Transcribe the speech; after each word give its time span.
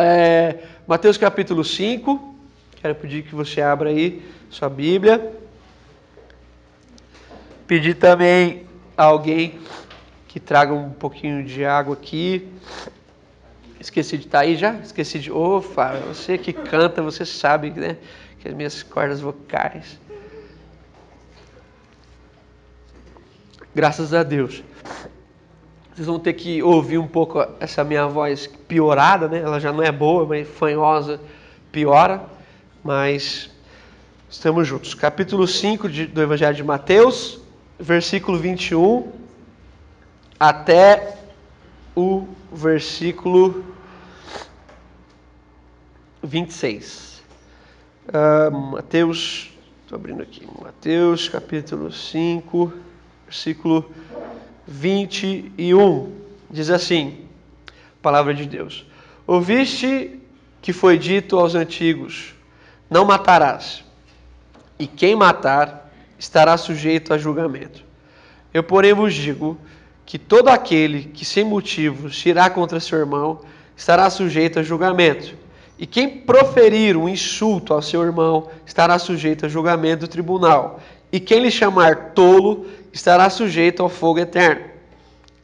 É, 0.00 0.62
Mateus 0.86 1.16
capítulo 1.16 1.64
5. 1.64 2.36
Quero 2.76 2.94
pedir 2.94 3.24
que 3.24 3.34
você 3.34 3.60
abra 3.60 3.90
aí 3.90 4.22
sua 4.48 4.68
Bíblia. 4.68 5.32
Pedir 7.66 7.94
também 7.94 8.64
a 8.96 9.02
alguém 9.02 9.58
que 10.28 10.38
traga 10.38 10.72
um 10.72 10.90
pouquinho 10.90 11.44
de 11.44 11.64
água 11.64 11.94
aqui. 11.94 12.48
Esqueci 13.80 14.16
de 14.18 14.26
estar 14.26 14.40
aí 14.40 14.54
já? 14.54 14.74
Esqueci 14.74 15.18
de. 15.18 15.30
Fábio, 15.74 16.02
você 16.02 16.38
que 16.38 16.52
canta, 16.52 17.02
você 17.02 17.24
sabe, 17.24 17.70
né? 17.70 17.96
Que 18.38 18.46
as 18.46 18.54
minhas 18.54 18.84
cordas 18.84 19.20
vocais. 19.20 19.98
Graças 23.74 24.14
a 24.14 24.22
Deus. 24.22 24.62
Vocês 25.98 26.06
vão 26.06 26.20
ter 26.20 26.34
que 26.34 26.62
ouvir 26.62 26.96
um 26.96 27.08
pouco 27.08 27.44
essa 27.58 27.82
minha 27.82 28.06
voz 28.06 28.46
piorada, 28.46 29.26
né? 29.26 29.40
Ela 29.40 29.58
já 29.58 29.72
não 29.72 29.82
é 29.82 29.90
boa, 29.90 30.24
mas 30.24 30.46
fanhosa 30.46 31.20
piora. 31.72 32.22
Mas 32.84 33.50
estamos 34.30 34.68
juntos. 34.68 34.94
Capítulo 34.94 35.44
5 35.44 35.88
de, 35.88 36.06
do 36.06 36.22
Evangelho 36.22 36.54
de 36.54 36.62
Mateus, 36.62 37.40
versículo 37.80 38.38
21 38.38 39.10
até 40.38 41.16
o 41.96 42.28
versículo 42.52 43.64
26. 46.22 47.24
Uh, 48.06 48.56
Mateus, 48.56 49.50
estou 49.82 49.96
abrindo 49.96 50.22
aqui, 50.22 50.46
Mateus 50.62 51.28
capítulo 51.28 51.90
5, 51.90 52.72
versículo 53.26 53.80
21. 53.80 54.07
Diz 56.50 56.68
assim: 56.68 57.24
Palavra 58.02 58.34
de 58.34 58.44
Deus. 58.44 58.86
Ouviste 59.26 60.20
que 60.60 60.74
foi 60.74 60.98
dito 60.98 61.38
aos 61.38 61.54
antigos: 61.54 62.34
Não 62.90 63.04
matarás, 63.04 63.82
e 64.78 64.86
quem 64.86 65.16
matar 65.16 65.90
estará 66.18 66.56
sujeito 66.58 67.14
a 67.14 67.18
julgamento. 67.18 67.82
Eu, 68.52 68.62
porém, 68.62 68.92
vos 68.92 69.14
digo 69.14 69.56
que 70.04 70.18
todo 70.18 70.48
aquele 70.48 71.04
que 71.04 71.24
sem 71.24 71.44
motivo 71.44 72.10
tirar 72.10 72.50
contra 72.50 72.80
seu 72.80 72.98
irmão 72.98 73.40
estará 73.76 74.10
sujeito 74.10 74.58
a 74.58 74.62
julgamento. 74.62 75.34
E 75.78 75.86
quem 75.86 76.08
proferir 76.08 76.96
um 76.96 77.08
insulto 77.08 77.72
ao 77.72 77.80
seu 77.80 78.02
irmão 78.02 78.48
estará 78.66 78.98
sujeito 78.98 79.46
a 79.46 79.48
julgamento 79.48 80.06
do 80.06 80.08
tribunal. 80.08 80.80
E 81.12 81.20
quem 81.20 81.40
lhe 81.40 81.50
chamar 81.50 82.12
tolo 82.12 82.66
estará 82.98 83.30
sujeito 83.30 83.80
ao 83.80 83.88
fogo 83.88 84.18
eterno. 84.18 84.64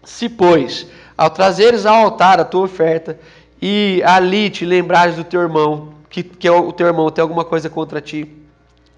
Se, 0.02 0.28
pois, 0.28 0.86
ao 1.16 1.30
trazeres 1.30 1.86
ao 1.86 1.94
altar 1.94 2.40
a 2.40 2.44
tua 2.44 2.64
oferta 2.64 3.16
e 3.62 4.02
ali 4.04 4.50
te 4.50 4.64
lembrares 4.64 5.14
do 5.14 5.22
teu 5.22 5.40
irmão, 5.40 5.94
que, 6.10 6.22
que 6.24 6.50
o 6.50 6.72
teu 6.72 6.88
irmão 6.88 7.10
tem 7.10 7.22
alguma 7.22 7.44
coisa 7.44 7.70
contra 7.70 8.00
ti, 8.00 8.28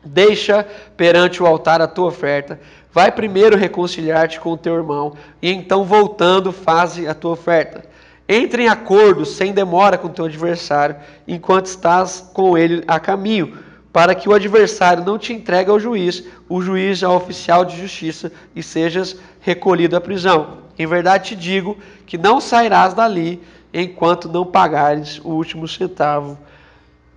deixa 0.03 0.67
perante 0.97 1.43
o 1.43 1.47
altar 1.47 1.83
a 1.83 1.87
tua 1.87 2.07
oferta, 2.07 2.59
vai 2.91 3.12
primeiro 3.12 3.59
reconciliar-te 3.59 4.41
com 4.41 4.53
o 4.53 4.56
teu 4.56 4.75
irmão, 4.75 5.15
e 5.43 5.53
então 5.53 5.84
voltando, 5.84 6.50
faze 6.50 7.06
a 7.06 7.15
tua 7.15 7.33
oferta. 7.33 7.84
Entre 8.27 8.65
em 8.65 8.69
acordo 8.69 9.27
sem 9.27 9.53
demora 9.53 9.99
com 9.99 10.09
o 10.09 10.11
teu 10.11 10.25
adversário, 10.25 10.97
enquanto 11.28 11.66
estás 11.66 12.31
com 12.33 12.56
ele 12.56 12.83
a 12.89 12.99
caminho, 12.99 13.66
para 13.97 14.15
que 14.15 14.29
o 14.29 14.34
adversário 14.34 15.03
não 15.03 15.19
te 15.19 15.33
entregue 15.33 15.71
ao 15.71 15.81
juiz, 15.81 16.23
o 16.51 16.61
juiz 16.61 17.03
ao 17.03 17.17
oficial 17.17 17.65
de 17.65 17.81
justiça, 17.81 18.31
e 18.55 18.62
sejas 18.62 19.17
recolhido 19.41 19.97
à 19.97 20.01
prisão. 20.03 20.59
Em 20.79 20.87
verdade 20.87 21.29
te 21.29 21.34
digo 21.34 21.79
que 22.05 22.19
não 22.19 22.39
sairás 22.39 22.93
dali 22.93 23.43
enquanto 23.73 24.29
não 24.29 24.45
pagares 24.45 25.19
o 25.25 25.31
último 25.31 25.67
centavo. 25.67 26.37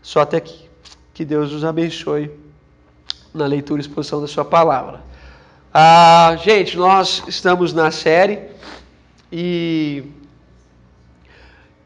Só 0.02 0.22
até 0.22 0.38
aqui. 0.38 0.70
Que 1.14 1.26
Deus 1.26 1.52
os 1.52 1.66
abençoe 1.66 2.32
na 3.34 3.46
leitura 3.46 3.82
e 3.82 3.84
exposição 3.84 4.22
da 4.22 4.28
sua 4.28 4.46
palavra. 4.46 5.02
Ah, 5.74 6.38
gente, 6.42 6.78
nós 6.78 7.24
estamos 7.28 7.74
na 7.74 7.92
série 7.92 8.40
e, 9.30 10.06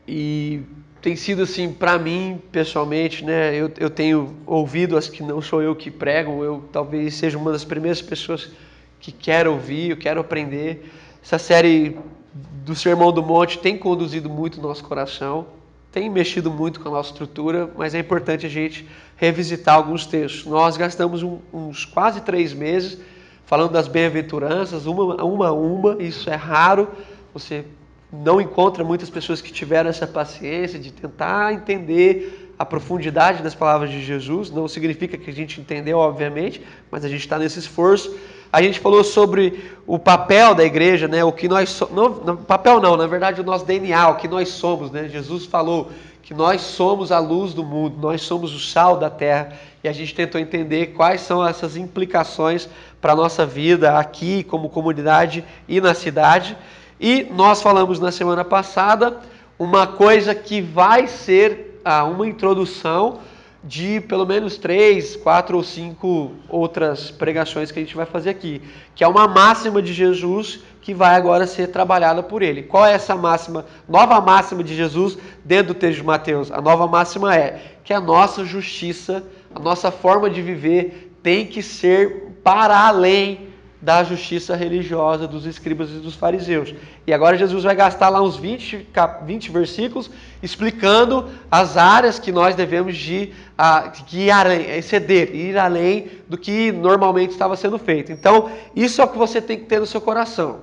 e 0.07 0.61
tem 1.03 1.17
sido 1.17 1.43
assim 1.43 1.69
para 1.69 1.99
mim 1.99 2.41
pessoalmente, 2.49 3.25
né? 3.25 3.53
Eu, 3.53 3.69
eu 3.77 3.89
tenho 3.89 4.37
ouvido 4.45 4.95
as 4.95 5.09
que 5.09 5.21
não 5.21 5.41
sou 5.41 5.61
eu 5.61 5.75
que 5.75 5.91
prego, 5.91 6.41
eu 6.45 6.63
talvez 6.71 7.15
seja 7.15 7.37
uma 7.37 7.51
das 7.51 7.65
primeiras 7.65 8.01
pessoas 8.01 8.49
que 9.01 9.11
quero 9.11 9.51
ouvir, 9.51 9.89
eu 9.89 9.97
quero 9.97 10.21
aprender. 10.21 10.89
Essa 11.21 11.37
série 11.37 11.97
do 12.33 12.73
Sermão 12.73 13.11
do 13.11 13.21
Monte 13.21 13.59
tem 13.59 13.77
conduzido 13.77 14.29
muito 14.29 14.59
o 14.59 14.61
nosso 14.61 14.81
coração, 14.85 15.45
tem 15.91 16.09
mexido 16.09 16.49
muito 16.49 16.79
com 16.79 16.87
a 16.87 16.91
nossa 16.93 17.09
estrutura, 17.09 17.69
mas 17.75 17.93
é 17.93 17.99
importante 17.99 18.45
a 18.45 18.49
gente 18.49 18.87
revisitar 19.17 19.75
alguns 19.75 20.05
textos. 20.05 20.45
Nós 20.45 20.77
gastamos 20.77 21.21
um, 21.21 21.39
uns 21.53 21.83
quase 21.83 22.21
três 22.21 22.53
meses 22.53 22.97
falando 23.45 23.73
das 23.73 23.89
bem-aventuranças, 23.89 24.85
uma 24.85 25.21
a 25.21 25.25
uma, 25.25 25.51
uma, 25.51 26.01
isso 26.01 26.29
é 26.29 26.35
raro, 26.35 26.87
você 27.33 27.65
não 28.13 28.39
encontra 28.39 28.83
muitas 28.83 29.09
pessoas 29.09 29.41
que 29.41 29.51
tiveram 29.51 29.89
essa 29.89 30.05
paciência 30.05 30.77
de 30.77 30.91
tentar 30.91 31.51
entender 31.51 32.53
a 32.59 32.63
profundidade 32.63 33.41
das 33.41 33.55
palavras 33.55 33.89
de 33.89 34.03
Jesus. 34.03 34.51
Não 34.51 34.67
significa 34.67 35.17
que 35.17 35.29
a 35.29 35.33
gente 35.33 35.59
entendeu, 35.59 35.97
obviamente, 35.97 36.61
mas 36.91 37.03
a 37.03 37.09
gente 37.09 37.21
está 37.21 37.39
nesse 37.39 37.57
esforço. 37.57 38.15
A 38.51 38.61
gente 38.61 38.79
falou 38.79 39.03
sobre 39.03 39.71
o 39.87 39.97
papel 39.97 40.53
da 40.53 40.63
igreja, 40.63 41.07
né? 41.07 41.23
O 41.23 41.31
que 41.31 41.47
nós 41.47 41.69
somos. 41.69 42.23
Não, 42.23 42.37
papel 42.37 42.79
não, 42.79 42.95
na 42.95 43.07
verdade 43.07 43.41
o 43.41 43.43
nosso 43.43 43.65
DNA, 43.65 44.09
o 44.09 44.15
que 44.15 44.27
nós 44.27 44.49
somos, 44.49 44.91
né? 44.91 45.09
Jesus 45.09 45.45
falou 45.45 45.89
que 46.21 46.35
nós 46.35 46.61
somos 46.61 47.11
a 47.11 47.17
luz 47.17 47.53
do 47.53 47.63
mundo, 47.63 47.97
nós 47.99 48.21
somos 48.21 48.53
o 48.53 48.59
sal 48.59 48.97
da 48.97 49.09
terra. 49.09 49.53
E 49.83 49.87
a 49.89 49.91
gente 49.91 50.13
tentou 50.13 50.39
entender 50.39 50.93
quais 50.93 51.21
são 51.21 51.45
essas 51.45 51.75
implicações 51.75 52.69
para 53.01 53.13
a 53.13 53.15
nossa 53.15 53.45
vida 53.45 53.97
aqui, 53.97 54.43
como 54.43 54.69
comunidade 54.69 55.43
e 55.67 55.81
na 55.81 55.93
cidade. 55.95 56.55
E 56.99 57.27
nós 57.31 57.61
falamos 57.61 57.99
na 57.99 58.11
semana 58.11 58.43
passada 58.43 59.19
uma 59.57 59.87
coisa 59.87 60.33
que 60.33 60.61
vai 60.61 61.07
ser 61.07 61.79
ah, 61.83 62.03
uma 62.03 62.27
introdução 62.27 63.19
de 63.63 64.01
pelo 64.01 64.25
menos 64.25 64.57
três, 64.57 65.15
quatro 65.15 65.55
ou 65.55 65.63
cinco 65.63 66.33
outras 66.49 67.09
pregações 67.09 67.71
que 67.71 67.79
a 67.79 67.81
gente 67.81 67.95
vai 67.95 68.05
fazer 68.05 68.29
aqui, 68.29 68.61
que 68.93 69.03
é 69.03 69.07
uma 69.07 69.25
máxima 69.25 69.81
de 69.81 69.93
Jesus 69.93 70.59
que 70.81 70.93
vai 70.93 71.15
agora 71.15 71.47
ser 71.47 71.67
trabalhada 71.67 72.21
por 72.21 72.41
ele. 72.41 72.63
Qual 72.63 72.85
é 72.85 72.91
essa 72.91 73.15
máxima, 73.15 73.65
nova 73.87 74.19
máxima 74.19 74.61
de 74.61 74.75
Jesus 74.75 75.17
dentro 75.45 75.73
do 75.73 75.79
texto 75.79 75.99
de 75.99 76.05
Mateus? 76.05 76.51
A 76.51 76.59
nova 76.59 76.87
máxima 76.87 77.33
é 77.33 77.77
que 77.85 77.93
a 77.93 78.01
nossa 78.01 78.43
justiça, 78.43 79.23
a 79.55 79.59
nossa 79.59 79.91
forma 79.91 80.29
de 80.29 80.41
viver 80.41 81.15
tem 81.23 81.45
que 81.45 81.63
ser 81.63 82.39
para 82.43 82.87
além 82.87 83.52
da 83.83 84.01
justiça 84.01 84.55
religiosa 84.55 85.27
dos 85.27 85.45
escribas 85.45 85.89
e 85.89 85.95
dos 85.95 86.15
fariseus. 86.15 86.73
E 87.05 87.13
agora 87.13 87.37
Jesus 87.37 87.65
vai 87.65 87.75
gastar 87.75 88.07
lá 88.07 88.21
uns 88.21 88.37
20, 88.37 88.87
20 89.25 89.51
versículos 89.51 90.09
explicando 90.41 91.29
as 91.51 91.75
áreas 91.75 92.17
que 92.17 92.31
nós 92.31 92.55
devemos 92.55 92.95
de, 92.95 93.33
uh, 93.59 94.15
ir 94.15 94.31
além, 94.31 94.69
exceder, 94.77 95.35
ir 95.35 95.57
além 95.57 96.07
do 96.29 96.37
que 96.37 96.71
normalmente 96.71 97.31
estava 97.31 97.57
sendo 97.57 97.77
feito. 97.77 98.09
Então, 98.09 98.49
isso 98.73 99.01
é 99.01 99.03
o 99.03 99.09
que 99.09 99.17
você 99.17 99.41
tem 99.41 99.59
que 99.59 99.65
ter 99.65 99.81
no 99.81 99.85
seu 99.85 99.99
coração, 99.99 100.61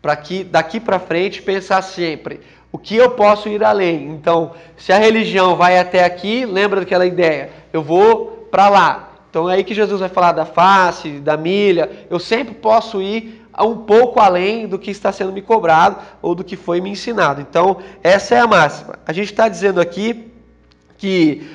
para 0.00 0.16
que 0.16 0.42
daqui 0.42 0.80
para 0.80 0.98
frente 0.98 1.42
pensar 1.42 1.82
sempre, 1.82 2.40
o 2.72 2.78
que 2.78 2.96
eu 2.96 3.10
posso 3.10 3.50
ir 3.50 3.62
além? 3.62 4.08
Então, 4.08 4.52
se 4.78 4.94
a 4.94 4.98
religião 4.98 5.56
vai 5.56 5.78
até 5.78 6.04
aqui, 6.04 6.46
lembra 6.46 6.80
daquela 6.80 7.04
ideia, 7.04 7.50
eu 7.70 7.82
vou 7.82 8.48
para 8.50 8.70
lá. 8.70 9.11
Então 9.32 9.48
é 9.48 9.54
aí 9.54 9.64
que 9.64 9.72
Jesus 9.72 9.98
vai 9.98 10.10
falar 10.10 10.32
da 10.32 10.44
face, 10.44 11.12
da 11.12 11.38
milha. 11.38 11.90
Eu 12.10 12.18
sempre 12.18 12.52
posso 12.52 13.00
ir 13.00 13.42
um 13.58 13.78
pouco 13.78 14.20
além 14.20 14.66
do 14.66 14.78
que 14.78 14.90
está 14.90 15.10
sendo 15.10 15.32
me 15.32 15.40
cobrado 15.40 15.96
ou 16.20 16.34
do 16.34 16.44
que 16.44 16.54
foi 16.54 16.82
me 16.82 16.90
ensinado. 16.90 17.40
Então, 17.40 17.78
essa 18.02 18.34
é 18.34 18.40
a 18.40 18.46
máxima. 18.46 18.98
A 19.06 19.12
gente 19.14 19.30
está 19.30 19.48
dizendo 19.48 19.80
aqui 19.80 20.30
que 20.98 21.48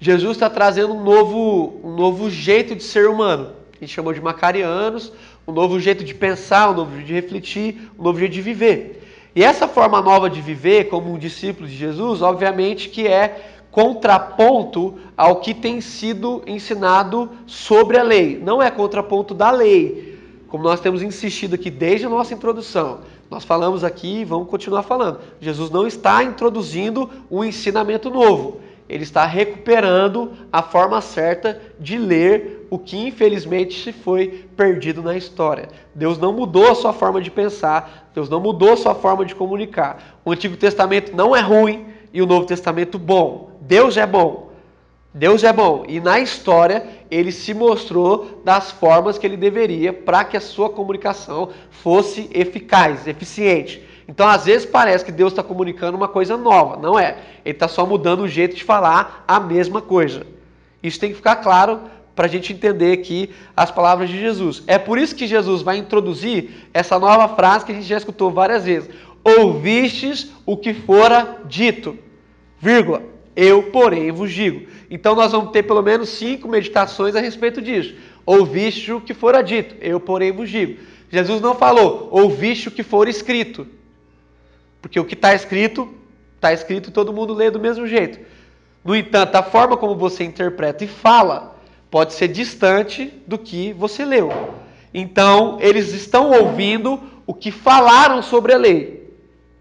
Jesus 0.00 0.38
está 0.38 0.48
trazendo 0.48 0.94
um 0.94 1.04
novo, 1.04 1.78
um 1.84 1.94
novo 1.94 2.30
jeito 2.30 2.74
de 2.74 2.82
ser 2.82 3.10
humano. 3.10 3.50
A 3.76 3.84
gente 3.84 3.92
chamou 3.92 4.14
de 4.14 4.20
macarianos, 4.22 5.12
um 5.46 5.52
novo 5.52 5.78
jeito 5.78 6.02
de 6.02 6.14
pensar, 6.14 6.70
um 6.70 6.74
novo 6.74 6.92
jeito 6.96 7.08
de 7.08 7.12
refletir, 7.12 7.90
um 7.98 8.02
novo 8.02 8.18
jeito 8.18 8.32
de 8.32 8.40
viver. 8.40 9.02
E 9.34 9.44
essa 9.44 9.68
forma 9.68 10.00
nova 10.00 10.30
de 10.30 10.40
viver 10.40 10.84
como 10.84 11.12
um 11.12 11.18
discípulo 11.18 11.68
de 11.68 11.76
Jesus, 11.76 12.22
obviamente 12.22 12.88
que 12.88 13.06
é 13.06 13.55
contraponto 13.76 14.94
ao 15.14 15.36
que 15.36 15.52
tem 15.52 15.82
sido 15.82 16.42
ensinado 16.46 17.28
sobre 17.46 17.98
a 17.98 18.02
lei. 18.02 18.40
Não 18.42 18.62
é 18.62 18.70
contraponto 18.70 19.34
da 19.34 19.50
lei, 19.50 20.18
como 20.48 20.64
nós 20.64 20.80
temos 20.80 21.02
insistido 21.02 21.56
aqui 21.56 21.70
desde 21.70 22.06
a 22.06 22.08
nossa 22.08 22.32
introdução. 22.32 23.00
Nós 23.30 23.44
falamos 23.44 23.84
aqui 23.84 24.20
e 24.20 24.24
vamos 24.24 24.48
continuar 24.48 24.82
falando. 24.82 25.20
Jesus 25.38 25.70
não 25.70 25.86
está 25.86 26.24
introduzindo 26.24 27.10
um 27.30 27.44
ensinamento 27.44 28.08
novo. 28.08 28.62
Ele 28.88 29.02
está 29.02 29.26
recuperando 29.26 30.32
a 30.50 30.62
forma 30.62 30.98
certa 31.02 31.60
de 31.78 31.98
ler 31.98 32.66
o 32.70 32.78
que 32.78 32.96
infelizmente 32.96 33.84
se 33.84 33.92
foi 33.92 34.46
perdido 34.56 35.02
na 35.02 35.18
história. 35.18 35.68
Deus 35.94 36.16
não 36.16 36.32
mudou 36.32 36.70
a 36.70 36.74
sua 36.74 36.94
forma 36.94 37.20
de 37.20 37.30
pensar, 37.30 38.10
Deus 38.14 38.30
não 38.30 38.40
mudou 38.40 38.72
a 38.72 38.76
sua 38.78 38.94
forma 38.94 39.22
de 39.22 39.34
comunicar. 39.34 40.18
O 40.24 40.32
Antigo 40.32 40.56
Testamento 40.56 41.14
não 41.14 41.36
é 41.36 41.40
ruim 41.42 41.88
e 42.10 42.22
o 42.22 42.26
Novo 42.26 42.46
Testamento 42.46 42.98
bom. 42.98 43.55
Deus 43.66 43.96
é 43.96 44.06
bom. 44.06 44.52
Deus 45.12 45.42
é 45.42 45.52
bom. 45.52 45.84
E 45.88 45.98
na 45.98 46.20
história 46.20 46.86
ele 47.10 47.32
se 47.32 47.52
mostrou 47.52 48.42
das 48.44 48.70
formas 48.70 49.18
que 49.18 49.26
ele 49.26 49.36
deveria 49.36 49.92
para 49.92 50.24
que 50.24 50.36
a 50.36 50.40
sua 50.40 50.70
comunicação 50.70 51.50
fosse 51.70 52.30
eficaz, 52.32 53.06
eficiente. 53.06 53.82
Então, 54.08 54.28
às 54.28 54.44
vezes 54.44 54.64
parece 54.64 55.04
que 55.04 55.10
Deus 55.10 55.32
está 55.32 55.42
comunicando 55.42 55.96
uma 55.96 56.06
coisa 56.06 56.36
nova. 56.36 56.76
Não 56.76 56.96
é. 56.96 57.16
Ele 57.44 57.56
está 57.56 57.66
só 57.66 57.84
mudando 57.84 58.20
o 58.20 58.28
jeito 58.28 58.54
de 58.54 58.62
falar 58.62 59.24
a 59.26 59.40
mesma 59.40 59.82
coisa. 59.82 60.24
Isso 60.80 61.00
tem 61.00 61.10
que 61.10 61.16
ficar 61.16 61.36
claro 61.36 61.80
para 62.14 62.26
a 62.26 62.28
gente 62.28 62.52
entender 62.52 62.92
aqui 62.92 63.30
as 63.56 63.70
palavras 63.70 64.08
de 64.08 64.20
Jesus. 64.20 64.62
É 64.68 64.78
por 64.78 64.96
isso 64.96 65.16
que 65.16 65.26
Jesus 65.26 65.60
vai 65.60 65.76
introduzir 65.76 66.68
essa 66.72 67.00
nova 67.00 67.34
frase 67.34 67.64
que 67.64 67.72
a 67.72 67.74
gente 67.74 67.86
já 67.86 67.96
escutou 67.96 68.30
várias 68.30 68.64
vezes. 68.64 68.88
Ouvistes 69.24 70.30
o 70.46 70.56
que 70.56 70.72
fora 70.72 71.38
dito, 71.46 71.98
vírgula, 72.60 73.15
eu 73.36 73.64
porém 73.64 74.10
vos 74.10 74.32
digo. 74.32 74.66
Então 74.90 75.14
nós 75.14 75.30
vamos 75.30 75.52
ter 75.52 75.62
pelo 75.62 75.82
menos 75.82 76.08
cinco 76.08 76.48
meditações 76.48 77.14
a 77.14 77.20
respeito 77.20 77.60
disso. 77.60 77.94
Ouviste 78.24 78.92
o 78.92 79.00
que 79.00 79.12
fora 79.12 79.42
dito, 79.42 79.76
eu 79.80 80.00
porém 80.00 80.32
vos 80.32 80.48
digo. 80.48 80.80
Jesus 81.10 81.40
não 81.40 81.54
falou, 81.54 82.08
ouviste 82.10 82.68
o 82.68 82.70
que 82.72 82.82
for 82.82 83.06
escrito. 83.06 83.66
Porque 84.80 84.98
o 84.98 85.04
que 85.04 85.14
está 85.14 85.34
escrito, 85.34 85.92
está 86.34 86.52
escrito 86.52 86.88
e 86.88 86.92
todo 86.92 87.12
mundo 87.12 87.34
lê 87.34 87.50
do 87.50 87.60
mesmo 87.60 87.86
jeito. 87.86 88.18
No 88.84 88.94
entanto, 88.94 89.34
a 89.34 89.42
forma 89.42 89.76
como 89.76 89.96
você 89.96 90.24
interpreta 90.24 90.84
e 90.84 90.88
fala 90.88 91.56
pode 91.90 92.14
ser 92.14 92.28
distante 92.28 93.12
do 93.26 93.38
que 93.38 93.72
você 93.72 94.04
leu. 94.04 94.30
Então, 94.92 95.58
eles 95.60 95.92
estão 95.92 96.30
ouvindo 96.30 97.00
o 97.26 97.34
que 97.34 97.50
falaram 97.50 98.22
sobre 98.22 98.52
a 98.52 98.56
lei. 98.56 99.12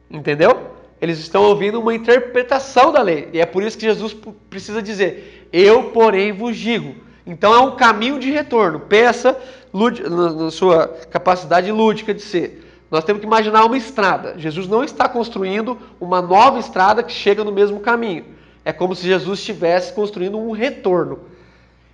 Entendeu? 0.09 0.74
Eles 1.01 1.19
estão 1.19 1.43
ouvindo 1.43 1.79
uma 1.79 1.93
interpretação 1.93 2.91
da 2.91 3.01
lei. 3.01 3.29
E 3.33 3.39
é 3.39 3.45
por 3.45 3.63
isso 3.63 3.77
que 3.77 3.85
Jesus 3.85 4.15
precisa 4.49 4.81
dizer: 4.81 5.47
Eu, 5.51 5.91
porém, 5.91 6.31
vos 6.31 6.57
digo. 6.57 6.95
Então 7.25 7.53
é 7.53 7.59
um 7.59 7.75
caminho 7.75 8.19
de 8.19 8.29
retorno. 8.31 8.79
Pensa 8.79 9.37
na 10.09 10.51
sua 10.51 10.87
capacidade 11.09 11.71
lúdica 11.71 12.13
de 12.13 12.21
ser. 12.21 12.63
Nós 12.89 13.03
temos 13.03 13.19
que 13.19 13.25
imaginar 13.25 13.65
uma 13.65 13.77
estrada. 13.77 14.35
Jesus 14.37 14.67
não 14.67 14.83
está 14.83 15.09
construindo 15.09 15.77
uma 15.99 16.21
nova 16.21 16.59
estrada 16.59 17.03
que 17.03 17.11
chega 17.11 17.43
no 17.43 17.51
mesmo 17.51 17.79
caminho. 17.79 18.25
É 18.63 18.71
como 18.71 18.95
se 18.95 19.05
Jesus 19.05 19.39
estivesse 19.39 19.91
construindo 19.93 20.37
um 20.37 20.51
retorno. 20.51 21.19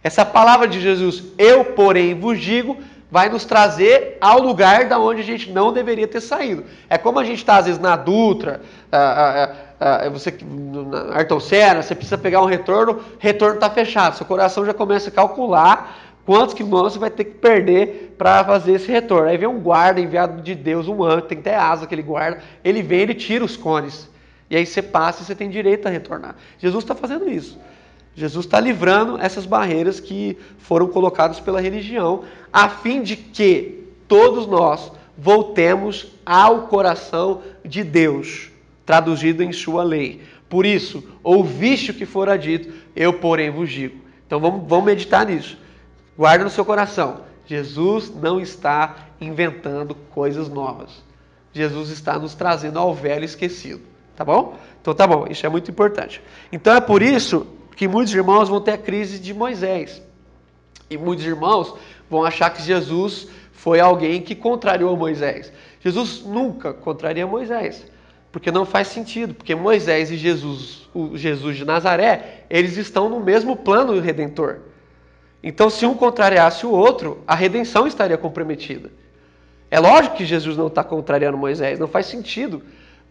Essa 0.04 0.26
palavra 0.26 0.68
de 0.68 0.80
Jesus, 0.80 1.24
eu, 1.38 1.64
porém, 1.64 2.14
vos 2.14 2.40
digo, 2.40 2.78
vai 3.12 3.28
nos 3.28 3.44
trazer 3.44 4.18
ao 4.22 4.42
lugar 4.42 4.88
da 4.88 4.98
onde 4.98 5.20
a 5.20 5.24
gente 5.24 5.52
não 5.52 5.74
deveria 5.74 6.08
ter 6.08 6.22
saído. 6.22 6.64
É 6.90 6.98
como 6.98 7.20
a 7.20 7.26
gente 7.26 7.40
está, 7.40 7.58
às 7.58 7.66
vezes, 7.66 7.82
na 7.82 7.98
Dutra, 7.98 8.62
ah, 8.90 9.52
ah, 9.80 10.06
ah, 10.06 10.10
você, 10.10 10.34
na 10.42 11.18
Ayrton 11.18 11.42
Senna, 11.42 11.84
você 11.84 11.94
precisa 11.94 12.18
pegar 12.18 12.42
um 12.42 12.46
retorno, 12.46 13.02
retorno 13.20 13.56
está 13.56 13.70
fechado. 13.70 14.16
Seu 14.16 14.26
coração 14.26 14.66
já 14.66 14.74
começa 14.74 15.10
a 15.10 15.12
calcular 15.12 15.98
quantos 16.26 16.54
quilômetros 16.54 16.94
você 16.94 17.00
vai 17.00 17.10
ter 17.10 17.26
que 17.26 17.32
perder 17.32 18.16
para 18.18 18.46
fazer 18.46 18.74
esse 18.74 18.90
retorno. 18.90 19.28
Aí 19.28 19.38
vem 19.38 19.50
um 19.50 19.60
guarda 19.60 20.00
enviado 20.00 20.42
de 20.42 20.56
Deus, 20.56 20.88
um 20.88 21.04
anjo, 21.04 21.24
tem 21.24 21.40
até 21.40 21.58
asa 21.58 21.84
aquele 21.84 22.02
guarda, 22.02 22.40
ele 22.64 22.82
vem, 22.82 23.02
ele 23.02 23.14
tira 23.14 23.44
os 23.44 23.58
cones. 23.58 24.10
E 24.50 24.56
aí 24.56 24.66
você 24.66 24.82
passa 24.82 25.22
e 25.22 25.26
você 25.26 25.36
tem 25.36 25.50
direito 25.50 25.86
a 25.86 25.92
retornar. 25.92 26.36
Jesus 26.60 26.84
está 26.84 26.96
fazendo 26.96 27.30
isso. 27.30 27.60
Jesus 28.16 28.46
está 28.46 28.60
livrando 28.60 29.18
essas 29.18 29.46
barreiras 29.46 30.00
que 30.00 30.38
foram 30.60 30.88
colocadas 30.88 31.40
pela 31.40 31.62
religião, 31.62 32.24
a 32.52 32.68
fim 32.68 33.02
de 33.02 33.16
que 33.16 33.88
todos 34.08 34.46
nós 34.46 34.92
voltemos 35.18 36.08
ao 36.26 36.68
coração 36.68 37.42
de 37.64 37.84
Deus, 37.84 38.50
traduzido 38.86 39.44
em 39.44 39.54
sua 39.54 39.84
lei. 39.84 40.22
Por 40.50 40.66
isso, 40.66 41.04
ouviste 41.24 41.92
o 41.92 41.94
que 41.94 42.06
fora 42.06 42.38
dito, 42.38 42.74
eu 42.96 43.14
porém 43.14 43.50
vos 43.50 43.70
digo. 43.70 44.02
Então 44.28 44.40
vamos, 44.40 44.68
vamos 44.68 44.86
meditar 44.86 45.26
nisso. 45.26 45.58
Guarda 46.18 46.44
no 46.44 46.50
seu 46.50 46.66
coração. 46.66 47.22
Jesus 47.46 48.14
não 48.14 48.40
está 48.40 48.96
inventando 49.20 49.96
coisas 49.96 50.50
novas. 50.50 51.04
Jesus 51.54 51.90
está 51.90 52.18
nos 52.18 52.34
trazendo 52.34 52.80
ao 52.80 52.94
velho 52.94 53.24
esquecido. 53.24 53.82
Tá 54.16 54.26
bom? 54.26 54.58
Então 54.82 54.94
tá 54.94 55.08
bom, 55.08 55.26
isso 55.30 55.46
é 55.46 55.50
muito 55.50 55.72
importante. 55.72 56.22
Então 56.52 56.76
é 56.76 56.82
por 56.82 57.02
isso 57.02 57.48
que 57.76 57.88
muitos 57.88 58.14
irmãos 58.14 58.50
vão 58.50 58.62
ter 58.62 58.72
a 58.72 58.78
crise 58.78 59.20
de 59.20 59.34
Moisés. 59.34 60.02
E 60.90 60.98
muitos 60.98 61.26
irmãos 61.26 61.76
vão 62.10 62.24
achar 62.24 62.50
que 62.50 62.62
Jesus 62.62 63.28
foi 63.54 63.80
alguém 63.80 64.22
que 64.22 64.36
contrariou 64.36 64.98
Moisés. 64.98 65.52
Jesus 65.80 66.24
nunca 66.26 66.74
contraria 66.74 67.26
Moisés, 67.26 67.86
porque 68.32 68.52
não 68.52 68.66
faz 68.66 68.88
sentido, 68.88 69.34
porque 69.34 69.56
Moisés 69.56 70.12
e 70.12 70.18
Jesus, 70.18 70.90
o 70.94 71.18
Jesus 71.18 71.58
de 71.58 71.66
Nazaré, 71.66 72.46
eles 72.50 72.78
estão 72.78 73.10
no 73.10 73.20
mesmo 73.20 73.56
plano 73.56 74.00
redentor. 74.00 74.60
Então, 75.44 75.70
se 75.70 75.86
um 75.86 75.94
contrariasse 75.94 76.66
o 76.66 76.72
outro, 76.72 77.24
a 77.26 77.34
redenção 77.34 77.88
estaria 77.88 78.18
comprometida. 78.18 78.92
É 79.72 79.80
lógico 79.80 80.18
que 80.18 80.26
Jesus 80.26 80.58
não 80.58 80.68
está 80.68 80.84
contrariando 80.84 81.38
Moisés, 81.38 81.80
não 81.80 81.88
faz 81.88 82.06
sentido. 82.06 82.62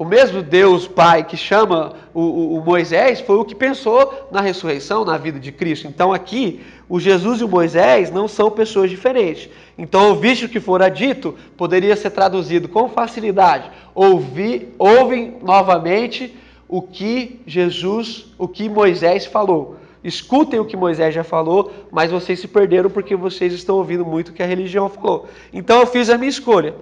O 0.00 0.04
mesmo 0.06 0.42
Deus 0.42 0.88
Pai 0.88 1.22
que 1.24 1.36
chama 1.36 1.92
o, 2.14 2.22
o, 2.22 2.56
o, 2.56 2.64
Moisés 2.64 3.20
foi 3.20 3.36
o 3.36 3.44
que 3.44 3.54
pensou 3.54 4.28
na 4.32 4.40
ressurreição, 4.40 5.04
na 5.04 5.18
vida 5.18 5.38
de 5.38 5.52
Cristo. 5.52 5.86
Então 5.86 6.10
aqui, 6.10 6.62
o 6.88 6.98
Jesus 6.98 7.42
e 7.42 7.44
o 7.44 7.48
Moisés 7.48 8.10
não 8.10 8.26
são 8.26 8.50
pessoas 8.50 8.88
diferentes. 8.88 9.50
Então, 9.76 10.14
visto 10.14 10.48
que 10.48 10.58
fora 10.58 10.88
dito, 10.88 11.36
poderia 11.54 11.94
ser 11.96 12.12
traduzido 12.12 12.66
com 12.66 12.88
facilidade. 12.88 13.70
Ouvi, 13.94 14.70
ouvem 14.78 15.36
novamente 15.42 16.34
o 16.66 16.80
que 16.80 17.38
Jesus, 17.46 18.32
o 18.38 18.48
que 18.48 18.70
Moisés 18.70 19.26
falou. 19.26 19.76
Escutem 20.02 20.58
o 20.58 20.64
que 20.64 20.78
Moisés 20.78 21.14
já 21.14 21.22
falou, 21.22 21.70
mas 21.90 22.10
vocês 22.10 22.40
se 22.40 22.48
perderam 22.48 22.88
porque 22.88 23.14
vocês 23.14 23.52
estão 23.52 23.76
ouvindo 23.76 24.06
muito 24.06 24.30
o 24.30 24.32
que 24.32 24.42
a 24.42 24.46
religião 24.46 24.88
falou. 24.88 25.28
Então 25.52 25.80
eu 25.80 25.86
fiz 25.86 26.08
a 26.08 26.16
minha 26.16 26.30
escolha. 26.30 26.74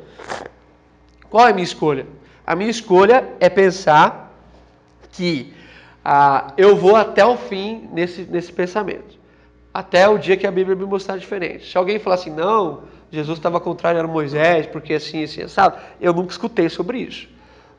Qual 1.28 1.48
é 1.48 1.50
a 1.50 1.52
minha 1.52 1.64
escolha? 1.64 2.06
A 2.48 2.56
minha 2.56 2.70
escolha 2.70 3.28
é 3.40 3.50
pensar 3.50 4.32
que 5.12 5.52
ah, 6.02 6.54
eu 6.56 6.74
vou 6.74 6.96
até 6.96 7.22
o 7.22 7.36
fim 7.36 7.86
nesse, 7.92 8.22
nesse 8.22 8.50
pensamento. 8.50 9.18
Até 9.74 10.08
o 10.08 10.16
dia 10.16 10.34
que 10.34 10.46
a 10.46 10.50
Bíblia 10.50 10.74
me 10.74 10.86
mostrar 10.86 11.18
diferente. 11.18 11.70
Se 11.70 11.76
alguém 11.76 11.98
falar 11.98 12.14
assim, 12.14 12.30
não, 12.30 12.84
Jesus 13.12 13.38
estava 13.38 13.60
contrário 13.60 14.00
a 14.00 14.06
Moisés, 14.06 14.66
porque 14.66 14.94
assim, 14.94 15.24
assim, 15.24 15.46
sabe? 15.46 15.76
Eu 16.00 16.14
nunca 16.14 16.30
escutei 16.30 16.70
sobre 16.70 17.00
isso. 17.00 17.28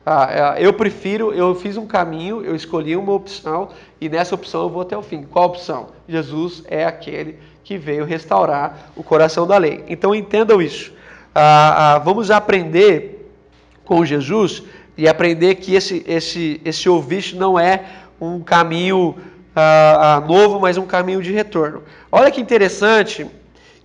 Ah, 0.06 0.54
é, 0.56 0.64
eu 0.64 0.72
prefiro, 0.72 1.32
eu 1.32 1.52
fiz 1.56 1.76
um 1.76 1.84
caminho, 1.84 2.40
eu 2.44 2.54
escolhi 2.54 2.94
uma 2.94 3.12
opção 3.12 3.70
e 4.00 4.08
nessa 4.08 4.36
opção 4.36 4.62
eu 4.62 4.70
vou 4.70 4.82
até 4.82 4.96
o 4.96 5.02
fim. 5.02 5.24
Qual 5.24 5.46
opção? 5.46 5.88
Jesus 6.08 6.62
é 6.68 6.84
aquele 6.84 7.40
que 7.64 7.76
veio 7.76 8.04
restaurar 8.04 8.92
o 8.94 9.02
coração 9.02 9.48
da 9.48 9.58
lei. 9.58 9.84
Então 9.88 10.14
entendam 10.14 10.62
isso. 10.62 10.92
Ah, 11.34 11.94
ah, 11.94 11.98
vamos 11.98 12.30
aprender 12.30 13.09
com 13.90 14.04
Jesus 14.04 14.62
e 14.96 15.08
aprender 15.08 15.56
que 15.56 15.74
esse, 15.74 16.04
esse, 16.06 16.60
esse 16.64 16.88
ouvir 16.88 17.34
não 17.34 17.58
é 17.58 17.86
um 18.20 18.38
caminho 18.38 19.16
ah, 19.56 20.14
ah, 20.14 20.20
novo, 20.20 20.60
mas 20.60 20.76
um 20.76 20.86
caminho 20.86 21.20
de 21.20 21.32
retorno. 21.32 21.82
Olha 22.12 22.30
que 22.30 22.40
interessante 22.40 23.26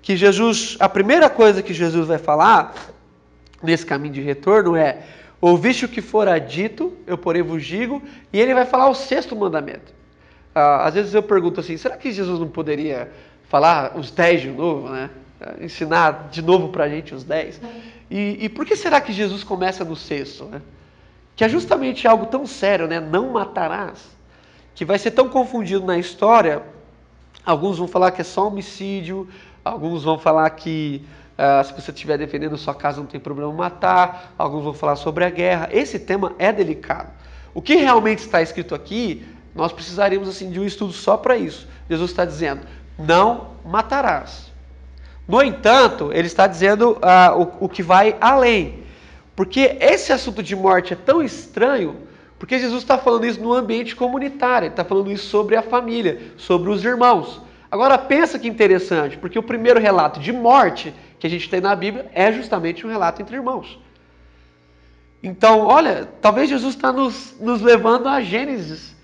que 0.03 0.15
Jesus, 0.15 0.77
a 0.79 0.87
primeira 0.87 1.27
coisa 1.27 1.63
que 1.63 1.73
Jesus 1.73 2.07
vai 2.07 2.19
falar 2.19 2.75
nesse 3.63 3.83
caminho 3.83 4.13
de 4.13 4.21
retorno 4.21 4.75
é: 4.75 4.99
ouviste 5.41 5.85
o 5.85 5.89
que 5.89 6.03
fora 6.03 6.37
dito, 6.37 6.93
eu 7.07 7.17
porém 7.17 7.41
vos 7.41 7.65
digo, 7.65 7.99
e 8.31 8.39
ele 8.39 8.53
vai 8.53 8.67
falar 8.67 8.87
o 8.89 8.93
sexto 8.93 9.35
mandamento. 9.35 9.91
Ah, 10.53 10.85
às 10.85 10.93
vezes 10.93 11.15
eu 11.15 11.23
pergunto 11.23 11.61
assim: 11.61 11.77
será 11.77 11.97
que 11.97 12.11
Jesus 12.11 12.39
não 12.39 12.47
poderia 12.47 13.09
falar 13.49 13.97
os 13.97 14.11
dez 14.11 14.43
de 14.43 14.51
novo, 14.51 14.87
né? 14.87 15.09
Ensinar 15.59 16.29
de 16.31 16.43
novo 16.43 16.69
para 16.69 16.83
a 16.83 16.89
gente 16.89 17.15
os 17.15 17.23
dez? 17.23 17.59
E, 18.09 18.45
e, 18.45 18.49
por 18.49 18.65
que 18.65 18.75
será 18.75 19.01
que 19.01 19.11
Jesus 19.11 19.43
começa 19.43 19.83
no 19.83 19.95
sexto? 19.95 20.45
Né? 20.45 20.61
Que 21.35 21.43
é 21.43 21.49
justamente 21.49 22.07
algo 22.07 22.27
tão 22.27 22.45
sério, 22.45 22.87
né? 22.87 22.99
Não 22.99 23.31
matarás, 23.31 24.07
que 24.73 24.85
vai 24.85 24.99
ser 24.99 25.11
tão 25.11 25.27
confundido 25.27 25.85
na 25.85 25.97
história. 25.97 26.61
Alguns 27.45 27.77
vão 27.77 27.87
falar 27.87 28.11
que 28.11 28.21
é 28.21 28.23
só 28.23 28.47
homicídio, 28.47 29.27
alguns 29.63 30.03
vão 30.03 30.17
falar 30.17 30.49
que 30.51 31.05
Uh, 31.35 31.61
se 31.65 31.73
você 31.73 31.91
estiver 31.91 32.17
defendendo 32.17 32.57
sua 32.57 32.73
casa, 32.73 33.01
não 33.01 33.07
tem 33.07 33.19
problema 33.19 33.51
matar. 33.51 34.33
Alguns 34.37 34.63
vão 34.63 34.73
falar 34.73 34.95
sobre 34.95 35.25
a 35.25 35.29
guerra. 35.29 35.67
Esse 35.69 35.99
tema 35.99 36.33
é 36.39 36.51
delicado. 36.51 37.11
O 37.53 37.61
que 37.61 37.75
realmente 37.75 38.19
está 38.19 38.41
escrito 38.41 38.73
aqui, 38.73 39.25
nós 39.53 39.73
precisaríamos 39.73 40.29
assim 40.29 40.49
de 40.49 40.59
um 40.59 40.65
estudo 40.65 40.93
só 40.93 41.17
para 41.17 41.35
isso. 41.35 41.67
Jesus 41.89 42.11
está 42.11 42.23
dizendo: 42.23 42.61
não 42.97 43.51
matarás. 43.65 44.51
No 45.27 45.41
entanto, 45.41 46.11
ele 46.13 46.27
está 46.27 46.45
dizendo 46.47 46.91
uh, 46.93 47.51
o, 47.59 47.65
o 47.65 47.69
que 47.69 47.81
vai 47.81 48.15
além. 48.21 48.83
Porque 49.35 49.77
esse 49.81 50.13
assunto 50.13 50.41
de 50.41 50.55
morte 50.55 50.93
é 50.93 50.95
tão 50.95 51.21
estranho, 51.21 51.97
porque 52.39 52.57
Jesus 52.57 52.83
está 52.83 52.97
falando 52.97 53.25
isso 53.25 53.41
no 53.41 53.53
ambiente 53.53 53.95
comunitário, 53.95 54.67
ele 54.67 54.73
está 54.73 54.85
falando 54.85 55.11
isso 55.11 55.27
sobre 55.27 55.55
a 55.55 55.61
família, 55.61 56.21
sobre 56.37 56.69
os 56.69 56.83
irmãos. 56.85 57.41
Agora 57.69 57.97
pensa 57.97 58.39
que 58.39 58.47
interessante, 58.47 59.17
porque 59.17 59.37
o 59.37 59.43
primeiro 59.43 59.79
relato 59.79 60.19
de 60.19 60.31
morte 60.31 60.93
que 61.19 61.27
a 61.27 61.29
gente 61.29 61.49
tem 61.49 61.59
na 61.59 61.75
Bíblia 61.75 62.09
é 62.13 62.31
justamente 62.31 62.85
um 62.85 62.89
relato 62.89 63.21
entre 63.21 63.35
irmãos. 63.35 63.79
Então, 65.21 65.61
olha, 65.61 66.07
talvez 66.21 66.49
Jesus 66.49 66.75
está 66.75 66.93
nos, 66.93 67.35
nos 67.39 67.61
levando 67.61 68.07
a 68.07 68.21
Gênesis 68.21 68.94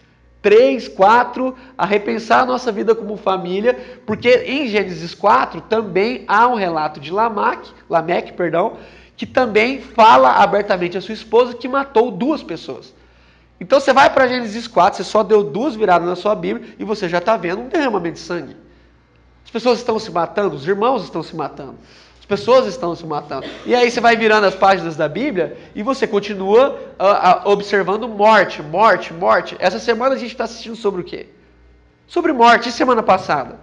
3, 0.42 0.88
4, 0.88 1.56
a 1.78 1.86
repensar 1.86 2.42
a 2.42 2.46
nossa 2.46 2.72
vida 2.72 2.96
como 2.96 3.16
família, 3.16 4.00
porque 4.06 4.44
em 4.46 4.68
Gênesis 4.68 5.14
4 5.14 5.62
também 5.62 6.24
há 6.28 6.48
um 6.48 6.56
relato 6.56 7.00
de 7.00 7.12
Lameque, 7.12 7.72
Lameque, 7.90 8.34
perdão, 8.34 8.78
que 9.16 9.26
também 9.26 9.80
fala 9.82 10.38
abertamente 10.38 10.98
a 10.98 11.02
sua 11.02 11.14
esposa 11.14 11.54
que 11.54 11.68
matou 11.68 12.10
duas 12.10 12.42
pessoas. 12.42 12.94
Então 13.60 13.80
você 13.80 13.94
vai 13.94 14.10
para 14.10 14.28
Gênesis 14.28 14.68
4, 14.68 14.98
você 14.98 15.04
só 15.04 15.22
deu 15.22 15.44
duas 15.44 15.76
viradas 15.76 16.08
na 16.08 16.16
sua 16.16 16.34
Bíblia 16.34 16.74
e 16.80 16.84
você 16.84 17.08
já 17.08 17.20
está 17.20 17.38
vendo 17.38 17.62
um 17.62 17.68
derramamento 17.68 18.16
de 18.16 18.22
sangue. 18.22 18.56
As 19.46 19.52
pessoas 19.52 19.78
estão 19.78 20.00
se 20.00 20.12
matando, 20.12 20.56
os 20.56 20.68
irmãos 20.68 21.04
estão 21.04 21.22
se 21.22 21.36
matando, 21.36 21.76
pessoas 22.32 22.66
estão 22.66 22.96
se 22.96 23.06
matando. 23.06 23.46
E 23.66 23.76
aí 23.76 23.92
você 23.92 24.00
vai 24.00 24.16
virando 24.16 24.48
as 24.48 24.56
páginas 24.56 24.96
da 24.96 25.10
Bíblia 25.10 25.58
e 25.76 25.84
você 25.84 26.08
continua 26.08 26.80
uh, 26.98 27.50
uh, 27.50 27.52
observando 27.52 28.08
morte, 28.08 28.64
morte, 28.64 29.14
morte. 29.14 29.58
Essa 29.60 29.80
semana 29.80 30.16
a 30.16 30.18
gente 30.18 30.32
está 30.32 30.46
assistindo 30.46 30.78
sobre 30.78 31.02
o 31.02 31.04
quê? 31.04 31.28
Sobre 32.08 32.32
morte. 32.32 32.70
E 32.70 32.72
semana 32.72 33.04
passada? 33.04 33.60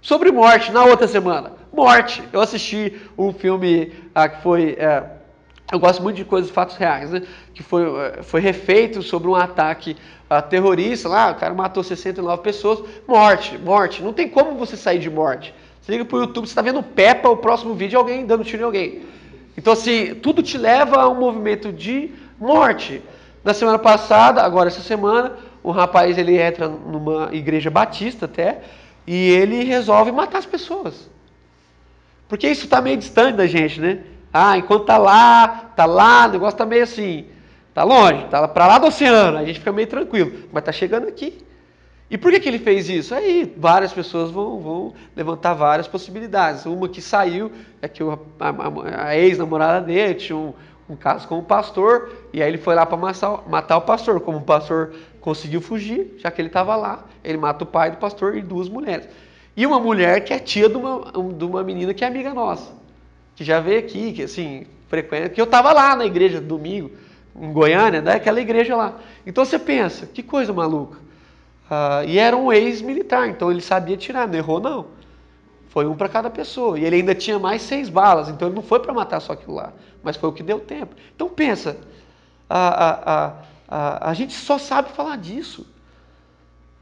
Sobre 0.00 0.32
morte. 0.32 0.72
Na 0.72 0.86
outra 0.86 1.06
semana? 1.06 1.52
Morte. 1.70 2.22
Eu 2.32 2.40
assisti 2.40 2.98
um 3.18 3.30
filme 3.30 3.92
uh, 4.16 4.30
que 4.30 4.42
foi. 4.42 4.72
Uh, 4.72 5.18
eu 5.70 5.78
gosto 5.78 6.02
muito 6.02 6.16
de 6.16 6.24
coisas, 6.24 6.50
fatos 6.50 6.76
reais, 6.76 7.10
né? 7.10 7.24
Que 7.52 7.62
foi, 7.62 7.84
eh, 7.84 8.22
foi 8.22 8.40
refeito 8.40 9.02
sobre 9.02 9.28
um 9.28 9.34
ataque 9.34 9.98
uh, 10.30 10.40
terrorista 10.48 11.10
lá, 11.10 11.30
o 11.30 11.34
cara 11.34 11.52
matou 11.52 11.84
69 11.84 12.42
pessoas, 12.42 12.82
morte, 13.06 13.58
morte. 13.58 14.02
Não 14.02 14.14
tem 14.14 14.30
como 14.30 14.54
você 14.54 14.78
sair 14.78 14.98
de 14.98 15.10
morte. 15.10 15.54
Você 15.88 15.92
liga 15.92 16.04
pro 16.04 16.18
YouTube, 16.18 16.46
você 16.46 16.50
está 16.50 16.60
vendo 16.60 16.82
Peppa, 16.82 17.30
o 17.30 17.36
próximo 17.38 17.72
vídeo 17.72 17.96
é 17.96 17.98
alguém 17.98 18.26
dando 18.26 18.44
tiro 18.44 18.60
em 18.60 18.66
alguém. 18.66 19.06
Então, 19.56 19.72
assim, 19.72 20.14
tudo 20.16 20.42
te 20.42 20.58
leva 20.58 21.00
a 21.00 21.08
um 21.08 21.14
movimento 21.14 21.72
de 21.72 22.10
morte. 22.38 23.00
Na 23.42 23.54
semana 23.54 23.78
passada, 23.78 24.42
agora 24.42 24.68
essa 24.68 24.82
semana, 24.82 25.38
um 25.64 25.70
rapaz 25.70 26.18
ele 26.18 26.38
entra 26.38 26.68
numa 26.68 27.30
igreja 27.32 27.70
batista 27.70 28.26
até, 28.26 28.60
e 29.06 29.30
ele 29.30 29.64
resolve 29.64 30.12
matar 30.12 30.40
as 30.40 30.44
pessoas. 30.44 31.08
Porque 32.28 32.46
isso 32.46 32.64
está 32.64 32.82
meio 32.82 32.98
distante 32.98 33.36
da 33.36 33.46
gente, 33.46 33.80
né? 33.80 34.00
Ah, 34.30 34.58
enquanto 34.58 34.84
tá 34.84 34.98
lá, 34.98 35.72
tá 35.74 35.86
lá, 35.86 36.26
o 36.26 36.32
negócio 36.32 36.58
tá 36.58 36.66
meio 36.66 36.82
assim, 36.82 37.24
tá 37.72 37.82
longe, 37.82 38.26
tá 38.26 38.46
para 38.46 38.66
lá 38.66 38.76
do 38.76 38.88
oceano, 38.88 39.38
a 39.38 39.44
gente 39.46 39.60
fica 39.60 39.72
meio 39.72 39.88
tranquilo, 39.88 40.50
mas 40.52 40.64
tá 40.64 40.70
chegando 40.70 41.08
aqui. 41.08 41.47
E 42.10 42.16
por 42.16 42.30
que, 42.32 42.40
que 42.40 42.48
ele 42.48 42.58
fez 42.58 42.88
isso? 42.88 43.14
Aí 43.14 43.52
várias 43.56 43.92
pessoas 43.92 44.30
vão, 44.30 44.58
vão 44.60 44.94
levantar 45.14 45.54
várias 45.54 45.86
possibilidades. 45.86 46.64
Uma 46.64 46.88
que 46.88 47.02
saiu 47.02 47.52
é 47.82 47.88
que 47.88 48.02
o, 48.02 48.18
a, 48.40 49.08
a 49.08 49.16
ex-namorada 49.16 49.84
dele 49.84 50.14
tinha 50.14 50.36
um, 50.36 50.54
um 50.88 50.96
caso 50.96 51.28
com 51.28 51.38
o 51.38 51.42
pastor, 51.42 52.10
e 52.32 52.42
aí 52.42 52.48
ele 52.48 52.58
foi 52.58 52.74
lá 52.74 52.86
para 52.86 52.96
matar, 52.96 53.42
matar, 53.46 53.76
o 53.76 53.82
pastor. 53.82 54.20
Como 54.20 54.38
o 54.38 54.42
pastor 54.42 54.94
conseguiu 55.20 55.60
fugir, 55.60 56.14
já 56.18 56.30
que 56.30 56.40
ele 56.40 56.48
estava 56.48 56.74
lá, 56.76 57.04
ele 57.22 57.36
mata 57.36 57.64
o 57.64 57.66
pai 57.66 57.90
do 57.90 57.98
pastor 57.98 58.36
e 58.36 58.42
duas 58.42 58.68
mulheres. 58.68 59.06
E 59.54 59.66
uma 59.66 59.78
mulher 59.78 60.24
que 60.24 60.32
é 60.32 60.38
tia 60.38 60.68
de 60.68 60.76
uma, 60.76 61.12
de 61.36 61.44
uma 61.44 61.62
menina 61.62 61.92
que 61.92 62.04
é 62.04 62.06
amiga 62.06 62.32
nossa 62.32 62.78
que 63.38 63.44
já 63.44 63.60
veio 63.60 63.78
aqui, 63.78 64.12
que 64.14 64.24
assim, 64.24 64.66
frequenta, 64.88 65.28
que 65.28 65.40
eu 65.40 65.44
estava 65.44 65.72
lá 65.72 65.94
na 65.94 66.04
igreja 66.04 66.40
domingo, 66.40 66.90
em 67.40 67.52
Goiânia, 67.52 68.02
daquela 68.02 68.40
igreja 68.40 68.74
lá. 68.74 68.98
Então 69.24 69.44
você 69.44 69.60
pensa, 69.60 70.06
que 70.06 70.24
coisa 70.24 70.52
maluca. 70.52 70.98
Ah, 71.70 72.02
e 72.06 72.18
era 72.18 72.36
um 72.36 72.52
ex-militar, 72.52 73.28
então 73.28 73.50
ele 73.50 73.60
sabia 73.60 73.96
tirar, 73.96 74.26
não 74.26 74.34
errou 74.34 74.60
não. 74.60 74.86
Foi 75.68 75.86
um 75.86 75.94
para 75.94 76.08
cada 76.08 76.30
pessoa. 76.30 76.78
E 76.78 76.84
ele 76.84 76.96
ainda 76.96 77.14
tinha 77.14 77.38
mais 77.38 77.62
seis 77.62 77.88
balas, 77.88 78.28
então 78.28 78.48
ele 78.48 78.54
não 78.54 78.62
foi 78.62 78.80
para 78.80 78.92
matar 78.92 79.20
só 79.20 79.34
aquilo 79.34 79.54
lá, 79.54 79.72
mas 80.02 80.16
foi 80.16 80.28
o 80.28 80.32
que 80.32 80.42
deu 80.42 80.60
tempo. 80.60 80.94
Então 81.14 81.28
pensa, 81.28 81.76
a, 82.48 82.68
a, 83.14 83.32
a, 83.68 84.10
a, 84.10 84.14
gente 84.14 84.32
só 84.32 84.56
sabe 84.56 84.90
falar 84.90 85.16
disso. 85.16 85.66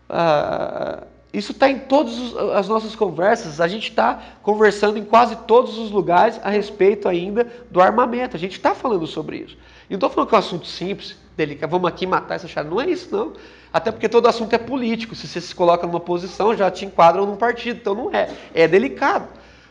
Ah, 0.08 1.02
isso 1.32 1.52
está 1.52 1.68
em 1.68 1.80
todas 1.80 2.34
as 2.54 2.68
nossas 2.68 2.94
conversas. 2.96 3.60
A 3.60 3.68
gente 3.68 3.90
está 3.90 4.22
conversando 4.42 4.96
em 4.96 5.04
quase 5.04 5.36
todos 5.36 5.76
os 5.76 5.90
lugares 5.90 6.40
a 6.42 6.48
respeito 6.48 7.08
ainda 7.08 7.46
do 7.70 7.80
armamento. 7.80 8.36
A 8.36 8.38
gente 8.38 8.52
está 8.52 8.74
falando 8.74 9.06
sobre 9.06 9.38
isso. 9.38 9.58
E 9.90 9.92
não 9.92 9.96
estou 9.96 10.08
falando 10.08 10.28
que 10.28 10.34
é 10.34 10.38
um 10.38 10.38
assunto 10.38 10.66
simples, 10.66 11.16
delicado. 11.36 11.68
Vamos 11.70 11.88
aqui 11.88 12.06
matar 12.06 12.36
essa 12.36 12.48
chave. 12.48 12.70
Não 12.70 12.80
é 12.80 12.88
isso, 12.88 13.14
não. 13.14 13.34
Até 13.76 13.92
porque 13.92 14.08
todo 14.08 14.26
assunto 14.26 14.54
é 14.54 14.58
político. 14.58 15.14
Se 15.14 15.28
você 15.28 15.38
se 15.38 15.54
coloca 15.54 15.86
numa 15.86 16.00
posição, 16.00 16.56
já 16.56 16.70
te 16.70 16.86
enquadram 16.86 17.26
num 17.26 17.36
partido. 17.36 17.76
Então 17.76 17.94
não 17.94 18.10
é. 18.10 18.30
É 18.54 18.66
delicado. 18.66 19.28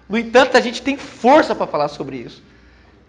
No 0.08 0.16
entanto, 0.16 0.56
a 0.56 0.62
gente 0.62 0.80
tem 0.80 0.96
força 0.96 1.56
para 1.56 1.66
falar 1.66 1.88
sobre 1.88 2.18
isso. 2.18 2.44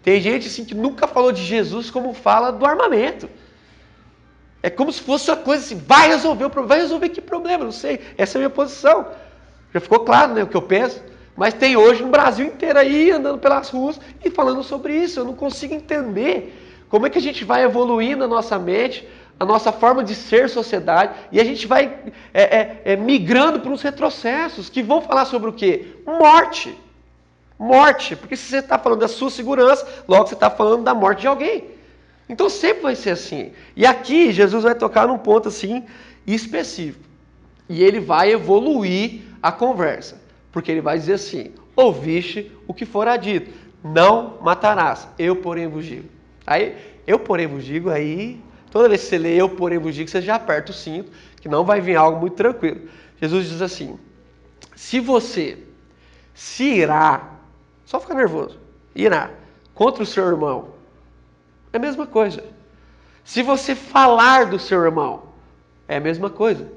Tem 0.01 0.19
gente 0.19 0.47
assim 0.47 0.65
que 0.65 0.73
nunca 0.73 1.07
falou 1.07 1.31
de 1.31 1.43
Jesus 1.43 1.91
como 1.91 2.15
fala 2.15 2.49
do 2.49 2.65
armamento. 2.65 3.29
É 4.63 4.71
como 4.71 4.91
se 4.91 4.99
fosse 4.99 5.29
uma 5.29 5.37
coisa 5.37 5.63
assim, 5.63 5.77
vai 5.77 6.07
resolver 6.07 6.45
o 6.45 6.49
problema. 6.49 6.69
Vai 6.69 6.81
resolver 6.81 7.09
que 7.09 7.21
problema? 7.21 7.63
Não 7.63 7.71
sei. 7.71 8.01
Essa 8.17 8.35
é 8.35 8.39
a 8.39 8.41
minha 8.41 8.49
posição. 8.49 9.05
Já 9.71 9.79
ficou 9.79 9.99
claro 9.99 10.33
né, 10.33 10.41
o 10.41 10.47
que 10.47 10.57
eu 10.57 10.63
penso. 10.63 10.99
Mas 11.35 11.53
tem 11.53 11.77
hoje 11.77 12.01
no 12.01 12.09
Brasil 12.09 12.47
inteiro 12.47 12.79
aí 12.79 13.11
andando 13.11 13.37
pelas 13.37 13.69
ruas 13.69 13.99
e 14.25 14.31
falando 14.31 14.63
sobre 14.63 14.95
isso. 14.95 15.19
Eu 15.19 15.25
não 15.25 15.35
consigo 15.35 15.75
entender 15.75 16.55
como 16.89 17.05
é 17.05 17.09
que 17.11 17.19
a 17.19 17.21
gente 17.21 17.45
vai 17.45 17.63
evoluindo 17.63 18.23
a 18.23 18.27
nossa 18.27 18.57
mente, 18.57 19.07
a 19.39 19.45
nossa 19.45 19.71
forma 19.71 20.03
de 20.03 20.15
ser 20.15 20.49
sociedade, 20.49 21.13
e 21.31 21.39
a 21.39 21.43
gente 21.43 21.67
vai 21.67 21.95
é, 22.33 22.43
é, 22.43 22.81
é, 22.85 22.95
migrando 22.95 23.59
para 23.59 23.71
uns 23.71 23.81
retrocessos 23.81 24.69
que 24.69 24.81
vão 24.81 25.01
falar 25.01 25.25
sobre 25.25 25.49
o 25.49 25.53
quê? 25.53 25.95
Morte. 26.05 26.75
Morte. 27.59 28.15
Porque 28.15 28.35
se 28.35 28.49
você 28.49 28.57
está 28.57 28.79
falando 28.79 29.01
da 29.01 29.07
sua 29.07 29.29
segurança, 29.29 29.87
logo 30.07 30.27
você 30.27 30.33
está 30.33 30.49
falando 30.49 30.83
da 30.83 30.93
morte 30.93 31.21
de 31.21 31.27
alguém. 31.27 31.65
Então 32.27 32.49
sempre 32.49 32.83
vai 32.83 32.95
ser 32.95 33.11
assim. 33.11 33.51
E 33.75 33.85
aqui 33.85 34.31
Jesus 34.31 34.63
vai 34.63 34.75
tocar 34.75 35.07
num 35.07 35.17
ponto 35.17 35.47
assim 35.47 35.85
específico. 36.25 37.05
E 37.69 37.83
ele 37.83 37.99
vai 37.99 38.31
evoluir 38.31 39.21
a 39.41 39.51
conversa. 39.51 40.19
Porque 40.51 40.71
ele 40.71 40.81
vai 40.81 40.97
dizer 40.97 41.13
assim: 41.13 41.51
Ouviste 41.75 42.51
o 42.67 42.73
que 42.73 42.87
fora 42.87 43.15
dito, 43.17 43.53
não 43.83 44.37
matarás, 44.41 45.07
eu 45.19 45.35
porém 45.35 45.67
vos 45.67 45.85
digo. 45.85 46.09
Aí, 46.45 46.75
eu 47.05 47.19
porém 47.19 47.45
vos 47.45 47.63
digo, 47.63 47.91
aí, 47.91 48.41
toda 48.71 48.89
vez 48.89 49.01
que 49.01 49.07
você 49.07 49.17
lê 49.17 49.35
eu 49.35 49.49
porém 49.49 49.77
vos 49.77 49.95
digo, 49.95 50.09
você 50.09 50.21
já 50.21 50.35
aperta 50.35 50.71
o 50.71 50.75
cinto, 50.75 51.11
que 51.41 51.49
não 51.49 51.63
vai 51.63 51.81
vir 51.81 51.95
algo 51.95 52.19
muito 52.19 52.35
tranquilo. 52.35 52.81
Jesus 53.21 53.49
diz 53.49 53.61
assim: 53.61 53.97
Se 54.75 54.99
você 54.99 55.57
se 56.33 56.63
irá, 56.63 57.31
só 57.85 57.99
fica 57.99 58.13
nervoso, 58.13 58.59
irá, 58.95 59.31
contra 59.73 60.03
o 60.03 60.05
seu 60.05 60.27
irmão, 60.27 60.69
é 61.73 61.77
a 61.77 61.79
mesma 61.79 62.05
coisa. 62.05 62.43
Se 63.23 63.43
você 63.43 63.75
falar 63.75 64.45
do 64.45 64.57
seu 64.57 64.83
irmão, 64.83 65.23
é 65.87 65.97
a 65.97 65.99
mesma 65.99 66.29
coisa. 66.29 66.71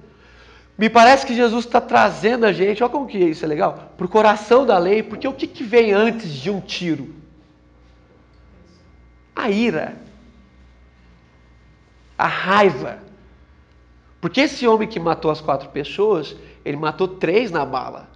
Me 0.76 0.88
parece 0.88 1.26
que 1.26 1.34
Jesus 1.34 1.66
está 1.66 1.80
trazendo 1.80 2.46
a 2.46 2.52
gente, 2.52 2.82
olha 2.82 2.90
como 2.90 3.06
que 3.06 3.18
isso 3.18 3.44
é 3.44 3.48
legal, 3.48 3.92
para 3.96 4.06
o 4.06 4.08
coração 4.08 4.64
da 4.64 4.78
lei, 4.78 5.02
porque 5.02 5.28
o 5.28 5.32
que, 5.32 5.46
que 5.46 5.62
vem 5.62 5.92
antes 5.92 6.32
de 6.32 6.50
um 6.50 6.58
tiro? 6.58 7.14
A 9.36 9.50
ira, 9.50 9.94
a 12.20 12.26
raiva. 12.26 12.98
Porque 14.20 14.42
esse 14.42 14.66
homem 14.66 14.88
que 14.88 15.00
matou 15.00 15.30
as 15.30 15.40
quatro 15.40 15.68
pessoas, 15.70 16.36
ele 16.64 16.76
matou 16.76 17.08
três 17.08 17.50
na 17.50 17.64
bala, 17.64 18.10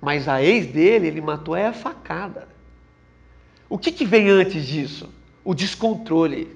mas 0.00 0.28
a 0.28 0.42
ex 0.42 0.66
dele, 0.66 1.08
ele 1.08 1.20
matou 1.20 1.56
é 1.56 1.66
a 1.66 1.72
facada. 1.72 2.48
O 3.68 3.76
que, 3.76 3.92
que 3.92 4.04
vem 4.04 4.28
antes 4.28 4.66
disso? 4.66 5.08
o 5.48 5.54
descontrole, 5.54 6.54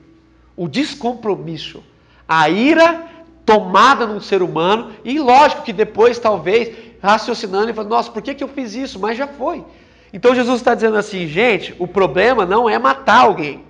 o 0.54 0.68
descompromisso, 0.68 1.82
a 2.28 2.50
ira 2.50 3.06
tomada 3.46 4.06
num 4.06 4.20
ser 4.20 4.42
humano, 4.42 4.92
e 5.02 5.18
lógico 5.18 5.62
que 5.62 5.72
depois, 5.72 6.18
talvez, 6.18 6.76
raciocinando 7.00 7.70
e 7.70 7.72
falando, 7.72 7.88
nossa, 7.88 8.10
por 8.10 8.20
que, 8.20 8.34
que 8.34 8.44
eu 8.44 8.48
fiz 8.48 8.74
isso? 8.74 9.00
Mas 9.00 9.16
já 9.16 9.26
foi. 9.26 9.64
Então 10.12 10.34
Jesus 10.34 10.58
está 10.58 10.74
dizendo 10.74 10.98
assim, 10.98 11.26
gente, 11.26 11.74
o 11.78 11.88
problema 11.88 12.44
não 12.44 12.68
é 12.68 12.78
matar 12.78 13.20
alguém, 13.20 13.64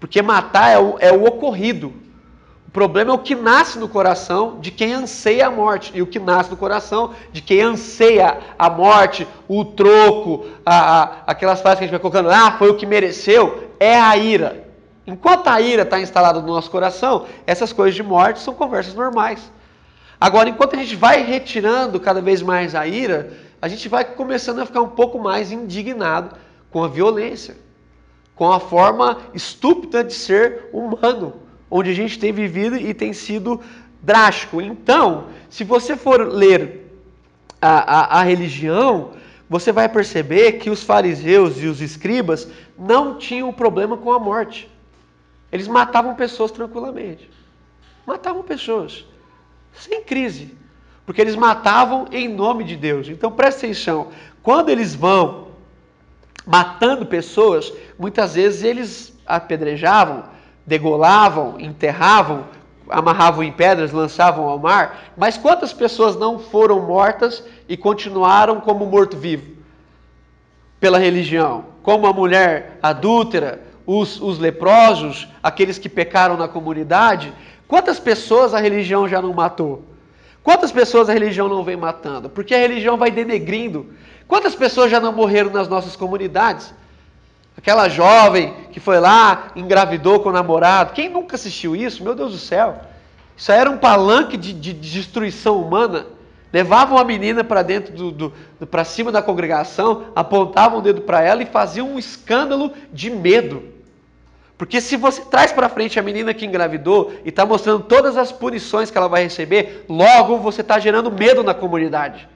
porque 0.00 0.20
matar 0.20 0.70
é 0.70 0.78
o, 0.80 0.96
é 0.98 1.12
o 1.12 1.24
ocorrido. 1.24 1.92
Problema 2.72 3.10
é 3.10 3.14
o 3.14 3.18
que 3.18 3.34
nasce 3.34 3.78
no 3.78 3.86
coração 3.86 4.58
de 4.58 4.70
quem 4.70 4.94
anseia 4.94 5.48
a 5.48 5.50
morte. 5.50 5.92
E 5.94 6.00
o 6.00 6.06
que 6.06 6.18
nasce 6.18 6.50
no 6.50 6.56
coração 6.56 7.12
de 7.30 7.42
quem 7.42 7.60
anseia 7.60 8.38
a 8.58 8.70
morte, 8.70 9.28
o 9.46 9.62
troco, 9.62 10.46
a, 10.64 11.02
a, 11.02 11.02
aquelas 11.26 11.60
frases 11.60 11.78
que 11.78 11.84
a 11.84 11.86
gente 11.86 11.92
vai 11.92 12.00
colocando, 12.00 12.30
ah, 12.30 12.52
foi 12.58 12.70
o 12.70 12.76
que 12.76 12.86
mereceu, 12.86 13.68
é 13.78 13.94
a 13.94 14.16
ira. 14.16 14.66
Enquanto 15.06 15.48
a 15.48 15.60
ira 15.60 15.82
está 15.82 16.00
instalada 16.00 16.40
no 16.40 16.46
nosso 16.46 16.70
coração, 16.70 17.26
essas 17.46 17.74
coisas 17.74 17.94
de 17.94 18.02
morte 18.02 18.40
são 18.40 18.54
conversas 18.54 18.94
normais. 18.94 19.52
Agora, 20.18 20.48
enquanto 20.48 20.74
a 20.74 20.78
gente 20.78 20.96
vai 20.96 21.22
retirando 21.22 22.00
cada 22.00 22.22
vez 22.22 22.40
mais 22.40 22.74
a 22.74 22.86
ira, 22.86 23.32
a 23.60 23.68
gente 23.68 23.86
vai 23.86 24.04
começando 24.04 24.60
a 24.60 24.66
ficar 24.66 24.80
um 24.80 24.88
pouco 24.88 25.18
mais 25.18 25.52
indignado 25.52 26.36
com 26.70 26.82
a 26.82 26.88
violência, 26.88 27.56
com 28.34 28.50
a 28.50 28.58
forma 28.58 29.18
estúpida 29.34 30.02
de 30.02 30.14
ser 30.14 30.70
humano, 30.72 31.41
onde 31.74 31.90
a 31.90 31.94
gente 31.94 32.18
tem 32.18 32.34
vivido 32.34 32.76
e 32.76 32.92
tem 32.92 33.14
sido 33.14 33.58
drástico. 34.02 34.60
Então, 34.60 35.28
se 35.48 35.64
você 35.64 35.96
for 35.96 36.20
ler 36.28 36.86
a, 37.62 38.16
a, 38.16 38.20
a 38.20 38.22
religião, 38.22 39.12
você 39.48 39.72
vai 39.72 39.88
perceber 39.88 40.52
que 40.52 40.68
os 40.68 40.82
fariseus 40.82 41.62
e 41.62 41.66
os 41.66 41.80
escribas 41.80 42.46
não 42.78 43.16
tinham 43.16 43.50
problema 43.54 43.96
com 43.96 44.12
a 44.12 44.18
morte. 44.18 44.70
Eles 45.50 45.66
matavam 45.66 46.14
pessoas 46.14 46.50
tranquilamente. 46.50 47.30
Matavam 48.06 48.42
pessoas. 48.42 49.06
Sem 49.72 50.02
crise. 50.02 50.54
Porque 51.06 51.22
eles 51.22 51.36
matavam 51.36 52.06
em 52.12 52.28
nome 52.28 52.64
de 52.64 52.76
Deus. 52.76 53.08
Então 53.08 53.32
presta 53.32 53.64
atenção. 53.64 54.08
Quando 54.42 54.68
eles 54.68 54.94
vão 54.94 55.48
matando 56.46 57.06
pessoas, 57.06 57.72
muitas 57.98 58.34
vezes 58.34 58.62
eles 58.62 59.18
apedrejavam, 59.24 60.24
degolavam, 60.66 61.58
enterravam, 61.58 62.44
amarravam 62.88 63.42
em 63.42 63.52
pedras, 63.52 63.92
lançavam 63.92 64.48
ao 64.48 64.58
mar. 64.58 65.12
Mas 65.16 65.36
quantas 65.36 65.72
pessoas 65.72 66.16
não 66.16 66.38
foram 66.38 66.80
mortas 66.80 67.42
e 67.68 67.76
continuaram 67.76 68.60
como 68.60 68.86
morto-vivo? 68.86 69.56
Pela 70.78 70.98
religião. 70.98 71.64
Como 71.82 72.06
a 72.06 72.12
mulher 72.12 72.78
adúltera, 72.82 73.62
os, 73.86 74.20
os 74.20 74.38
leprosos, 74.38 75.28
aqueles 75.42 75.78
que 75.78 75.88
pecaram 75.88 76.36
na 76.36 76.48
comunidade, 76.48 77.32
quantas 77.66 77.98
pessoas 77.98 78.54
a 78.54 78.60
religião 78.60 79.08
já 79.08 79.20
não 79.20 79.32
matou? 79.32 79.84
Quantas 80.42 80.72
pessoas 80.72 81.08
a 81.08 81.12
religião 81.12 81.48
não 81.48 81.62
vem 81.62 81.76
matando? 81.76 82.28
Porque 82.28 82.54
a 82.54 82.58
religião 82.58 82.96
vai 82.96 83.10
denegrindo. 83.10 83.92
Quantas 84.26 84.54
pessoas 84.54 84.90
já 84.90 84.98
não 84.98 85.12
morreram 85.12 85.50
nas 85.50 85.68
nossas 85.68 85.94
comunidades? 85.94 86.74
Aquela 87.56 87.88
jovem 87.88 88.54
que 88.72 88.80
foi 88.80 88.98
lá, 88.98 89.48
engravidou 89.54 90.20
com 90.20 90.30
o 90.30 90.32
namorado. 90.32 90.92
Quem 90.92 91.08
nunca 91.08 91.36
assistiu 91.36 91.76
isso? 91.76 92.02
Meu 92.02 92.14
Deus 92.14 92.32
do 92.32 92.38
céu. 92.38 92.80
Isso 93.36 93.52
era 93.52 93.70
um 93.70 93.76
palanque 93.76 94.36
de, 94.36 94.52
de, 94.52 94.72
de 94.72 94.90
destruição 94.90 95.60
humana. 95.60 96.06
Levavam 96.52 96.98
a 96.98 97.04
menina 97.04 97.42
para 97.42 97.62
dentro 97.62 97.94
do, 97.94 98.10
do, 98.10 98.32
do 98.60 98.66
para 98.66 98.84
cima 98.84 99.10
da 99.10 99.22
congregação, 99.22 100.06
apontavam 100.14 100.78
o 100.78 100.82
dedo 100.82 101.00
para 101.00 101.22
ela 101.22 101.42
e 101.42 101.46
faziam 101.46 101.92
um 101.92 101.98
escândalo 101.98 102.72
de 102.92 103.10
medo. 103.10 103.72
Porque 104.58 104.80
se 104.80 104.96
você 104.96 105.22
traz 105.22 105.50
para 105.50 105.68
frente 105.68 105.98
a 105.98 106.02
menina 106.02 106.34
que 106.34 106.46
engravidou 106.46 107.12
e 107.24 107.30
está 107.30 107.44
mostrando 107.44 107.84
todas 107.84 108.16
as 108.16 108.30
punições 108.30 108.90
que 108.90 108.98
ela 108.98 109.08
vai 109.08 109.24
receber, 109.24 109.84
logo 109.88 110.38
você 110.38 110.60
está 110.60 110.78
gerando 110.78 111.10
medo 111.10 111.42
na 111.42 111.54
comunidade. 111.54 112.28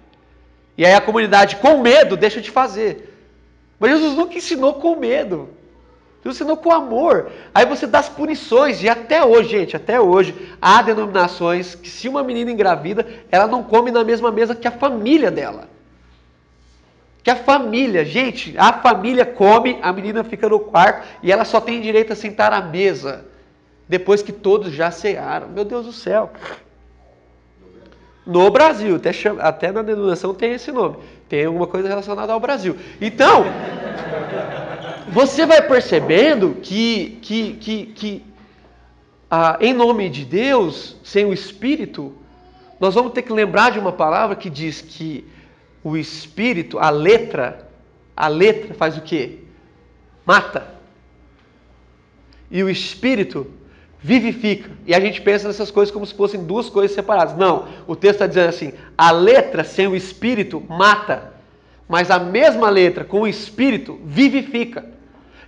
E 0.76 0.84
aí 0.84 0.94
a 0.94 1.00
comunidade, 1.00 1.56
com 1.56 1.78
medo, 1.78 2.16
deixa 2.16 2.40
de 2.40 2.50
fazer. 2.50 3.15
Mas 3.78 3.90
Jesus 3.90 4.14
nunca 4.14 4.36
ensinou 4.36 4.74
com 4.74 4.96
medo. 4.96 5.50
Jesus 6.24 6.40
ensinou 6.40 6.56
com 6.56 6.72
amor. 6.72 7.30
Aí 7.54 7.64
você 7.64 7.86
dá 7.86 8.00
as 8.00 8.08
punições. 8.08 8.82
E 8.82 8.88
até 8.88 9.24
hoje, 9.24 9.50
gente, 9.50 9.76
até 9.76 10.00
hoje, 10.00 10.34
há 10.60 10.82
denominações 10.82 11.74
que 11.74 11.88
se 11.88 12.08
uma 12.08 12.22
menina 12.22 12.50
engravida, 12.50 13.06
ela 13.30 13.46
não 13.46 13.62
come 13.62 13.90
na 13.90 14.02
mesma 14.02 14.32
mesa 14.32 14.54
que 14.54 14.66
a 14.66 14.72
família 14.72 15.30
dela. 15.30 15.68
Que 17.22 17.30
a 17.30 17.36
família, 17.36 18.04
gente, 18.04 18.54
a 18.56 18.72
família 18.72 19.26
come, 19.26 19.78
a 19.82 19.92
menina 19.92 20.22
fica 20.22 20.48
no 20.48 20.60
quarto 20.60 21.06
e 21.22 21.32
ela 21.32 21.44
só 21.44 21.60
tem 21.60 21.80
direito 21.80 22.12
a 22.12 22.16
sentar 22.16 22.52
à 22.52 22.60
mesa 22.60 23.24
depois 23.88 24.22
que 24.22 24.32
todos 24.32 24.72
já 24.72 24.90
cearam. 24.90 25.48
Meu 25.48 25.64
Deus 25.64 25.86
do 25.86 25.92
céu. 25.92 26.30
No 28.24 28.50
Brasil, 28.50 28.96
até, 28.96 29.10
até 29.40 29.72
na 29.72 29.82
denominação 29.82 30.34
tem 30.34 30.52
esse 30.52 30.72
nome. 30.72 30.96
Tem 31.28 31.44
alguma 31.44 31.66
coisa 31.66 31.88
relacionada 31.88 32.32
ao 32.32 32.40
Brasil. 32.40 32.76
Então, 33.00 33.44
você 35.08 35.44
vai 35.44 35.62
percebendo 35.62 36.56
que, 36.62 37.18
que, 37.22 37.52
que, 37.54 37.86
que 37.86 38.24
ah, 39.30 39.58
em 39.60 39.74
nome 39.74 40.08
de 40.08 40.24
Deus, 40.24 40.96
sem 41.02 41.24
o 41.24 41.32
Espírito, 41.32 42.14
nós 42.78 42.94
vamos 42.94 43.12
ter 43.12 43.22
que 43.22 43.32
lembrar 43.32 43.72
de 43.72 43.78
uma 43.78 43.92
palavra 43.92 44.36
que 44.36 44.50
diz 44.50 44.80
que 44.80 45.26
o 45.82 45.96
espírito, 45.96 46.78
a 46.78 46.90
letra, 46.90 47.68
a 48.16 48.28
letra 48.28 48.74
faz 48.74 48.96
o 48.96 49.00
quê? 49.00 49.38
Mata. 50.24 50.74
E 52.50 52.62
o 52.62 52.68
espírito 52.68 53.46
vivifica. 54.06 54.70
E 54.86 54.94
a 54.94 55.00
gente 55.00 55.20
pensa 55.20 55.48
nessas 55.48 55.68
coisas 55.68 55.92
como 55.92 56.06
se 56.06 56.14
fossem 56.14 56.44
duas 56.44 56.70
coisas 56.70 56.94
separadas. 56.94 57.36
Não, 57.36 57.66
o 57.88 57.96
texto 57.96 58.14
está 58.14 58.26
dizendo 58.28 58.48
assim: 58.48 58.72
a 58.96 59.10
letra 59.10 59.64
sem 59.64 59.88
o 59.88 59.96
espírito 59.96 60.62
mata, 60.68 61.32
mas 61.88 62.08
a 62.08 62.20
mesma 62.20 62.70
letra 62.70 63.02
com 63.02 63.22
o 63.22 63.26
espírito 63.26 63.98
vivifica. 64.04 64.84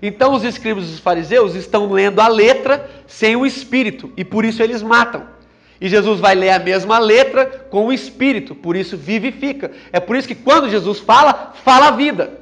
Então 0.03 0.33
os 0.35 0.42
escribas 0.42 0.85
e 0.85 0.94
os 0.94 0.99
fariseus 0.99 1.55
estão 1.55 1.90
lendo 1.92 2.21
a 2.21 2.27
letra 2.27 2.90
sem 3.07 3.37
o 3.37 3.47
espírito 3.47 4.12
e 4.16 4.25
por 4.25 4.44
isso 4.44 4.61
eles 4.61 4.83
matam. 4.83 5.38
E 5.81 5.88
Jesus 5.88 6.18
vai 6.18 6.35
ler 6.35 6.51
a 6.51 6.59
mesma 6.59 6.99
letra 6.99 7.47
com 7.71 7.87
o 7.87 7.92
Espírito, 7.92 8.53
por 8.53 8.75
isso 8.75 8.97
vivifica. 8.97 9.71
É 9.92 10.01
por 10.01 10.16
isso 10.16 10.27
que 10.27 10.35
quando 10.35 10.68
Jesus 10.68 10.99
fala, 10.99 11.53
fala 11.62 11.87
a 11.87 11.90
vida. 11.92 12.40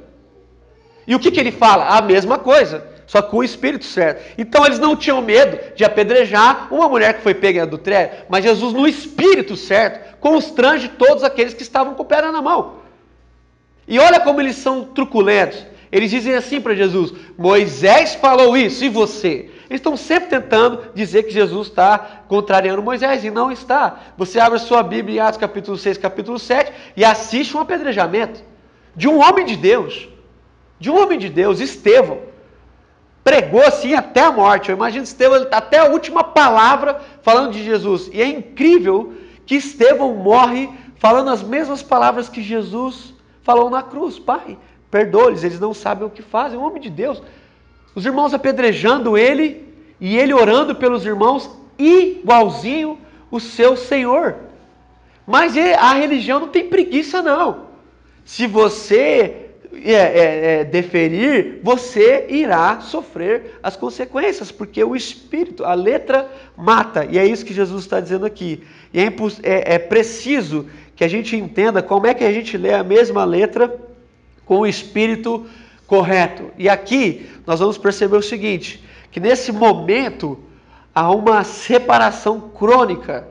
E 1.05 1.13
o 1.13 1.19
que, 1.19 1.29
que 1.29 1.39
ele 1.39 1.51
fala? 1.51 1.85
A 1.85 2.01
mesma 2.01 2.39
coisa, 2.39 2.83
só 3.07 3.21
com 3.21 3.37
o 3.37 3.43
Espírito 3.43 3.85
certo. 3.85 4.33
Então 4.37 4.65
eles 4.65 4.77
não 4.77 4.95
tinham 4.95 5.21
medo 5.21 5.57
de 5.75 5.83
apedrejar 5.83 6.67
uma 6.71 6.87
mulher 6.89 7.15
que 7.15 7.23
foi 7.23 7.33
pega 7.33 7.59
em 7.59 7.61
adultério, 7.63 8.25
mas 8.29 8.43
Jesus 8.43 8.73
no 8.73 8.87
Espírito 8.87 9.55
certo 9.55 10.17
constrange 10.19 10.89
todos 10.89 11.23
aqueles 11.23 11.53
que 11.53 11.63
estavam 11.63 11.95
com 11.95 12.03
o 12.03 12.05
pé 12.05 12.21
na 12.21 12.41
mão. 12.41 12.75
E 13.87 13.97
olha 13.97 14.19
como 14.19 14.41
eles 14.41 14.57
são 14.57 14.83
truculentos. 14.83 15.65
Eles 15.89 16.11
dizem 16.11 16.35
assim 16.35 16.59
para 16.59 16.75
Jesus: 16.75 17.13
Moisés 17.37 18.15
falou 18.15 18.57
isso, 18.57 18.83
e 18.83 18.89
você? 18.89 19.49
Eles 19.69 19.79
estão 19.79 19.95
sempre 19.95 20.29
tentando 20.29 20.91
dizer 20.93 21.23
que 21.23 21.31
Jesus 21.31 21.67
está 21.67 22.23
contrariando 22.27 22.81
Moisés, 22.81 23.23
e 23.23 23.31
não 23.31 23.49
está. 23.49 23.99
Você 24.17 24.39
abre 24.39 24.57
a 24.57 24.61
sua 24.61 24.83
Bíblia 24.83 25.15
em 25.15 25.19
Atos 25.19 25.39
capítulo 25.39 25.77
6, 25.77 25.97
capítulo 25.97 26.37
7, 26.37 26.73
e 26.97 27.05
assiste 27.05 27.55
um 27.55 27.61
apedrejamento 27.61 28.41
de 28.95 29.07
um 29.07 29.19
homem 29.19 29.45
de 29.45 29.55
Deus. 29.55 30.09
De 30.77 30.91
um 30.91 31.01
homem 31.01 31.17
de 31.17 31.29
Deus, 31.29 31.61
Estevão. 31.61 32.26
Pregou 33.27 33.61
assim 33.61 33.93
até 33.93 34.21
a 34.21 34.31
morte. 34.31 34.69
Eu 34.69 34.77
imagino 34.77 35.03
Estevão 35.03 35.43
tá 35.43 35.57
até 35.57 35.79
a 35.79 35.89
última 35.89 36.23
palavra 36.23 37.01
falando 37.21 37.51
de 37.51 37.61
Jesus. 37.61 38.09
E 38.13 38.21
é 38.21 38.25
incrível 38.25 39.15
que 39.45 39.55
Estevão 39.55 40.13
morre 40.13 40.69
falando 40.95 41.29
as 41.29 41.43
mesmas 41.43 41.83
palavras 41.83 42.29
que 42.29 42.41
Jesus 42.41 43.13
falou 43.43 43.69
na 43.69 43.83
cruz. 43.83 44.17
Pai, 44.17 44.57
perdoa-lhes, 44.89 45.43
eles 45.43 45.59
não 45.59 45.73
sabem 45.73 46.07
o 46.07 46.09
que 46.09 46.21
fazem. 46.21 46.57
Um 46.57 46.63
homem 46.63 46.81
de 46.81 46.89
Deus. 46.89 47.21
Os 47.93 48.05
irmãos 48.05 48.33
apedrejando 48.33 49.17
ele 49.17 49.75
e 49.99 50.17
ele 50.17 50.33
orando 50.33 50.73
pelos 50.73 51.05
irmãos, 51.05 51.51
igualzinho 51.77 52.97
o 53.29 53.41
seu 53.41 53.75
Senhor. 53.75 54.37
Mas 55.25 55.53
a 55.57 55.91
religião 55.95 56.39
não 56.39 56.47
tem 56.47 56.69
preguiça, 56.69 57.21
não. 57.21 57.65
Se 58.23 58.47
você 58.47 59.46
é, 59.73 59.91
é, 59.93 60.59
é, 60.61 60.63
deferir, 60.63 61.59
você 61.61 62.25
irá 62.29 62.79
sofrer 62.79 63.59
as 63.61 63.75
consequências, 63.75 64.51
porque 64.51 64.83
o 64.83 64.95
Espírito, 64.95 65.65
a 65.65 65.73
letra 65.73 66.29
mata, 66.55 67.05
e 67.05 67.17
é 67.17 67.25
isso 67.25 67.45
que 67.45 67.53
Jesus 67.53 67.83
está 67.83 67.99
dizendo 67.99 68.25
aqui. 68.25 68.63
E 68.93 68.99
é, 68.99 69.05
é, 69.43 69.75
é 69.75 69.79
preciso 69.79 70.67
que 70.95 71.03
a 71.03 71.07
gente 71.07 71.35
entenda 71.35 71.81
como 71.81 72.07
é 72.07 72.13
que 72.13 72.23
a 72.23 72.31
gente 72.31 72.57
lê 72.57 72.73
a 72.73 72.83
mesma 72.83 73.23
letra 73.25 73.73
com 74.45 74.59
o 74.59 74.67
Espírito 74.67 75.45
correto. 75.85 76.51
E 76.57 76.67
aqui 76.67 77.29
nós 77.45 77.59
vamos 77.59 77.77
perceber 77.77 78.17
o 78.17 78.21
seguinte: 78.21 78.83
que 79.11 79.19
nesse 79.19 79.51
momento 79.51 80.39
há 80.93 81.11
uma 81.11 81.43
separação 81.43 82.39
crônica 82.39 83.27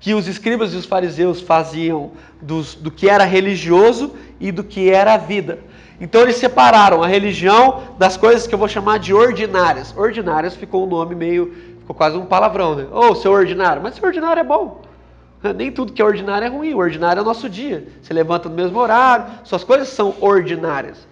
que 0.00 0.14
os 0.14 0.28
escribas 0.28 0.72
e 0.72 0.76
os 0.76 0.84
fariseus 0.84 1.40
faziam 1.40 2.12
dos, 2.40 2.74
do 2.74 2.90
que 2.90 3.08
era 3.08 3.24
religioso 3.24 4.14
e 4.40 4.52
do 4.52 4.62
que 4.62 4.90
era 4.90 5.14
a 5.14 5.16
vida. 5.16 5.58
Então 6.00 6.20
eles 6.20 6.36
separaram 6.36 7.02
a 7.02 7.08
religião 7.08 7.82
das 7.98 8.16
coisas 8.16 8.46
que 8.46 8.54
eu 8.54 8.58
vou 8.58 8.68
chamar 8.68 8.98
de 8.98 9.12
ordinárias. 9.12 9.94
Ordinárias 9.96 10.54
ficou 10.54 10.84
um 10.84 10.88
nome 10.88 11.14
meio, 11.14 11.52
ficou 11.80 11.94
quase 11.94 12.16
um 12.16 12.24
palavrão, 12.24 12.76
né? 12.76 12.86
Ô, 12.92 13.10
oh, 13.10 13.14
seu 13.16 13.32
ordinário, 13.32 13.82
mas 13.82 13.96
seu 13.96 14.06
ordinário 14.06 14.40
é 14.40 14.44
bom. 14.44 14.82
Nem 15.56 15.70
tudo 15.70 15.92
que 15.92 16.02
é 16.02 16.04
ordinário 16.04 16.46
é 16.46 16.48
ruim, 16.48 16.74
o 16.74 16.78
ordinário 16.78 17.20
é 17.20 17.22
o 17.22 17.26
nosso 17.26 17.48
dia. 17.48 17.88
Você 18.00 18.12
levanta 18.12 18.48
no 18.48 18.54
mesmo 18.54 18.78
horário, 18.78 19.26
suas 19.44 19.64
coisas 19.64 19.88
são 19.88 20.14
ordinárias. 20.20 21.06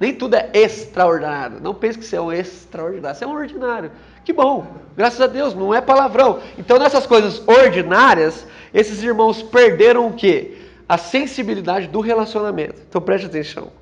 Nem 0.00 0.14
tudo 0.14 0.36
é 0.36 0.50
extraordinário. 0.54 1.60
Não 1.60 1.74
pense 1.74 1.98
que 1.98 2.04
você 2.04 2.16
é 2.16 2.20
um 2.20 2.32
extraordinário. 2.32 3.18
Você 3.18 3.24
é 3.24 3.26
um 3.26 3.34
ordinário 3.34 3.90
Que 4.24 4.32
bom, 4.32 4.66
graças 4.96 5.20
a 5.20 5.26
Deus, 5.26 5.54
não 5.54 5.74
é 5.74 5.80
palavrão. 5.80 6.40
Então, 6.56 6.78
nessas 6.78 7.06
coisas 7.06 7.42
ordinárias, 7.46 8.46
esses 8.72 9.02
irmãos 9.02 9.42
perderam 9.42 10.06
o 10.06 10.12
quê? 10.12 10.58
A 10.88 10.96
sensibilidade 10.96 11.88
do 11.88 12.00
relacionamento. 12.00 12.80
Então, 12.88 13.00
preste 13.00 13.26
atenção. 13.26 13.72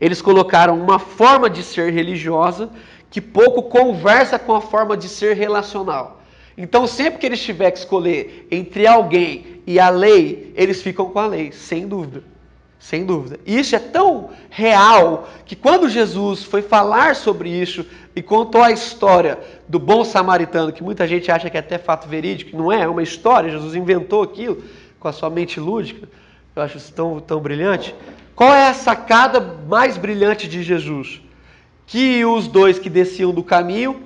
Eles 0.00 0.20
colocaram 0.20 0.78
uma 0.80 0.98
forma 0.98 1.48
de 1.48 1.62
ser 1.62 1.92
religiosa 1.92 2.68
que 3.10 3.20
pouco 3.20 3.62
conversa 3.62 4.38
com 4.38 4.54
a 4.54 4.60
forma 4.60 4.96
de 4.96 5.08
ser 5.08 5.36
relacional. 5.36 6.20
Então, 6.58 6.86
sempre 6.86 7.20
que 7.20 7.26
eles 7.26 7.40
tiverem 7.40 7.72
que 7.72 7.78
escolher 7.78 8.48
entre 8.50 8.86
alguém 8.86 9.62
e 9.66 9.78
a 9.78 9.88
lei, 9.88 10.52
eles 10.56 10.82
ficam 10.82 11.08
com 11.10 11.18
a 11.18 11.26
lei, 11.26 11.52
sem 11.52 11.86
dúvida. 11.86 12.33
Sem 12.84 13.06
dúvida. 13.06 13.40
E 13.46 13.58
isso 13.58 13.74
é 13.74 13.78
tão 13.78 14.28
real 14.50 15.26
que 15.46 15.56
quando 15.56 15.88
Jesus 15.88 16.44
foi 16.44 16.60
falar 16.60 17.16
sobre 17.16 17.48
isso 17.48 17.86
e 18.14 18.20
contou 18.20 18.62
a 18.62 18.70
história 18.70 19.38
do 19.66 19.78
bom 19.78 20.04
samaritano, 20.04 20.70
que 20.70 20.82
muita 20.82 21.08
gente 21.08 21.32
acha 21.32 21.48
que 21.48 21.56
é 21.56 21.60
até 21.60 21.78
fato 21.78 22.06
verídico, 22.06 22.54
não 22.54 22.70
é, 22.70 22.82
é 22.82 22.86
uma 22.86 23.02
história, 23.02 23.50
Jesus 23.50 23.74
inventou 23.74 24.22
aquilo 24.22 24.62
com 25.00 25.08
a 25.08 25.12
sua 25.12 25.30
mente 25.30 25.58
lúdica, 25.58 26.06
eu 26.54 26.62
acho 26.62 26.76
isso 26.76 26.92
tão, 26.92 27.20
tão 27.20 27.40
brilhante. 27.40 27.94
Qual 28.36 28.52
é 28.52 28.68
a 28.68 28.74
sacada 28.74 29.40
mais 29.66 29.96
brilhante 29.96 30.46
de 30.46 30.62
Jesus? 30.62 31.22
Que 31.86 32.22
os 32.26 32.46
dois 32.46 32.78
que 32.78 32.90
desciam 32.90 33.32
do 33.32 33.42
caminho, 33.42 34.02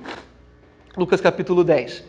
Lucas 0.96 1.20
capítulo 1.20 1.64
10, 1.64 2.04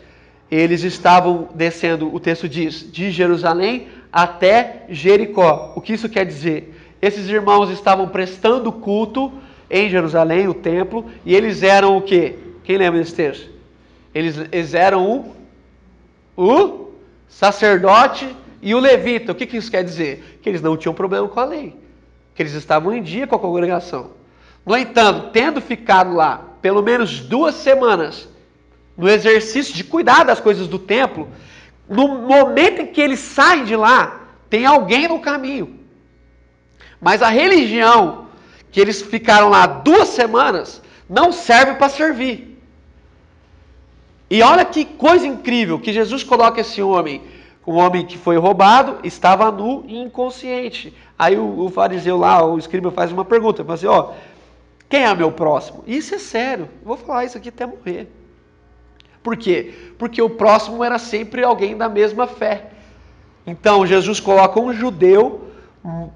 eles 0.51 0.83
estavam 0.83 1.49
descendo, 1.53 2.13
o 2.13 2.19
texto 2.19 2.49
diz, 2.49 2.91
de 2.91 3.12
Jerusalém 3.12 3.88
até 4.12 4.85
Jericó. 4.89 5.73
O 5.75 5.81
que 5.81 5.93
isso 5.93 6.09
quer 6.09 6.25
dizer? 6.25 6.75
Esses 7.01 7.29
irmãos 7.29 7.69
estavam 7.69 8.09
prestando 8.09 8.71
culto 8.71 9.31
em 9.69 9.89
Jerusalém, 9.89 10.47
o 10.47 10.53
templo, 10.53 11.05
e 11.25 11.35
eles 11.35 11.62
eram 11.62 11.97
o 11.97 12.01
quê? 12.01 12.35
Quem 12.63 12.77
lembra 12.77 12.99
desse 12.99 13.13
texto? 13.13 13.49
Eles, 14.13 14.38
eles 14.51 14.73
eram 14.73 15.33
o, 16.35 16.43
o 16.43 16.89
sacerdote 17.27 18.27
e 18.62 18.73
o 18.73 18.79
levita. 18.79 19.31
O 19.31 19.35
que, 19.35 19.45
que 19.45 19.57
isso 19.57 19.71
quer 19.71 19.83
dizer? 19.83 20.39
Que 20.41 20.49
eles 20.49 20.62
não 20.62 20.75
tinham 20.77 20.93
problema 20.93 21.27
com 21.27 21.39
a 21.39 21.45
lei, 21.45 21.75
que 22.33 22.41
eles 22.41 22.53
estavam 22.53 22.93
em 22.93 23.03
dia 23.03 23.27
com 23.27 23.35
a 23.35 23.39
congregação. 23.39 24.12
No 24.65 24.77
entanto, 24.77 25.29
tendo 25.31 25.62
ficado 25.62 26.13
lá 26.13 26.45
pelo 26.62 26.81
menos 26.83 27.21
duas 27.21 27.55
semanas, 27.55 28.29
no 28.99 29.09
exercício 29.09 29.73
de 29.73 29.85
cuidar 29.85 30.25
das 30.25 30.41
coisas 30.41 30.67
do 30.67 30.77
templo, 30.77 31.29
no 31.88 32.05
momento 32.19 32.81
em 32.81 32.88
que 32.88 32.99
eles 32.99 33.19
saem 33.19 33.63
de 33.63 33.73
lá, 33.73 34.23
tem 34.49 34.65
alguém 34.65 35.07
no 35.07 35.21
caminho. 35.21 35.79
Mas 36.99 37.21
a 37.21 37.29
religião 37.29 38.27
que 38.69 38.79
eles 38.79 39.01
ficaram 39.01 39.47
lá 39.47 39.65
duas 39.65 40.09
semanas 40.09 40.81
não 41.09 41.31
serve 41.31 41.75
para 41.75 41.88
servir. 41.88 42.62
E 44.29 44.43
olha 44.43 44.65
que 44.65 44.83
coisa 44.83 45.25
incrível 45.25 45.79
que 45.79 45.93
Jesus 45.93 46.21
coloca 46.21 46.59
esse 46.59 46.81
homem, 46.81 47.23
um 47.65 47.77
homem 47.77 48.05
que 48.05 48.17
foi 48.17 48.35
roubado, 48.35 48.99
estava 49.05 49.49
nu 49.49 49.85
e 49.88 49.97
inconsciente. 49.97 50.93
Aí 51.17 51.38
o, 51.38 51.62
o 51.62 51.69
fariseu 51.69 52.17
lá, 52.17 52.45
o 52.45 52.59
escriba 52.59 52.91
faz 52.91 53.13
uma 53.13 53.23
pergunta, 53.23 53.63
fala 53.63 53.75
assim, 53.75 53.88
ó, 53.88 54.12
quem 54.89 55.05
é 55.05 55.15
meu 55.15 55.31
próximo? 55.31 55.85
Isso 55.88 56.13
é 56.13 56.19
sério, 56.19 56.67
vou 56.83 56.97
falar 56.97 57.23
isso 57.23 57.38
aqui 57.38 57.47
até 57.47 57.65
morrer. 57.65 58.18
Por 59.21 59.36
quê? 59.36 59.73
Porque 59.97 60.21
o 60.21 60.29
próximo 60.29 60.84
era 60.84 60.97
sempre 60.97 61.43
alguém 61.43 61.75
da 61.75 61.89
mesma 61.89 62.25
fé. 62.25 62.69
Então 63.45 63.86
Jesus 63.86 64.19
coloca 64.19 64.60
um 64.60 64.73
judeu 64.73 65.49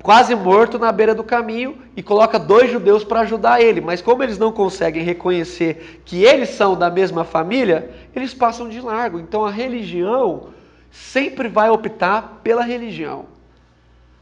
quase 0.02 0.36
morto 0.36 0.78
na 0.78 0.92
beira 0.92 1.16
do 1.16 1.24
caminho 1.24 1.78
e 1.96 2.04
coloca 2.04 2.38
dois 2.38 2.72
judeus 2.72 3.04
para 3.04 3.22
ajudar 3.22 3.62
ele. 3.62 3.82
Mas 3.82 4.02
como 4.02 4.24
eles 4.24 4.38
não 4.38 4.52
conseguem 4.52 5.04
reconhecer 5.04 6.02
que 6.06 6.24
eles 6.24 6.50
são 6.50 6.78
da 6.78 6.90
mesma 6.90 7.24
família, 7.24 7.90
eles 8.16 8.34
passam 8.34 8.70
de 8.70 8.80
largo. 8.82 9.20
Então 9.20 9.46
a 9.46 9.52
religião 9.52 10.50
sempre 10.92 11.48
vai 11.48 11.70
optar 11.70 12.42
pela 12.44 12.64
religião. 12.64 13.26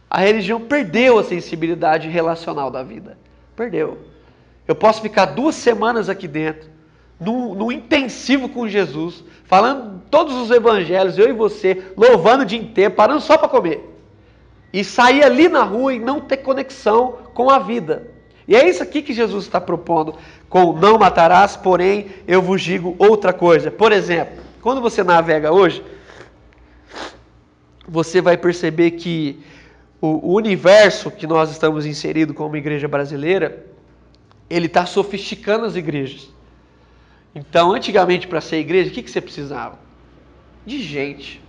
A 0.09 0.19
religião 0.19 0.59
perdeu 0.59 1.19
a 1.19 1.23
sensibilidade 1.23 2.07
relacional 2.07 2.69
da 2.69 2.83
vida. 2.83 3.17
Perdeu. 3.55 3.97
Eu 4.67 4.75
posso 4.75 5.01
ficar 5.01 5.25
duas 5.25 5.55
semanas 5.55 6.09
aqui 6.09 6.27
dentro 6.27 6.69
no, 7.21 7.53
no 7.53 7.71
intensivo 7.71 8.49
com 8.49 8.67
Jesus, 8.67 9.23
falando 9.45 10.01
todos 10.09 10.35
os 10.35 10.49
evangelhos, 10.49 11.19
eu 11.19 11.29
e 11.29 11.33
você, 11.33 11.83
louvando 11.95 12.41
o 12.41 12.45
dia 12.45 12.59
inteiro, 12.59 12.95
parando 12.95 13.21
só 13.21 13.37
para 13.37 13.47
comer. 13.47 13.87
E 14.73 14.83
sair 14.83 15.23
ali 15.23 15.47
na 15.47 15.61
rua 15.61 15.93
e 15.93 15.99
não 15.99 16.19
ter 16.19 16.37
conexão 16.37 17.17
com 17.35 17.49
a 17.51 17.59
vida. 17.59 18.07
E 18.47 18.55
é 18.55 18.67
isso 18.67 18.81
aqui 18.81 19.03
que 19.03 19.13
Jesus 19.13 19.45
está 19.45 19.61
propondo 19.61 20.15
com 20.49 20.73
não 20.73 20.97
matarás, 20.97 21.55
porém 21.55 22.07
eu 22.27 22.41
vos 22.41 22.61
digo 22.61 22.95
outra 22.97 23.31
coisa. 23.31 23.69
Por 23.69 23.91
exemplo, 23.91 24.41
quando 24.59 24.81
você 24.81 25.03
navega 25.03 25.53
hoje, 25.53 25.83
você 27.87 28.19
vai 28.19 28.35
perceber 28.35 28.91
que 28.91 29.43
o 30.01 30.33
universo 30.33 31.11
que 31.11 31.27
nós 31.27 31.51
estamos 31.51 31.85
inseridos 31.85 32.35
como 32.35 32.57
igreja 32.57 32.87
brasileira, 32.87 33.63
ele 34.49 34.65
está 34.65 34.87
sofisticando 34.87 35.65
as 35.65 35.75
igrejas. 35.75 36.29
Então, 37.33 37.71
antigamente, 37.71 38.27
para 38.27 38.41
ser 38.41 38.57
igreja, 38.57 38.89
o 38.89 38.93
que, 38.93 39.03
que 39.03 39.11
você 39.11 39.21
precisava? 39.21 39.79
De 40.65 40.81
gente. 40.81 41.41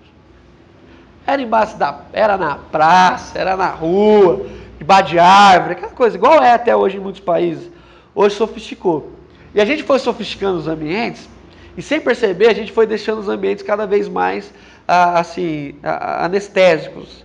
Era 1.26 1.42
embaixo 1.42 1.76
da. 1.76 2.02
Era 2.12 2.36
na 2.36 2.56
praça, 2.56 3.38
era 3.38 3.56
na 3.56 3.68
rua, 3.68 4.46
debaixo 4.78 5.10
de 5.10 5.18
árvore, 5.18 5.72
aquela 5.72 5.92
coisa, 5.92 6.16
igual 6.16 6.42
é 6.42 6.52
até 6.52 6.74
hoje 6.74 6.96
em 6.96 7.00
muitos 7.00 7.20
países. 7.20 7.70
Hoje 8.14 8.34
sofisticou. 8.34 9.12
E 9.54 9.60
a 9.60 9.64
gente 9.64 9.82
foi 9.82 9.98
sofisticando 9.98 10.58
os 10.58 10.66
ambientes, 10.66 11.28
e 11.76 11.82
sem 11.82 12.00
perceber, 12.00 12.48
a 12.48 12.54
gente 12.54 12.72
foi 12.72 12.86
deixando 12.86 13.20
os 13.20 13.28
ambientes 13.28 13.64
cada 13.64 13.86
vez 13.86 14.08
mais 14.08 14.52
assim, 14.86 15.74
anestésicos. 15.82 17.24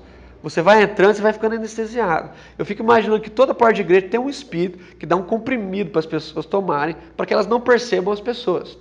Você 0.50 0.62
vai 0.62 0.82
entrando, 0.82 1.14
você 1.14 1.22
vai 1.22 1.34
ficando 1.34 1.56
anestesiado. 1.56 2.32
Eu 2.58 2.66
fico 2.66 2.82
imaginando 2.82 3.22
que 3.22 3.30
toda 3.30 3.54
parte 3.54 3.76
de 3.78 3.82
igreja 3.82 4.08
tem 4.08 4.20
um 4.20 4.30
espírito 4.30 4.80
que 4.96 5.06
dá 5.06 5.16
um 5.16 5.24
comprimido 5.24 5.90
para 5.90 6.00
as 6.00 6.06
pessoas 6.06 6.46
tomarem, 6.46 6.96
para 7.18 7.26
que 7.26 7.34
elas 7.34 7.46
não 7.46 7.60
percebam 7.60 8.14
as 8.14 8.22
pessoas. 8.22 8.78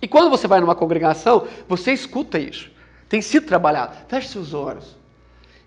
E 0.00 0.06
quando 0.06 0.30
você 0.30 0.46
vai 0.46 0.60
numa 0.60 0.74
congregação, 0.74 1.48
você 1.68 1.92
escuta 1.92 2.38
isso. 2.38 2.70
Tem 3.08 3.20
sido 3.20 3.46
trabalhado. 3.46 3.96
Feche 4.06 4.28
seus 4.28 4.54
olhos. 4.54 4.96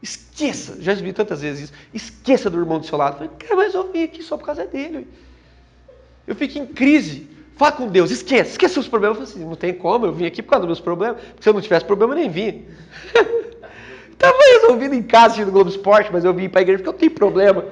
Esqueça, 0.02 0.82
já 0.82 0.94
vi 0.94 1.12
tantas 1.12 1.42
vezes 1.42 1.64
isso. 1.66 1.74
Esqueça 1.94 2.50
do 2.50 2.58
irmão 2.58 2.80
do 2.80 2.86
seu 2.86 2.98
lado. 2.98 3.28
Cara, 3.38 3.56
mas 3.58 3.74
eu 3.74 3.92
vim 3.92 4.04
aqui 4.04 4.24
só 4.24 4.38
por 4.38 4.46
causa 4.46 4.66
dele. 4.66 5.08
Eu 6.26 6.36
fico 6.36 6.58
em 6.58 6.66
crise. 6.66 7.28
Fala 7.58 7.72
com 7.74 7.88
Deus, 7.88 8.12
esqueça, 8.12 8.52
esqueça 8.52 8.80
os 8.80 8.88
problemas. 8.88 9.18
Eu 9.18 9.26
falei 9.26 9.42
assim, 9.42 9.50
não 9.50 9.58
tem 9.58 9.74
como, 9.74 10.06
eu 10.06 10.14
vim 10.14 10.26
aqui 10.26 10.42
por 10.42 10.52
causa 10.52 10.62
dos 10.62 10.78
meus 10.78 10.80
problemas. 10.80 11.20
Porque 11.20 11.44
se 11.44 11.50
eu 11.50 11.54
não 11.54 11.62
tivesse 11.62 11.84
problema, 11.84 12.14
eu 12.14 12.20
nem 12.20 12.30
vinha. 12.30 12.64
Estava 14.18 14.36
resolvido 14.54 14.96
em 14.96 15.04
casa 15.04 15.28
assistindo 15.28 15.52
Globo 15.52 15.70
Esporte, 15.70 16.10
mas 16.12 16.26
eu 16.26 16.34
vim 16.34 16.50
para 16.50 16.62
a 16.62 16.64
igreja 16.64 16.80
porque 16.80 16.90
eu 16.90 17.00
tenho 17.00 17.12
problema. 17.12 17.66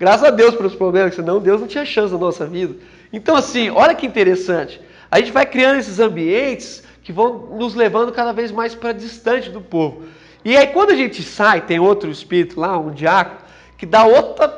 Graças 0.00 0.24
a 0.24 0.30
Deus 0.30 0.54
pelos 0.54 0.74
problemas, 0.74 1.14
senão 1.14 1.38
Deus 1.38 1.60
não 1.60 1.68
tinha 1.68 1.84
chance 1.84 2.10
na 2.10 2.18
nossa 2.18 2.46
vida. 2.46 2.74
Então, 3.12 3.36
assim, 3.36 3.68
olha 3.68 3.94
que 3.94 4.06
interessante. 4.06 4.80
A 5.10 5.18
gente 5.18 5.30
vai 5.30 5.44
criando 5.44 5.78
esses 5.78 6.00
ambientes 6.00 6.82
que 7.02 7.12
vão 7.12 7.50
nos 7.58 7.74
levando 7.74 8.10
cada 8.12 8.32
vez 8.32 8.50
mais 8.50 8.74
para 8.74 8.92
distante 8.92 9.50
do 9.50 9.60
povo. 9.60 10.04
E 10.42 10.56
aí, 10.56 10.68
quando 10.68 10.90
a 10.90 10.96
gente 10.96 11.22
sai, 11.22 11.60
tem 11.60 11.78
outro 11.78 12.10
espírito 12.10 12.58
lá, 12.58 12.78
um 12.78 12.90
diácono, 12.90 13.40
que 13.76 13.84
dá 13.84 14.04
outra 14.04 14.48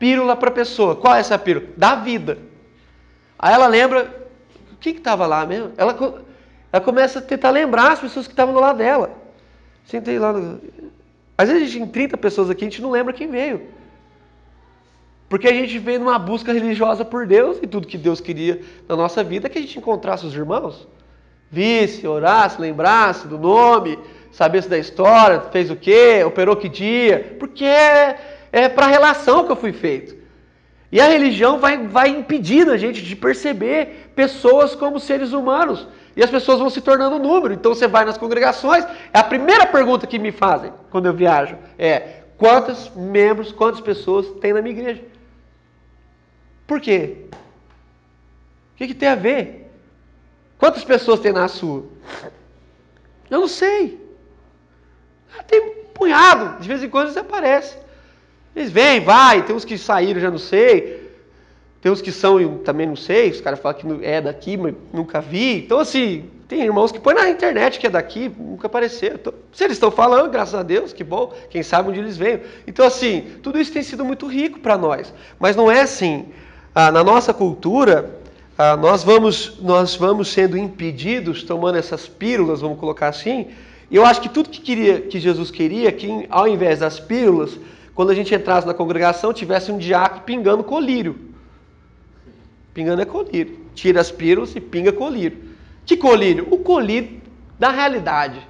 pílula 0.00 0.34
para 0.34 0.48
a 0.48 0.52
pessoa. 0.52 0.96
Qual 0.96 1.14
é 1.14 1.20
essa 1.20 1.38
pílula? 1.38 1.68
Da 1.76 1.94
vida. 1.94 2.38
Aí 3.38 3.54
ela 3.54 3.68
lembra, 3.68 4.26
o 4.72 4.76
que 4.76 4.90
estava 4.90 5.26
lá 5.26 5.46
mesmo? 5.46 5.70
Ela, 5.76 5.96
ela 6.72 6.82
começa 6.82 7.20
a 7.20 7.22
tentar 7.22 7.50
lembrar 7.50 7.92
as 7.92 8.00
pessoas 8.00 8.26
que 8.26 8.32
estavam 8.32 8.52
do 8.52 8.60
lado 8.60 8.78
dela. 8.78 9.21
Sentei 9.86 10.18
lá. 10.18 10.32
No... 10.32 10.60
Às 11.36 11.48
vezes 11.48 11.62
a 11.62 11.66
gente 11.66 11.78
tem 11.78 11.88
30 11.88 12.16
pessoas 12.16 12.50
aqui, 12.50 12.64
a 12.64 12.68
gente 12.68 12.82
não 12.82 12.90
lembra 12.90 13.12
quem 13.12 13.28
veio. 13.28 13.62
Porque 15.28 15.48
a 15.48 15.52
gente 15.52 15.78
veio 15.78 15.98
numa 15.98 16.18
busca 16.18 16.52
religiosa 16.52 17.04
por 17.04 17.26
Deus 17.26 17.58
e 17.62 17.66
tudo 17.66 17.86
que 17.86 17.96
Deus 17.96 18.20
queria 18.20 18.60
na 18.86 18.94
nossa 18.94 19.24
vida 19.24 19.46
é 19.46 19.50
que 19.50 19.58
a 19.58 19.62
gente 19.62 19.78
encontrasse 19.78 20.26
os 20.26 20.34
irmãos. 20.34 20.86
Visse, 21.50 22.06
orasse, 22.06 22.60
lembrasse 22.60 23.26
do 23.26 23.38
nome, 23.38 23.98
sabesse 24.30 24.68
da 24.68 24.78
história, 24.78 25.40
fez 25.50 25.70
o 25.70 25.76
quê, 25.76 26.22
operou 26.24 26.54
que 26.54 26.68
dia. 26.68 27.36
Porque 27.38 27.64
é, 27.64 28.18
é 28.52 28.68
para 28.68 28.86
a 28.86 28.90
relação 28.90 29.44
que 29.44 29.52
eu 29.52 29.56
fui 29.56 29.72
feito. 29.72 30.21
E 30.92 31.00
a 31.00 31.08
religião 31.08 31.58
vai, 31.58 31.88
vai 31.88 32.10
impedindo 32.10 32.70
a 32.70 32.76
gente 32.76 33.00
de 33.00 33.16
perceber 33.16 34.12
pessoas 34.14 34.74
como 34.74 35.00
seres 35.00 35.32
humanos. 35.32 35.88
E 36.14 36.22
as 36.22 36.28
pessoas 36.28 36.58
vão 36.58 36.68
se 36.68 36.82
tornando 36.82 37.18
número. 37.18 37.54
Então 37.54 37.74
você 37.74 37.88
vai 37.88 38.04
nas 38.04 38.18
congregações, 38.18 38.84
é 39.10 39.18
a 39.18 39.24
primeira 39.24 39.66
pergunta 39.66 40.06
que 40.06 40.18
me 40.18 40.30
fazem 40.30 40.70
quando 40.90 41.06
eu 41.06 41.14
viajo 41.14 41.56
é: 41.78 42.24
quantos 42.36 42.90
membros, 42.94 43.50
quantas 43.50 43.80
pessoas 43.80 44.26
tem 44.38 44.52
na 44.52 44.60
minha 44.60 44.78
igreja? 44.78 45.02
Por 46.66 46.78
quê? 46.78 47.24
O 48.74 48.76
que, 48.76 48.88
que 48.88 48.94
tem 48.94 49.08
a 49.08 49.14
ver? 49.14 49.72
Quantas 50.58 50.84
pessoas 50.84 51.20
tem 51.20 51.32
na 51.32 51.48
sua? 51.48 51.86
Eu 53.30 53.40
não 53.40 53.48
sei. 53.48 53.98
Ah, 55.38 55.42
tem 55.42 55.58
um 55.60 55.84
punhado, 55.94 56.60
de 56.60 56.68
vez 56.68 56.82
em 56.82 56.90
quando 56.90 57.06
eles 57.06 57.16
aparecem. 57.16 57.80
Eles 58.54 58.70
vêm, 58.70 59.00
vai, 59.00 59.42
tem 59.42 59.54
uns 59.54 59.64
que 59.64 59.78
saíram, 59.78 60.20
já 60.20 60.30
não 60.30 60.38
sei. 60.38 61.02
Tem 61.80 61.90
uns 61.90 62.00
que 62.00 62.12
são, 62.12 62.40
eu 62.40 62.58
também 62.58 62.86
não 62.86 62.94
sei, 62.94 63.30
os 63.30 63.40
caras 63.40 63.58
falam 63.58 63.78
que 63.78 64.06
é 64.06 64.20
daqui, 64.20 64.56
mas 64.56 64.74
nunca 64.92 65.20
vi. 65.20 65.58
Então, 65.58 65.80
assim, 65.80 66.30
tem 66.46 66.62
irmãos 66.62 66.92
que 66.92 67.00
põem 67.00 67.14
na 67.14 67.28
internet 67.28 67.80
que 67.80 67.86
é 67.86 67.90
daqui, 67.90 68.30
nunca 68.38 68.68
apareceram. 68.68 69.16
Então, 69.16 69.34
se 69.52 69.64
eles 69.64 69.76
estão 69.76 69.90
falando, 69.90 70.30
graças 70.30 70.54
a 70.54 70.62
Deus, 70.62 70.92
que 70.92 71.02
bom, 71.02 71.32
quem 71.50 71.62
sabe 71.62 71.88
onde 71.88 71.98
eles 71.98 72.16
veem. 72.16 72.40
Então, 72.66 72.86
assim, 72.86 73.24
tudo 73.42 73.58
isso 73.58 73.72
tem 73.72 73.82
sido 73.82 74.04
muito 74.04 74.26
rico 74.26 74.60
para 74.60 74.78
nós. 74.78 75.12
Mas 75.40 75.56
não 75.56 75.70
é 75.72 75.80
assim. 75.80 76.26
Ah, 76.74 76.92
na 76.92 77.02
nossa 77.02 77.34
cultura, 77.34 78.20
ah, 78.56 78.76
nós, 78.76 79.02
vamos, 79.02 79.58
nós 79.60 79.96
vamos 79.96 80.28
sendo 80.28 80.56
impedidos, 80.56 81.42
tomando 81.42 81.78
essas 81.78 82.06
pílulas, 82.06 82.60
vamos 82.60 82.78
colocar 82.78 83.08
assim. 83.08 83.48
E 83.90 83.96
eu 83.96 84.06
acho 84.06 84.20
que 84.20 84.28
tudo 84.28 84.50
que, 84.50 84.60
queria, 84.60 85.00
que 85.00 85.18
Jesus 85.18 85.50
queria, 85.50 85.90
que 85.90 86.26
ao 86.30 86.46
invés 86.46 86.78
das 86.78 87.00
pílulas, 87.00 87.58
quando 87.94 88.10
a 88.10 88.14
gente 88.14 88.34
entrasse 88.34 88.66
na 88.66 88.74
congregação, 88.74 89.32
tivesse 89.32 89.70
um 89.70 89.78
diácono 89.78 90.22
pingando 90.22 90.64
colírio. 90.64 91.32
Pingando 92.72 93.02
é 93.02 93.04
colírio. 93.04 93.60
Tira 93.74 94.00
as 94.00 94.10
pílulas 94.10 94.56
e 94.56 94.60
pinga 94.60 94.92
colírio. 94.92 95.38
Que 95.84 95.96
colírio? 95.96 96.46
O 96.50 96.58
colírio 96.58 97.20
da 97.58 97.70
realidade. 97.70 98.40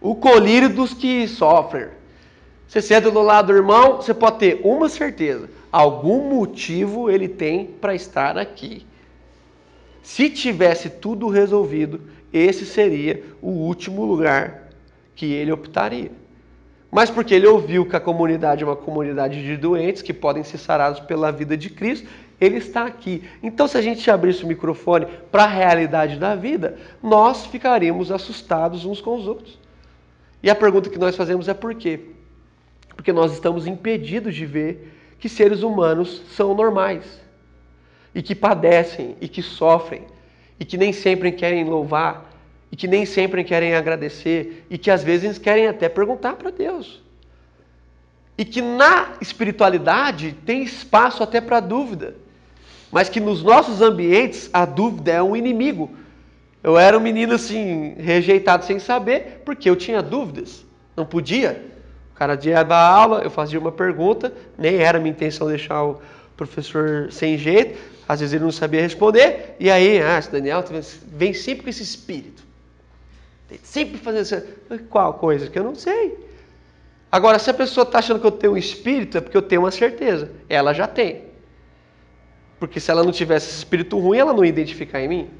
O 0.00 0.14
colírio 0.14 0.68
dos 0.68 0.92
que 0.92 1.26
sofrem. 1.28 1.88
Você 2.66 2.82
senta 2.82 3.10
do 3.10 3.22
lado 3.22 3.46
do 3.46 3.52
irmão, 3.52 3.96
você 3.96 4.12
pode 4.12 4.38
ter 4.38 4.60
uma 4.64 4.88
certeza. 4.88 5.48
Algum 5.70 6.28
motivo 6.28 7.08
ele 7.08 7.28
tem 7.28 7.66
para 7.66 7.94
estar 7.94 8.36
aqui. 8.36 8.84
Se 10.02 10.28
tivesse 10.30 10.90
tudo 10.90 11.28
resolvido, 11.28 12.00
esse 12.32 12.66
seria 12.66 13.22
o 13.40 13.50
último 13.50 14.04
lugar 14.04 14.68
que 15.14 15.32
ele 15.32 15.52
optaria. 15.52 16.10
Mas 16.96 17.10
porque 17.10 17.34
ele 17.34 17.46
ouviu 17.46 17.84
que 17.84 17.94
a 17.94 18.00
comunidade 18.00 18.62
é 18.62 18.66
uma 18.66 18.74
comunidade 18.74 19.44
de 19.44 19.54
doentes 19.54 20.00
que 20.00 20.14
podem 20.14 20.42
ser 20.42 20.56
sarados 20.56 20.98
pela 20.98 21.30
vida 21.30 21.54
de 21.54 21.68
Cristo, 21.68 22.08
ele 22.40 22.56
está 22.56 22.86
aqui. 22.86 23.22
Então, 23.42 23.68
se 23.68 23.76
a 23.76 23.82
gente 23.82 24.10
abrisse 24.10 24.44
o 24.44 24.46
microfone 24.46 25.06
para 25.30 25.44
a 25.44 25.46
realidade 25.46 26.18
da 26.18 26.34
vida, 26.34 26.78
nós 27.02 27.44
ficaríamos 27.44 28.10
assustados 28.10 28.86
uns 28.86 29.02
com 29.02 29.14
os 29.14 29.28
outros. 29.28 29.58
E 30.42 30.48
a 30.48 30.54
pergunta 30.54 30.88
que 30.88 30.98
nós 30.98 31.14
fazemos 31.14 31.48
é 31.48 31.52
por 31.52 31.74
quê? 31.74 32.00
Porque 32.94 33.12
nós 33.12 33.34
estamos 33.34 33.66
impedidos 33.66 34.34
de 34.34 34.46
ver 34.46 34.90
que 35.18 35.28
seres 35.28 35.62
humanos 35.62 36.22
são 36.34 36.54
normais, 36.54 37.04
e 38.14 38.22
que 38.22 38.34
padecem, 38.34 39.16
e 39.20 39.28
que 39.28 39.42
sofrem, 39.42 40.00
e 40.58 40.64
que 40.64 40.78
nem 40.78 40.94
sempre 40.94 41.30
querem 41.30 41.62
louvar, 41.62 42.35
e 42.70 42.76
que 42.76 42.86
nem 42.86 43.06
sempre 43.06 43.44
querem 43.44 43.74
agradecer, 43.74 44.66
e 44.68 44.76
que 44.76 44.90
às 44.90 45.02
vezes 45.02 45.38
querem 45.38 45.68
até 45.68 45.88
perguntar 45.88 46.34
para 46.34 46.50
Deus. 46.50 47.02
E 48.36 48.44
que 48.44 48.60
na 48.60 49.14
espiritualidade 49.20 50.36
tem 50.44 50.62
espaço 50.62 51.22
até 51.22 51.40
para 51.40 51.60
dúvida 51.60 52.14
mas 52.96 53.10
que 53.10 53.20
nos 53.20 53.42
nossos 53.42 53.82
ambientes 53.82 54.48
a 54.52 54.64
dúvida 54.64 55.12
é 55.12 55.22
um 55.22 55.36
inimigo. 55.36 55.90
Eu 56.62 56.78
era 56.78 56.96
um 56.96 57.00
menino 57.00 57.34
assim, 57.34 57.94
rejeitado 57.98 58.64
sem 58.64 58.78
saber, 58.78 59.42
porque 59.44 59.68
eu 59.68 59.76
tinha 59.76 60.02
dúvidas, 60.02 60.64
não 60.96 61.04
podia. 61.04 61.62
O 62.14 62.18
cara 62.18 62.34
dia 62.34 62.64
da 62.64 62.78
aula, 62.78 63.20
eu 63.20 63.30
fazia 63.30 63.58
uma 63.58 63.70
pergunta, 63.70 64.32
nem 64.56 64.76
era 64.76 64.98
minha 64.98 65.10
intenção 65.10 65.46
deixar 65.46 65.84
o 65.84 66.00
professor 66.38 67.12
sem 67.12 67.36
jeito, 67.36 67.78
às 68.08 68.20
vezes 68.20 68.32
ele 68.32 68.44
não 68.44 68.50
sabia 68.50 68.80
responder, 68.80 69.54
e 69.60 69.70
aí, 69.70 70.00
ah, 70.00 70.18
esse 70.18 70.30
Daniel 70.30 70.64
vem 71.08 71.34
sempre 71.34 71.64
com 71.64 71.68
esse 71.68 71.82
espírito. 71.82 72.45
Sempre 73.62 73.98
fazendo 73.98 74.22
essa. 74.22 74.46
Qual 74.90 75.14
coisa? 75.14 75.48
Que 75.48 75.58
eu 75.58 75.64
não 75.64 75.74
sei. 75.74 76.18
Agora, 77.10 77.38
se 77.38 77.48
a 77.48 77.54
pessoa 77.54 77.84
está 77.84 78.00
achando 78.00 78.20
que 78.20 78.26
eu 78.26 78.32
tenho 78.32 78.54
um 78.54 78.56
espírito, 78.56 79.18
é 79.18 79.20
porque 79.20 79.36
eu 79.36 79.42
tenho 79.42 79.62
uma 79.62 79.70
certeza. 79.70 80.30
Ela 80.48 80.72
já 80.72 80.86
tem. 80.86 81.22
Porque 82.58 82.80
se 82.80 82.90
ela 82.90 83.04
não 83.04 83.12
tivesse 83.12 83.48
esse 83.48 83.58
espírito 83.58 83.98
ruim, 83.98 84.18
ela 84.18 84.32
não 84.32 84.44
ia 84.44 84.48
identificar 84.48 85.00
em 85.00 85.08
mim. 85.08 85.30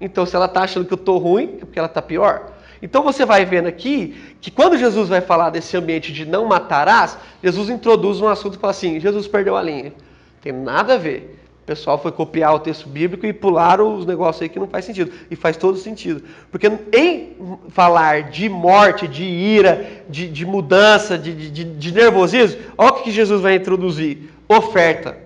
Então, 0.00 0.26
se 0.26 0.34
ela 0.34 0.46
está 0.46 0.62
achando 0.62 0.84
que 0.84 0.92
eu 0.92 0.96
estou 0.96 1.18
ruim, 1.18 1.58
é 1.60 1.64
porque 1.64 1.78
ela 1.78 1.86
está 1.86 2.02
pior. 2.02 2.52
Então 2.82 3.04
você 3.04 3.24
vai 3.24 3.44
vendo 3.44 3.68
aqui 3.68 4.36
que 4.40 4.50
quando 4.50 4.76
Jesus 4.76 5.08
vai 5.08 5.20
falar 5.20 5.50
desse 5.50 5.76
ambiente 5.76 6.12
de 6.12 6.26
não 6.26 6.46
matarás, 6.46 7.16
Jesus 7.40 7.70
introduz 7.70 8.20
um 8.20 8.26
assunto 8.26 8.56
e 8.56 8.58
fala 8.58 8.72
assim: 8.72 8.98
Jesus 8.98 9.28
perdeu 9.28 9.56
a 9.56 9.62
linha. 9.62 9.94
Tem 10.40 10.52
nada 10.52 10.94
a 10.94 10.98
ver. 10.98 11.41
O 11.62 11.64
pessoal 11.64 11.96
foi 11.96 12.10
copiar 12.10 12.52
o 12.54 12.58
texto 12.58 12.88
bíblico 12.88 13.24
e 13.24 13.32
pularam 13.32 13.96
os 13.96 14.04
negócios 14.04 14.42
aí 14.42 14.48
que 14.48 14.58
não 14.58 14.66
faz 14.66 14.84
sentido. 14.84 15.12
E 15.30 15.36
faz 15.36 15.56
todo 15.56 15.78
sentido. 15.78 16.24
Porque 16.50 16.66
em 16.92 17.36
falar 17.68 18.30
de 18.30 18.48
morte, 18.48 19.06
de 19.06 19.22
ira, 19.22 20.02
de, 20.08 20.28
de 20.28 20.44
mudança, 20.44 21.16
de, 21.16 21.50
de, 21.50 21.64
de 21.64 21.92
nervosismo, 21.92 22.60
olha 22.76 22.90
o 22.90 23.02
que 23.02 23.12
Jesus 23.12 23.40
vai 23.40 23.54
introduzir: 23.54 24.28
oferta. 24.48 25.16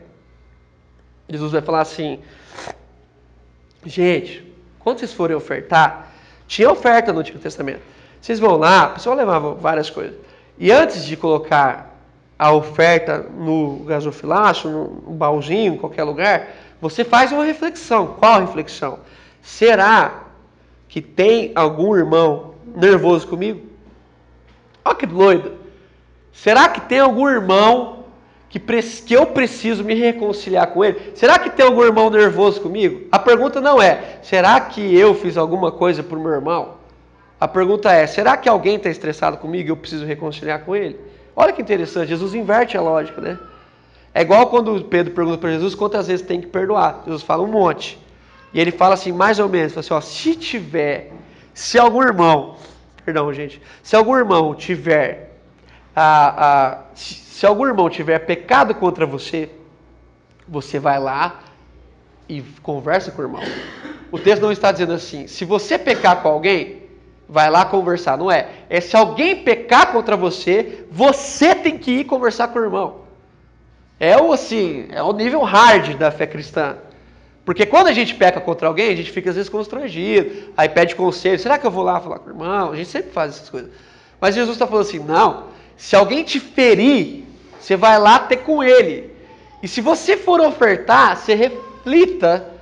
Jesus 1.26 1.52
vai 1.52 1.62
falar 1.62 1.80
assim: 1.80 2.18
gente, 3.86 4.44
quando 4.78 4.98
vocês 4.98 5.14
forem 5.14 5.34
ofertar, 5.34 6.12
tinha 6.46 6.70
oferta 6.70 7.14
no 7.14 7.20
Antigo 7.20 7.38
Testamento. 7.38 7.80
Vocês 8.20 8.38
vão 8.38 8.56
lá, 8.58 8.82
a 8.82 8.88
pessoa 8.88 9.16
levava 9.16 9.54
várias 9.54 9.88
coisas. 9.88 10.14
E 10.58 10.70
antes 10.70 11.02
de 11.06 11.16
colocar 11.16 11.95
a 12.38 12.52
oferta 12.52 13.26
no 13.36 13.84
gasofilacho, 13.86 14.68
no 14.68 15.12
baúzinho, 15.12 15.74
em 15.74 15.78
qualquer 15.78 16.04
lugar, 16.04 16.48
você 16.80 17.04
faz 17.04 17.32
uma 17.32 17.44
reflexão. 17.44 18.14
Qual 18.18 18.40
reflexão? 18.40 18.98
Será 19.42 20.24
que 20.88 21.00
tem 21.00 21.52
algum 21.54 21.96
irmão 21.96 22.54
nervoso 22.76 23.26
comigo? 23.26 23.62
Olha 24.84 24.94
que 24.94 25.06
doido. 25.06 25.52
Será 26.32 26.68
que 26.68 26.80
tem 26.82 27.00
algum 27.00 27.28
irmão 27.28 28.04
que, 28.48 28.60
que 28.60 29.14
eu 29.14 29.26
preciso 29.26 29.82
me 29.82 29.94
reconciliar 29.94 30.68
com 30.68 30.84
ele? 30.84 31.12
Será 31.14 31.38
que 31.38 31.50
tem 31.50 31.64
algum 31.64 31.82
irmão 31.82 32.10
nervoso 32.10 32.60
comigo? 32.60 33.06
A 33.10 33.18
pergunta 33.18 33.60
não 33.60 33.80
é, 33.80 34.18
será 34.22 34.60
que 34.60 34.96
eu 34.96 35.14
fiz 35.14 35.36
alguma 35.36 35.72
coisa 35.72 36.02
para 36.02 36.16
o 36.16 36.20
meu 36.20 36.32
irmão? 36.32 36.74
A 37.40 37.48
pergunta 37.48 37.90
é, 37.92 38.06
será 38.06 38.36
que 38.36 38.48
alguém 38.48 38.76
está 38.76 38.88
estressado 38.88 39.38
comigo 39.38 39.68
e 39.68 39.70
eu 39.70 39.76
preciso 39.76 40.04
reconciliar 40.04 40.60
com 40.60 40.76
ele? 40.76 40.98
Olha 41.36 41.52
que 41.52 41.60
interessante, 41.60 42.08
Jesus 42.08 42.34
inverte 42.34 42.76
a 42.78 42.80
lógica, 42.80 43.20
né? 43.20 43.38
É 44.14 44.22
igual 44.22 44.46
quando 44.46 44.82
Pedro 44.84 45.12
pergunta 45.12 45.36
para 45.36 45.52
Jesus 45.52 45.74
quantas 45.74 46.06
vezes 46.06 46.24
tem 46.24 46.40
que 46.40 46.46
perdoar. 46.46 47.02
Jesus 47.04 47.22
fala 47.22 47.42
um 47.42 47.46
monte. 47.46 47.98
E 48.54 48.58
ele 48.58 48.72
fala 48.72 48.94
assim, 48.94 49.12
mais 49.12 49.38
ou 49.38 49.46
menos, 49.46 49.76
assim, 49.76 49.92
ó, 49.92 50.00
se 50.00 50.34
tiver, 50.34 51.12
se 51.52 51.78
algum 51.78 52.02
irmão, 52.02 52.56
perdão, 53.04 53.30
gente, 53.34 53.60
se 53.82 53.94
algum 53.94 54.16
irmão 54.16 54.54
tiver 54.54 55.26
se 56.94 57.46
algum 57.46 57.66
irmão 57.66 57.88
tiver 57.88 58.18
pecado 58.20 58.74
contra 58.74 59.06
você, 59.06 59.50
você 60.46 60.78
vai 60.78 60.98
lá 60.98 61.40
e 62.28 62.42
conversa 62.62 63.10
com 63.10 63.22
o 63.22 63.24
irmão. 63.24 63.42
O 64.12 64.18
texto 64.18 64.42
não 64.42 64.52
está 64.52 64.72
dizendo 64.72 64.92
assim, 64.92 65.26
se 65.26 65.44
você 65.44 65.78
pecar 65.78 66.22
com 66.22 66.28
alguém, 66.28 66.82
vai 67.28 67.50
lá 67.50 67.64
conversar. 67.64 68.18
Não 68.18 68.30
é. 68.30 68.48
É 68.68 68.80
se 68.80 68.96
alguém 68.96 69.42
pecar 69.42 69.55
contra 69.92 70.16
você, 70.16 70.86
você 70.90 71.54
tem 71.54 71.76
que 71.76 71.90
ir 71.90 72.04
conversar 72.04 72.48
com 72.48 72.58
o 72.58 72.62
irmão. 72.62 73.00
É 73.98 74.16
o 74.16 74.32
assim, 74.32 74.88
é 74.90 75.02
o 75.02 75.12
nível 75.12 75.42
hard 75.42 75.96
da 75.96 76.10
fé 76.10 76.26
cristã. 76.26 76.76
Porque 77.44 77.64
quando 77.64 77.86
a 77.86 77.92
gente 77.92 78.14
peca 78.14 78.40
contra 78.40 78.66
alguém, 78.66 78.90
a 78.90 78.96
gente 78.96 79.10
fica 79.10 79.30
às 79.30 79.36
vezes 79.36 79.48
constrangido, 79.48 80.52
aí 80.56 80.68
pede 80.68 80.96
conselho, 80.96 81.38
será 81.38 81.56
que 81.58 81.66
eu 81.66 81.70
vou 81.70 81.84
lá 81.84 82.00
falar 82.00 82.18
com 82.18 82.26
o 82.26 82.32
irmão? 82.32 82.72
A 82.72 82.76
gente 82.76 82.88
sempre 82.88 83.12
faz 83.12 83.36
essas 83.36 83.48
coisas. 83.48 83.70
Mas 84.20 84.34
Jesus 84.34 84.56
está 84.56 84.66
falando 84.66 84.86
assim, 84.86 84.98
não, 84.98 85.44
se 85.76 85.94
alguém 85.94 86.24
te 86.24 86.40
ferir, 86.40 87.24
você 87.58 87.76
vai 87.76 87.98
lá 87.98 88.18
ter 88.18 88.38
com 88.38 88.62
ele. 88.62 89.14
E 89.62 89.68
se 89.68 89.80
você 89.80 90.16
for 90.16 90.40
ofertar, 90.40 91.16
você 91.16 91.34
reflita 91.34 92.52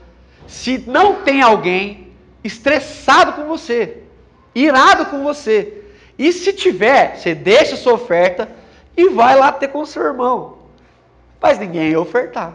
se 0.46 0.84
não 0.86 1.22
tem 1.22 1.40
alguém 1.40 2.08
estressado 2.42 3.32
com 3.32 3.44
você, 3.44 4.02
irado 4.54 5.06
com 5.06 5.22
você. 5.22 5.83
E 6.18 6.32
se 6.32 6.52
tiver, 6.52 7.16
você 7.16 7.34
deixa 7.34 7.76
sua 7.76 7.94
oferta 7.94 8.48
e 8.96 9.08
vai 9.08 9.36
lá 9.36 9.50
ter 9.50 9.68
com 9.68 9.84
seu 9.84 10.02
irmão. 10.02 10.58
Mas 11.40 11.58
ninguém 11.58 11.90
ia 11.90 12.00
ofertar. 12.00 12.54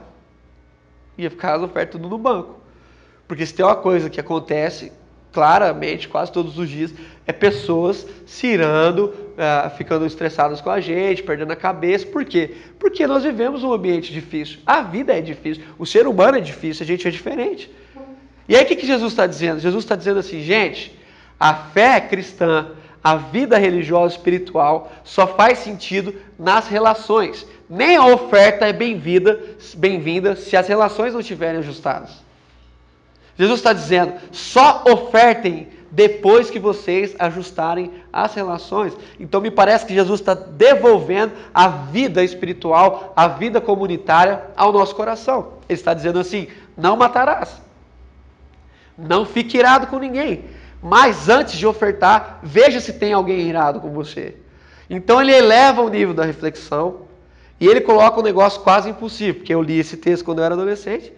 Ia 1.18 1.30
ficar 1.30 1.56
as 1.56 1.62
ofertas 1.62 1.92
tudo 1.92 2.10
no 2.10 2.18
banco. 2.18 2.60
Porque 3.28 3.46
se 3.46 3.54
tem 3.54 3.66
uma 3.66 3.76
coisa 3.76 4.10
que 4.10 4.20
acontece 4.20 4.92
claramente, 5.32 6.08
quase 6.08 6.32
todos 6.32 6.58
os 6.58 6.68
dias, 6.68 6.94
é 7.28 7.32
pessoas 7.32 8.08
se 8.26 8.48
irando, 8.48 9.06
uh, 9.06 9.70
ficando 9.78 10.06
estressadas 10.06 10.60
com 10.62 10.70
a 10.70 10.80
gente, 10.80 11.22
perdendo 11.22 11.52
a 11.52 11.56
cabeça. 11.56 12.06
Por 12.06 12.26
quê? 12.26 12.56
Porque 12.80 13.06
nós 13.06 13.24
vivemos 13.24 13.64
um 13.64 13.72
ambiente 13.72 14.12
difícil. 14.12 14.60
A 14.66 14.82
vida 14.82 15.16
é 15.16 15.22
difícil, 15.22 15.64
o 15.78 15.86
ser 15.86 16.08
humano 16.08 16.38
é 16.38 16.42
difícil, 16.42 16.84
a 16.84 16.88
gente 16.88 17.08
é 17.08 17.12
diferente. 17.12 17.70
E 18.48 18.56
aí 18.56 18.64
o 18.64 18.66
que, 18.66 18.76
que 18.76 18.88
Jesus 18.88 19.12
está 19.12 19.28
dizendo? 19.28 19.60
Jesus 19.60 19.84
está 19.84 19.96
dizendo 19.96 20.20
assim, 20.20 20.42
gente, 20.42 20.98
a 21.40 21.54
fé 21.54 22.02
cristã, 22.02 22.72
a 23.04 23.16
vida 23.16 23.58
religiosa 23.58 24.16
espiritual 24.16 24.92
só 25.04 25.26
faz 25.26 25.60
sentido 25.60 26.14
nas 26.38 26.68
relações. 26.68 27.46
Nem 27.70 27.96
a 27.96 28.06
oferta 28.06 28.68
é 28.68 28.74
bem-vinda 28.74 29.40
bem 29.76 30.02
se 30.36 30.58
as 30.58 30.68
relações 30.68 31.14
não 31.14 31.20
estiverem 31.20 31.60
ajustadas. 31.60 32.12
Jesus 33.38 33.60
está 33.60 33.72
dizendo: 33.72 34.14
só 34.32 34.84
ofertem 34.86 35.70
depois 35.92 36.50
que 36.50 36.60
vocês 36.60 37.16
ajustarem 37.18 37.92
as 38.12 38.34
relações. 38.34 38.96
Então 39.20 39.40
me 39.40 39.50
parece 39.50 39.86
que 39.86 39.94
Jesus 39.94 40.20
está 40.20 40.34
devolvendo 40.34 41.34
a 41.54 41.68
vida 41.68 42.24
espiritual, 42.24 43.14
a 43.16 43.28
vida 43.28 43.62
comunitária 43.62 44.44
ao 44.56 44.72
nosso 44.72 44.96
coração. 44.96 45.54
Ele 45.70 45.80
está 45.80 45.94
dizendo 45.94 46.20
assim: 46.20 46.48
não 46.76 46.98
matarás. 46.98 47.62
Não 48.98 49.26
fique 49.26 49.58
irado 49.58 49.88
com 49.88 49.98
ninguém. 49.98 50.44
Mas 50.82 51.28
antes 51.28 51.58
de 51.58 51.68
ofertar, 51.68 52.40
veja 52.42 52.80
se 52.80 52.94
tem 52.94 53.14
alguém 53.14 53.42
irado 53.42 53.82
com 53.82 53.92
você. 53.92 54.36
Então 54.90 55.22
ele 55.22 55.34
eleva 55.34 55.82
o 55.82 55.90
nível 55.90 56.14
da 56.14 56.24
reflexão 56.24 57.02
e 57.60 57.68
ele 57.68 57.82
coloca 57.82 58.20
um 58.20 58.24
negócio 58.24 58.62
quase 58.62 58.90
impossível, 58.90 59.36
porque 59.36 59.54
eu 59.54 59.62
li 59.62 59.78
esse 59.78 59.98
texto 59.98 60.24
quando 60.24 60.40
eu 60.40 60.46
era 60.46 60.56
adolescente 60.56 61.12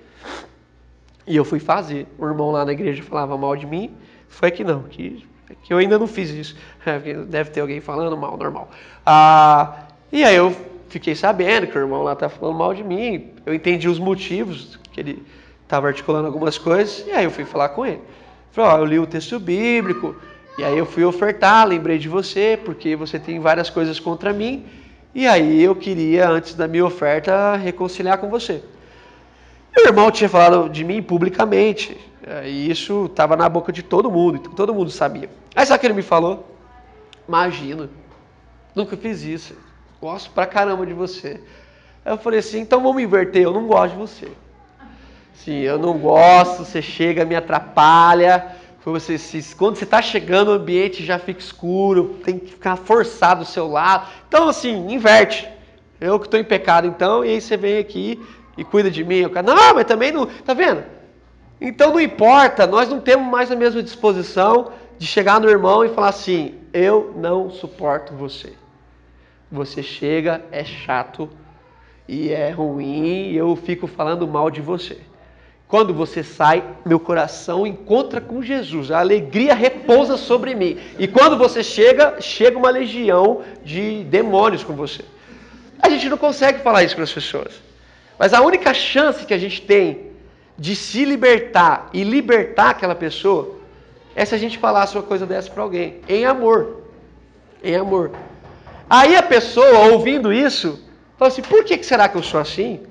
e 1.27 1.35
eu 1.35 1.45
fui 1.45 1.59
fazer. 1.59 2.07
O 2.17 2.25
irmão 2.25 2.51
lá 2.51 2.65
na 2.65 2.71
igreja 2.71 3.03
falava 3.03 3.37
mal 3.37 3.55
de 3.55 3.65
mim, 3.65 3.95
foi 4.27 4.49
que 4.49 4.63
não, 4.63 4.83
que, 4.83 5.25
que 5.63 5.71
eu 5.71 5.77
ainda 5.77 5.97
não 5.99 6.07
fiz 6.07 6.29
isso. 6.29 6.55
É, 6.83 6.97
deve 6.97 7.51
ter 7.51 7.61
alguém 7.61 7.79
falando 7.79 8.17
mal, 8.17 8.35
normal. 8.35 8.71
Ah, 9.05 9.83
e 10.11 10.23
aí 10.23 10.35
eu 10.35 10.51
fiquei 10.89 11.13
sabendo 11.13 11.67
que 11.67 11.77
o 11.77 11.81
irmão 11.81 12.01
lá 12.01 12.13
está 12.13 12.27
falando 12.27 12.57
mal 12.57 12.73
de 12.73 12.83
mim. 12.83 13.29
Eu 13.45 13.53
entendi 13.53 13.87
os 13.87 13.99
motivos 13.99 14.79
que 14.91 14.99
ele 14.99 15.23
estava 15.61 15.85
articulando 15.85 16.25
algumas 16.25 16.57
coisas. 16.57 17.05
E 17.05 17.11
aí 17.11 17.23
eu 17.23 17.29
fui 17.29 17.45
falar 17.45 17.69
com 17.69 17.85
ele. 17.85 18.01
Falei, 18.51 18.71
ó, 18.71 18.77
eu 18.79 18.85
li 18.85 18.99
o 18.99 19.07
texto 19.07 19.39
bíblico. 19.39 20.15
E 20.57 20.63
aí 20.63 20.77
eu 20.77 20.85
fui 20.85 21.03
ofertar, 21.03 21.67
lembrei 21.67 21.97
de 21.97 22.09
você, 22.09 22.59
porque 22.63 22.95
você 22.95 23.17
tem 23.17 23.39
várias 23.39 23.69
coisas 23.69 23.99
contra 23.99 24.33
mim. 24.33 24.65
E 25.15 25.27
aí 25.27 25.61
eu 25.63 25.75
queria, 25.75 26.29
antes 26.29 26.53
da 26.53 26.67
minha 26.67 26.85
oferta, 26.85 27.55
reconciliar 27.55 28.17
com 28.17 28.29
você. 28.29 28.63
Meu 29.75 29.87
irmão 29.87 30.11
tinha 30.11 30.29
falado 30.29 30.69
de 30.69 30.83
mim 30.83 31.01
publicamente. 31.01 31.97
É, 32.23 32.47
e 32.47 32.69
isso 32.69 33.05
estava 33.05 33.35
na 33.35 33.49
boca 33.49 33.71
de 33.71 33.81
todo 33.81 34.11
mundo, 34.11 34.37
então 34.37 34.53
todo 34.53 34.73
mundo 34.73 34.91
sabia. 34.91 35.29
Aí 35.55 35.65
sabe 35.65 35.77
o 35.77 35.79
que 35.79 35.87
ele 35.87 35.93
me 35.95 36.03
falou? 36.03 36.55
Imagina, 37.27 37.89
nunca 38.75 38.95
fiz 38.95 39.23
isso. 39.23 39.55
Gosto 39.99 40.29
pra 40.31 40.45
caramba 40.45 40.85
de 40.85 40.93
você. 40.93 41.41
Aí 42.05 42.13
eu 42.13 42.17
falei 42.17 42.39
assim, 42.39 42.59
então 42.59 42.81
vamos 42.81 43.01
inverter, 43.01 43.43
eu 43.43 43.53
não 43.53 43.65
gosto 43.65 43.93
de 43.93 43.99
você. 43.99 44.31
Sim, 45.33 45.59
eu 45.59 45.79
não 45.79 45.97
gosto, 45.97 46.65
você 46.65 46.81
chega, 46.81 47.25
me 47.25 47.35
atrapalha. 47.35 48.55
Você, 48.83 49.17
se, 49.17 49.55
quando 49.55 49.75
você 49.75 49.83
está 49.83 50.01
chegando, 50.01 50.49
o 50.49 50.53
ambiente 50.53 51.05
já 51.05 51.19
fica 51.19 51.39
escuro, 51.39 52.19
tem 52.23 52.39
que 52.39 52.51
ficar 52.51 52.75
forçado 52.75 53.41
do 53.41 53.45
seu 53.45 53.67
lado. 53.67 54.07
Então, 54.27 54.49
assim, 54.49 54.91
inverte. 54.91 55.47
Eu 55.99 56.19
que 56.19 56.25
estou 56.25 56.39
em 56.39 56.43
pecado, 56.43 56.87
então, 56.87 57.23
e 57.23 57.29
aí 57.29 57.41
você 57.41 57.55
vem 57.55 57.77
aqui 57.77 58.19
e 58.57 58.63
cuida 58.63 58.89
de 58.89 59.03
mim. 59.03 59.17
Eu, 59.17 59.29
não, 59.43 59.75
mas 59.75 59.85
também 59.85 60.11
não. 60.11 60.25
Tá 60.25 60.53
vendo? 60.53 60.83
Então 61.61 61.91
não 61.93 61.99
importa, 61.99 62.65
nós 62.65 62.89
não 62.89 62.99
temos 62.99 63.27
mais 63.27 63.51
a 63.51 63.55
mesma 63.55 63.83
disposição 63.83 64.71
de 64.97 65.05
chegar 65.05 65.39
no 65.39 65.47
irmão 65.47 65.85
e 65.85 65.89
falar 65.89 66.09
assim: 66.09 66.55
eu 66.73 67.13
não 67.15 67.51
suporto 67.51 68.15
você. 68.15 68.53
Você 69.51 69.83
chega, 69.83 70.43
é 70.51 70.63
chato 70.63 71.29
e 72.07 72.31
é 72.31 72.49
ruim, 72.49 73.29
e 73.29 73.37
eu 73.37 73.55
fico 73.55 73.85
falando 73.85 74.27
mal 74.27 74.49
de 74.49 74.59
você. 74.59 74.99
Quando 75.71 75.93
você 75.93 76.21
sai, 76.21 76.61
meu 76.85 76.99
coração 76.99 77.65
encontra 77.65 78.19
com 78.19 78.43
Jesus, 78.43 78.91
a 78.91 78.99
alegria 78.99 79.55
repousa 79.55 80.17
sobre 80.17 80.53
mim. 80.53 80.77
E 80.99 81.07
quando 81.07 81.37
você 81.37 81.63
chega, 81.63 82.19
chega 82.19 82.57
uma 82.57 82.69
legião 82.69 83.41
de 83.63 84.03
demônios 84.03 84.65
com 84.65 84.73
você. 84.73 85.01
A 85.81 85.89
gente 85.89 86.09
não 86.09 86.17
consegue 86.17 86.59
falar 86.59 86.83
isso 86.83 86.93
para 86.93 87.05
as 87.05 87.13
pessoas. 87.13 87.53
Mas 88.19 88.33
a 88.33 88.41
única 88.41 88.73
chance 88.73 89.25
que 89.25 89.33
a 89.33 89.37
gente 89.37 89.61
tem 89.61 90.07
de 90.57 90.75
se 90.75 91.05
libertar 91.05 91.89
e 91.93 92.03
libertar 92.03 92.71
aquela 92.71 92.93
pessoa 92.93 93.55
é 94.13 94.25
se 94.25 94.35
a 94.35 94.37
gente 94.37 94.57
falasse 94.57 94.97
uma 94.97 95.03
coisa 95.03 95.25
dessa 95.25 95.49
para 95.49 95.63
alguém, 95.63 96.01
em 96.05 96.25
amor. 96.25 96.81
Em 97.63 97.77
amor. 97.77 98.11
Aí 98.89 99.15
a 99.15 99.23
pessoa, 99.23 99.93
ouvindo 99.93 100.33
isso, 100.33 100.83
fala 101.17 101.31
assim: 101.31 101.41
por 101.41 101.63
que, 101.63 101.81
será 101.81 102.09
que 102.09 102.17
eu 102.17 102.23
sou 102.23 102.41
assim? 102.41 102.81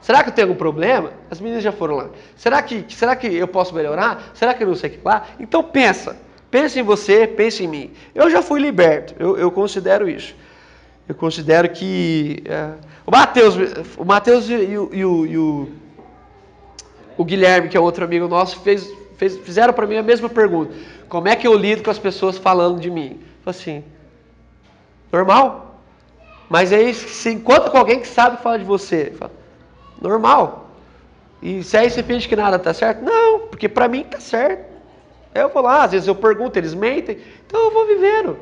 Será 0.00 0.22
que 0.22 0.30
eu 0.30 0.34
tenho 0.34 0.48
algum 0.48 0.58
problema? 0.58 1.12
As 1.30 1.40
meninas 1.40 1.62
já 1.62 1.72
foram 1.72 1.96
lá. 1.96 2.10
Será 2.36 2.62
que, 2.62 2.84
será 2.88 3.14
que 3.14 3.26
eu 3.26 3.46
posso 3.46 3.74
melhorar? 3.74 4.30
Será 4.34 4.54
que 4.54 4.62
eu 4.62 4.68
não 4.68 4.74
sei 4.74 4.90
o 4.90 4.92
que 4.94 5.00
lá? 5.04 5.26
Então 5.38 5.62
pensa. 5.62 6.16
Pensa 6.50 6.80
em 6.80 6.82
você, 6.82 7.26
pensa 7.26 7.62
em 7.62 7.68
mim. 7.68 7.92
Eu 8.14 8.28
já 8.30 8.42
fui 8.42 8.60
liberto, 8.60 9.14
eu, 9.18 9.36
eu 9.36 9.50
considero 9.50 10.08
isso. 10.08 10.34
Eu 11.08 11.14
considero 11.14 11.68
que. 11.68 12.42
É, 12.44 12.70
o 13.06 13.10
Mateus, 13.10 13.54
o 13.96 14.04
Mateus 14.04 14.48
e, 14.48 14.54
e, 14.54 14.72
e, 14.72 15.04
o, 15.04 15.26
e 15.26 15.38
o 15.38 15.68
o 17.20 17.24
Guilherme, 17.24 17.68
que 17.68 17.76
é 17.76 17.80
outro 17.80 18.02
amigo 18.02 18.26
nosso, 18.26 18.58
fez, 18.60 18.90
fez, 19.18 19.36
fizeram 19.36 19.74
para 19.74 19.86
mim 19.86 19.98
a 19.98 20.02
mesma 20.02 20.26
pergunta. 20.26 20.74
Como 21.06 21.28
é 21.28 21.36
que 21.36 21.46
eu 21.46 21.54
lido 21.54 21.82
com 21.82 21.90
as 21.90 21.98
pessoas 21.98 22.38
falando 22.38 22.80
de 22.80 22.90
mim? 22.90 23.20
Falei 23.44 23.60
assim, 23.60 23.84
normal. 25.12 25.82
Mas 26.48 26.72
aí 26.72 26.94
você 26.94 27.32
encontra 27.32 27.68
com 27.68 27.76
alguém 27.76 28.00
que 28.00 28.08
sabe 28.08 28.42
falar 28.42 28.56
de 28.56 28.64
você. 28.64 29.12
Fala, 29.18 29.30
normal. 30.00 30.70
E 31.42 31.62
se 31.62 31.76
aí 31.76 31.90
você 31.90 32.02
finge 32.02 32.28
que 32.28 32.36
nada 32.36 32.56
está 32.56 32.74
certo? 32.74 33.02
Não, 33.02 33.40
porque 33.40 33.68
para 33.68 33.88
mim 33.88 34.00
está 34.02 34.20
certo. 34.20 34.70
Eu 35.34 35.48
vou 35.48 35.62
lá, 35.62 35.84
às 35.84 35.92
vezes 35.92 36.08
eu 36.08 36.14
pergunto, 36.14 36.58
eles 36.58 36.74
mentem. 36.74 37.18
Então 37.46 37.60
eu 37.64 37.70
vou 37.70 37.86
vivendo. 37.86 38.36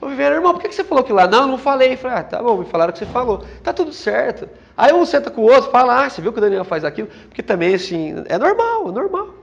Vou 0.00 0.10
vivendo, 0.10 0.34
irmão, 0.34 0.52
por 0.52 0.62
que 0.62 0.72
você 0.72 0.84
falou 0.84 1.02
que 1.02 1.12
lá? 1.12 1.26
Não, 1.26 1.46
não 1.46 1.58
falei. 1.58 1.96
falei, 1.96 2.18
ah, 2.18 2.22
tá 2.22 2.42
bom, 2.42 2.58
me 2.58 2.64
falaram 2.66 2.92
que 2.92 2.98
você 2.98 3.06
falou. 3.06 3.42
Tá 3.62 3.72
tudo 3.72 3.92
certo. 3.92 4.48
Aí 4.76 4.92
um 4.92 5.04
senta 5.04 5.30
com 5.30 5.40
o 5.40 5.50
outro, 5.50 5.70
fala, 5.72 6.04
ah, 6.04 6.10
você 6.10 6.22
viu 6.22 6.32
que 6.32 6.38
o 6.38 6.40
Daniel 6.40 6.64
faz 6.64 6.84
aquilo? 6.84 7.08
Porque 7.28 7.42
também, 7.42 7.74
assim, 7.74 8.22
é 8.26 8.38
normal, 8.38 8.88
é 8.88 8.92
normal. 8.92 9.34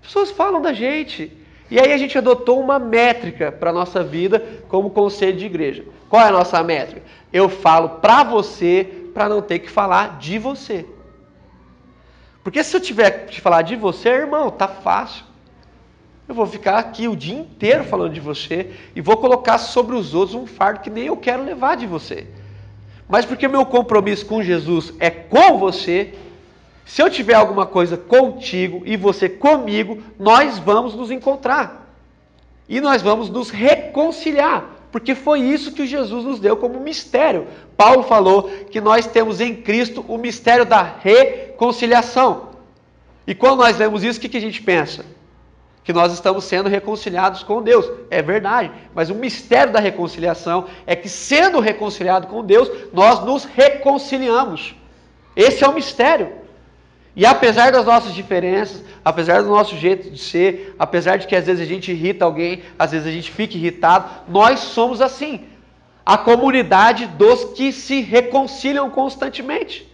As 0.00 0.08
pessoas 0.08 0.30
falam 0.30 0.60
da 0.60 0.72
gente. 0.72 1.36
E 1.70 1.78
aí 1.78 1.92
a 1.92 1.96
gente 1.96 2.18
adotou 2.18 2.58
uma 2.58 2.80
métrica 2.80 3.52
para 3.52 3.70
a 3.70 3.72
nossa 3.72 4.02
vida 4.02 4.44
como 4.68 4.90
conselho 4.90 5.36
de 5.36 5.46
igreja. 5.46 5.84
Qual 6.08 6.20
é 6.20 6.26
a 6.26 6.32
nossa 6.32 6.60
métrica? 6.64 7.02
Eu 7.32 7.48
falo 7.48 8.00
para 8.00 8.24
você 8.24 8.84
para 9.14 9.28
não 9.28 9.40
ter 9.40 9.60
que 9.60 9.70
falar 9.70 10.18
de 10.18 10.38
você. 10.38 10.84
Porque 12.42 12.64
se 12.64 12.76
eu 12.76 12.80
tiver 12.80 13.26
que 13.26 13.40
falar 13.40 13.62
de 13.62 13.76
você, 13.76 14.08
irmão, 14.08 14.50
tá 14.50 14.66
fácil. 14.66 15.24
Eu 16.26 16.34
vou 16.34 16.46
ficar 16.46 16.78
aqui 16.78 17.08
o 17.08 17.16
dia 17.16 17.34
inteiro 17.34 17.84
falando 17.84 18.12
de 18.12 18.20
você 18.20 18.70
e 18.94 19.00
vou 19.00 19.16
colocar 19.16 19.58
sobre 19.58 19.96
os 19.96 20.14
outros 20.14 20.34
um 20.34 20.46
fardo 20.46 20.80
que 20.80 20.88
nem 20.88 21.06
eu 21.06 21.16
quero 21.16 21.42
levar 21.42 21.76
de 21.76 21.86
você. 21.86 22.26
Mas 23.08 23.24
porque 23.24 23.48
meu 23.48 23.66
compromisso 23.66 24.24
com 24.24 24.42
Jesus 24.42 24.92
é 25.00 25.10
com 25.10 25.58
você, 25.58 26.14
se 26.84 27.02
eu 27.02 27.10
tiver 27.10 27.34
alguma 27.34 27.66
coisa 27.66 27.96
contigo 27.96 28.82
e 28.84 28.96
você 28.96 29.28
comigo, 29.28 30.02
nós 30.18 30.58
vamos 30.58 30.94
nos 30.94 31.10
encontrar. 31.10 31.92
E 32.68 32.80
nós 32.80 33.02
vamos 33.02 33.28
nos 33.28 33.50
reconciliar. 33.50 34.64
Porque 34.90 35.14
foi 35.14 35.40
isso 35.40 35.72
que 35.72 35.86
Jesus 35.86 36.24
nos 36.24 36.40
deu 36.40 36.56
como 36.56 36.80
mistério. 36.80 37.46
Paulo 37.76 38.02
falou 38.02 38.50
que 38.70 38.80
nós 38.80 39.06
temos 39.06 39.40
em 39.40 39.54
Cristo 39.54 40.04
o 40.08 40.18
mistério 40.18 40.64
da 40.64 40.82
reconciliação. 40.82 42.50
E 43.26 43.34
quando 43.34 43.58
nós 43.58 43.78
lemos 43.78 44.02
isso, 44.02 44.18
o 44.18 44.22
que 44.22 44.36
a 44.36 44.40
gente 44.40 44.60
pensa? 44.62 45.04
que 45.82 45.92
nós 45.92 46.12
estamos 46.12 46.44
sendo 46.44 46.68
reconciliados 46.68 47.42
com 47.42 47.62
Deus. 47.62 47.90
É 48.10 48.22
verdade, 48.22 48.70
mas 48.94 49.10
o 49.10 49.14
mistério 49.14 49.72
da 49.72 49.80
reconciliação 49.80 50.66
é 50.86 50.94
que, 50.94 51.08
sendo 51.08 51.58
reconciliado 51.58 52.26
com 52.26 52.44
Deus, 52.44 52.70
nós 52.92 53.24
nos 53.24 53.44
reconciliamos. 53.44 54.74
Esse 55.34 55.64
é 55.64 55.68
o 55.68 55.74
mistério. 55.74 56.32
E 57.20 57.26
apesar 57.26 57.70
das 57.70 57.84
nossas 57.84 58.14
diferenças, 58.14 58.82
apesar 59.04 59.42
do 59.42 59.50
nosso 59.50 59.76
jeito 59.76 60.10
de 60.10 60.16
ser, 60.16 60.74
apesar 60.78 61.18
de 61.18 61.26
que 61.26 61.36
às 61.36 61.44
vezes 61.44 61.60
a 61.60 61.66
gente 61.66 61.92
irrita 61.92 62.24
alguém, 62.24 62.62
às 62.78 62.92
vezes 62.92 63.06
a 63.06 63.10
gente 63.10 63.30
fica 63.30 63.58
irritado, 63.58 64.08
nós 64.26 64.60
somos 64.60 65.02
assim. 65.02 65.44
A 66.06 66.16
comunidade 66.16 67.06
dos 67.06 67.52
que 67.52 67.72
se 67.72 68.00
reconciliam 68.00 68.88
constantemente. 68.88 69.86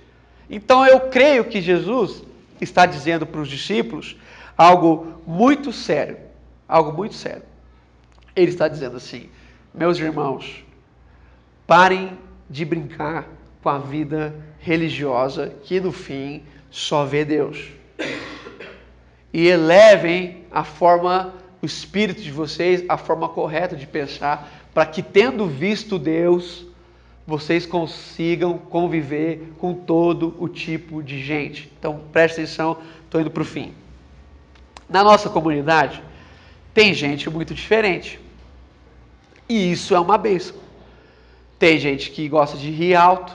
Então 0.49 0.87
eu 0.87 1.01
creio 1.01 1.47
que 1.47 1.61
Jesus 1.61 2.23
está 2.61 2.87
dizendo 2.87 3.27
para 3.27 3.41
os 3.41 3.49
discípulos 3.49 4.17
algo 4.57 5.21
muito 5.27 5.73
sério. 5.73 6.19
Algo 6.69 6.93
muito 6.93 7.17
sério. 7.17 7.43
Ele 8.37 8.53
está 8.53 8.69
dizendo 8.69 8.99
assim: 8.99 9.29
meus 9.75 9.99
irmãos, 9.99 10.65
parem 11.67 12.17
de 12.49 12.65
brincar 12.65 13.27
com 13.65 13.69
a 13.69 13.79
vida 13.79 14.33
religiosa 14.61 15.53
que 15.65 15.81
no 15.81 15.91
fim 15.91 16.45
só 16.77 17.07
vê 17.07 17.25
Deus. 17.25 17.71
E 19.33 19.49
elevem 19.49 20.45
a 20.53 20.62
forma, 20.62 21.33
o 21.62 21.65
espírito 21.65 22.21
de 22.21 22.31
vocês, 22.31 22.85
a 22.87 22.99
forma 22.99 23.31
correta 23.31 23.75
de 23.75 23.87
pensar, 23.87 24.69
para 24.75 24.85
que 24.85 25.03
tendo 25.03 25.47
visto 25.47 25.99
Deus, 25.99 26.67
vocês 27.27 27.65
consigam 27.65 28.59
conviver 28.59 29.55
com 29.57 29.73
todo 29.73 30.37
o 30.39 30.51
tipo 30.51 31.03
de 31.03 31.25
gente. 31.25 31.73
Então 31.79 32.03
preste 32.13 32.42
atenção, 32.42 32.77
estou 33.07 33.23
indo 33.23 33.31
para 33.31 33.42
o 33.42 33.46
fim. 33.46 33.73
Na 34.87 35.03
nossa 35.03 35.31
comunidade, 35.31 36.03
tem 36.75 36.92
gente 36.92 37.31
muito 37.31 37.55
diferente. 37.55 38.21
E 39.48 39.73
isso 39.73 39.94
é 39.94 39.98
uma 39.98 40.19
benção. 40.19 40.57
Tem 41.59 41.79
gente 41.79 42.11
que 42.11 42.29
gosta 42.29 42.59
de 42.59 42.71
rir 42.71 42.94
alto. 42.94 43.35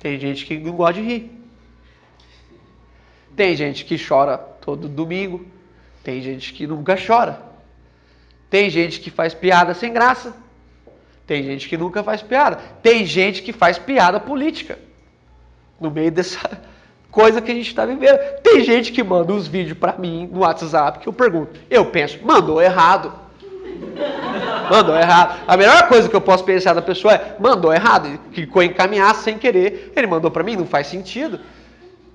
Tem 0.00 0.18
gente 0.18 0.46
que 0.46 0.56
não 0.58 0.72
gosta 0.72 0.94
de 0.94 1.02
rir. 1.02 1.35
Tem 3.36 3.54
gente 3.54 3.84
que 3.84 3.96
chora 4.02 4.38
todo 4.38 4.88
domingo. 4.88 5.46
Tem 6.02 6.22
gente 6.22 6.54
que 6.54 6.66
nunca 6.66 6.96
chora. 6.96 7.42
Tem 8.48 8.70
gente 8.70 8.98
que 9.00 9.10
faz 9.10 9.34
piada 9.34 9.74
sem 9.74 9.92
graça. 9.92 10.34
Tem 11.26 11.42
gente 11.42 11.68
que 11.68 11.76
nunca 11.76 12.02
faz 12.02 12.22
piada. 12.22 12.56
Tem 12.82 13.04
gente 13.04 13.42
que 13.42 13.52
faz 13.52 13.78
piada 13.78 14.18
política. 14.18 14.78
No 15.78 15.90
meio 15.90 16.10
dessa 16.10 16.62
coisa 17.10 17.42
que 17.42 17.50
a 17.50 17.54
gente 17.54 17.68
está 17.68 17.84
vivendo. 17.84 18.18
Tem 18.42 18.64
gente 18.64 18.90
que 18.92 19.02
manda 19.02 19.32
os 19.32 19.46
vídeos 19.46 19.76
para 19.76 19.98
mim 19.98 20.28
no 20.32 20.40
WhatsApp 20.40 21.00
que 21.00 21.08
eu 21.08 21.12
pergunto. 21.12 21.60
Eu 21.68 21.86
penso, 21.86 22.18
mandou 22.24 22.62
errado. 22.62 23.12
Mandou 24.70 24.96
errado. 24.96 25.44
A 25.46 25.56
melhor 25.56 25.86
coisa 25.86 26.08
que 26.08 26.16
eu 26.16 26.20
posso 26.20 26.42
pensar 26.42 26.72
da 26.72 26.82
pessoa 26.82 27.14
é, 27.14 27.36
mandou 27.38 27.72
errado. 27.72 28.08
Em 28.08 28.64
encaminhar 28.64 29.14
sem 29.14 29.38
querer. 29.38 29.92
Ele 29.94 30.08
mandou 30.08 30.28
para 30.28 30.42
mim, 30.42 30.56
não 30.56 30.66
faz 30.66 30.88
sentido. 30.88 31.38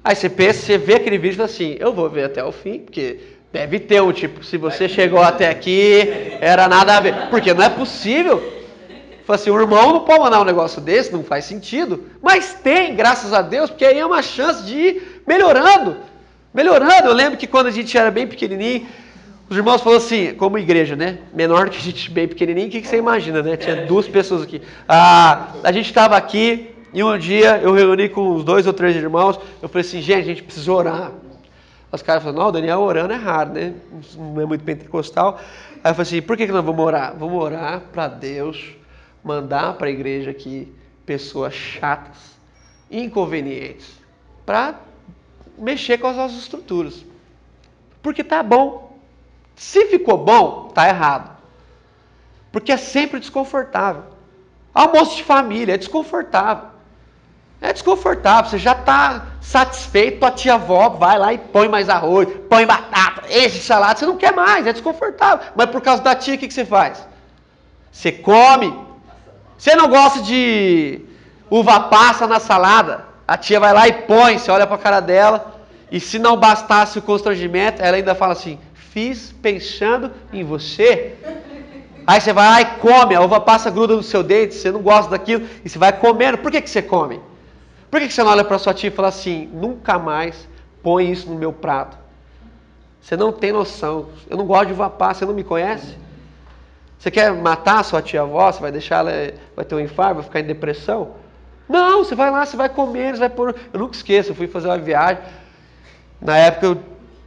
Aí 0.04 0.16
você 0.16 0.30
pensa, 0.30 0.62
você 0.62 0.78
vê 0.78 0.96
aquele 0.96 1.18
vídeo 1.18 1.34
e 1.34 1.38
fala 1.38 1.50
assim, 1.50 1.76
eu 1.80 1.94
vou 1.94 2.10
ver 2.10 2.26
até 2.26 2.44
o 2.44 2.52
fim, 2.52 2.80
porque 2.80 3.20
deve 3.54 3.80
ter 3.80 4.02
um 4.02 4.12
tipo, 4.12 4.44
se 4.44 4.58
você 4.58 4.90
chegou 4.90 5.22
até 5.22 5.48
aqui, 5.48 6.38
era 6.42 6.68
nada 6.68 6.98
a 6.98 7.00
ver. 7.00 7.30
Porque 7.30 7.54
não 7.54 7.64
é 7.64 7.70
possível. 7.70 8.42
Fala 9.26 9.36
assim, 9.36 9.52
o 9.52 9.60
irmão 9.60 9.94
não 9.94 10.00
pode 10.00 10.20
mandar 10.20 10.42
um 10.42 10.46
negócio 10.46 10.82
desse, 10.82 11.14
não 11.14 11.24
faz 11.24 11.46
sentido. 11.46 12.06
Mas 12.20 12.54
tem, 12.64 12.96
graças 12.96 13.32
a 13.32 13.44
Deus, 13.44 13.70
porque 13.70 13.86
aí 13.86 14.00
é 14.00 14.06
uma 14.06 14.24
chance 14.24 14.64
de 14.66 14.76
ir 14.76 15.24
melhorando. 15.28 15.98
Melhorando. 16.52 17.08
Eu 17.08 17.14
lembro 17.14 17.38
que 17.38 17.46
quando 17.46 17.68
a 17.68 17.72
gente 17.72 17.96
era 17.96 18.10
bem 18.10 18.26
pequenininho, 18.26 18.88
os 19.48 19.56
irmãos 19.56 19.82
falaram 19.82 20.04
assim, 20.04 20.34
como 20.34 20.58
igreja, 20.58 20.96
né? 20.96 21.20
Menor 21.32 21.70
que 21.70 21.78
a 21.78 21.82
gente 21.82 22.10
bem 22.10 22.28
pequenininho, 22.28 22.68
o 22.68 22.72
que, 22.72 22.82
que 22.82 22.88
você 22.88 22.98
imagina, 22.98 23.44
né? 23.44 23.56
Tinha 23.56 23.86
duas 23.86 24.08
pessoas 24.08 24.42
aqui. 24.42 24.62
Ah, 24.88 25.50
a 25.64 25.72
gente 25.72 25.86
estava 25.88 26.18
aqui 26.18 26.71
e 26.94 27.04
um 27.04 27.18
dia 27.18 27.58
eu 27.58 27.74
reuni 27.74 28.10
com 28.10 28.32
uns 28.32 28.44
dois 28.44 28.68
ou 28.68 28.74
três 28.74 28.96
irmãos. 28.96 29.40
Eu 29.62 29.70
falei 29.70 29.88
assim, 29.88 30.02
gente, 30.02 30.22
a 30.22 30.26
gente 30.26 30.44
precisa 30.44 30.72
orar. 30.72 31.12
Os 31.92 32.02
caras 32.02 32.24
falaram, 32.24 32.44
não, 32.44 32.50
o 32.50 32.52
Daniel 32.52 32.80
orando 32.80 33.14
é 33.14 33.18
raro, 33.18 33.54
né? 33.54 33.74
Não 34.16 34.42
é 34.42 34.46
muito 34.46 34.64
pentecostal. 34.64 35.40
Aí 35.84 35.92
eu 35.92 35.96
falei 35.96 36.02
assim, 36.02 36.22
por 36.22 36.38
que, 36.38 36.46
que 36.46 36.52
nós 36.52 36.64
vamos 36.64 36.84
orar? 36.84 37.16
Vamos 37.18 37.42
orar 37.42 37.82
para 37.92 38.08
Deus 38.08 38.76
mandar 39.24 39.74
para 39.74 39.88
a 39.88 39.92
igreja 39.92 40.32
aqui 40.32 40.74
pessoas 41.06 41.54
chatas, 41.54 42.18
inconvenientes, 42.90 44.00
para 44.46 44.80
mexer 45.58 45.98
com 45.98 46.08
as 46.08 46.16
nossas 46.16 46.38
estruturas. 46.38 47.06
Porque 48.02 48.24
tá 48.24 48.42
bom. 48.42 48.98
Se 49.56 49.86
ficou 49.86 50.18
bom, 50.18 50.70
tá 50.74 50.88
errado. 50.88 51.38
Porque 52.52 52.72
é 52.72 52.78
sempre 52.78 53.20
desconfortável. 53.20 54.04
Almoço 54.74 55.18
de 55.18 55.24
família 55.24 55.76
é 55.76 55.78
desconfortável. 55.78 56.71
É 57.62 57.72
desconfortável, 57.72 58.50
você 58.50 58.58
já 58.58 58.72
está 58.72 59.28
satisfeito, 59.40 60.26
a 60.26 60.32
tia 60.32 60.56
avó 60.56 60.90
vai 60.90 61.20
lá 61.20 61.32
e 61.32 61.38
põe 61.38 61.70
mais 61.70 61.90
arroz, 61.90 62.28
põe 62.50 62.66
batata, 62.66 63.28
de 63.28 63.50
salada, 63.60 64.00
você 64.00 64.06
não 64.08 64.18
quer 64.18 64.34
mais, 64.34 64.66
é 64.66 64.74
desconfortável. 64.74 65.46
Mas 65.56 65.68
por 65.68 65.80
causa 65.80 66.02
da 66.02 66.16
tia, 66.16 66.34
o 66.34 66.38
que, 66.40 66.48
que 66.48 66.54
você 66.56 66.66
faz? 66.66 67.08
Você 67.92 68.12
come, 68.12 68.76
você 69.56 69.76
não 69.76 69.88
gosta 69.88 70.24
de 70.24 71.02
uva 71.52 71.82
passa 71.82 72.26
na 72.26 72.40
salada? 72.40 73.06
A 73.28 73.38
tia 73.38 73.60
vai 73.60 73.74
lá 73.74 73.88
e 73.88 73.94
põe, 73.94 74.40
você 74.40 74.50
olha 74.50 74.66
para 74.66 74.76
a 74.76 74.80
cara 74.80 75.00
dela, 75.00 75.62
e 75.92 76.00
se 76.00 76.18
não 76.18 76.36
bastasse 76.38 76.98
o 76.98 77.02
constrangimento, 77.02 77.80
ela 77.80 77.96
ainda 77.96 78.16
fala 78.16 78.34
assim: 78.34 78.58
fiz 78.74 79.32
pensando 79.40 80.12
em 80.34 80.44
você. 80.44 81.16
Aí 82.08 82.20
você 82.20 82.34
vai 82.34 82.48
lá 82.50 82.62
e 82.62 82.66
come, 82.80 83.14
a 83.14 83.22
uva 83.22 83.40
passa 83.40 83.70
gruda 83.70 83.96
no 83.96 84.02
seu 84.02 84.24
dente, 84.24 84.56
você 84.56 84.72
não 84.72 84.82
gosta 84.82 85.12
daquilo, 85.12 85.48
e 85.64 85.70
você 85.70 85.78
vai 85.78 85.94
comendo. 85.94 86.40
Por 86.40 86.50
que, 86.50 86.60
que 86.60 86.70
você 86.70 86.82
come? 86.82 87.22
Por 87.92 88.00
que, 88.00 88.10
você 88.10 88.24
não 88.24 88.32
olha 88.32 88.46
para 88.46 88.58
sua 88.58 88.74
tia 88.74 88.88
e 88.88 88.92
fala 88.92 89.10
assim: 89.10 89.50
nunca 89.54 90.00
mais 90.00 90.48
põe 90.82 91.12
isso 91.12 91.30
no 91.30 91.36
meu 91.36 91.52
prato? 91.52 91.98
Você 93.02 93.18
não 93.18 93.34
tem 93.34 93.52
noção. 93.52 94.08
Eu 94.30 94.38
não 94.38 94.46
gosto 94.46 94.68
de 94.68 94.74
uva 94.74 94.90
passa, 94.90 95.20
você 95.20 95.26
não 95.26 95.34
me 95.34 95.44
conhece? 95.44 95.98
Você 96.98 97.12
quer 97.12 97.34
matar 97.34 97.80
a 97.80 97.84
sua 97.84 98.02
tia-avó? 98.02 98.50
Você 98.50 98.62
vai 98.62 98.72
deixar 98.72 99.00
ela, 99.00 99.34
vai 99.56 99.66
ter 99.66 99.76
um 99.76 99.80
infarto, 99.80 100.16
vai 100.16 100.24
ficar 100.24 100.40
em 100.40 100.46
depressão? 100.46 101.16
Não, 101.68 102.04
você 102.04 102.16
vai 102.16 102.32
lá, 102.32 102.46
você 102.46 102.56
vai 102.56 102.70
comer, 102.70 103.14
você 103.14 103.20
vai 103.20 103.30
pôr. 103.30 103.56
Eu 103.74 103.80
nunca 103.80 103.96
esqueço, 103.96 104.32
eu 104.32 104.36
fui 104.36 104.48
fazer 104.48 104.68
uma 104.68 104.78
viagem. 104.78 105.22
Na 106.22 106.38
época 106.38 106.66
eu. 106.68 106.78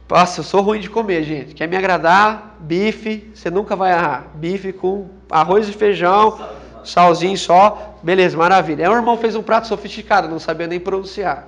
Nossa, 0.09 0.39
eu 0.39 0.43
sou 0.43 0.61
ruim 0.61 0.79
de 0.79 0.89
comer, 0.89 1.23
gente. 1.23 1.53
Quer 1.53 1.67
me 1.67 1.75
agradar? 1.75 2.57
Bife, 2.59 3.31
você 3.33 3.51
nunca 3.51 3.75
vai 3.75 3.91
errar. 3.91 4.27
Bife 4.35 4.71
com 4.71 5.09
arroz 5.29 5.67
e 5.67 5.73
feijão, 5.73 6.39
salzinho 6.85 7.37
só. 7.37 7.97
Beleza, 8.03 8.37
maravilha. 8.37 8.85
Aí 8.85 8.93
o 8.93 8.95
irmão 8.95 9.17
fez 9.17 9.35
um 9.35 9.43
prato 9.43 9.67
sofisticado, 9.67 10.27
não 10.27 10.39
sabia 10.39 10.67
nem 10.67 10.79
pronunciar. 10.79 11.47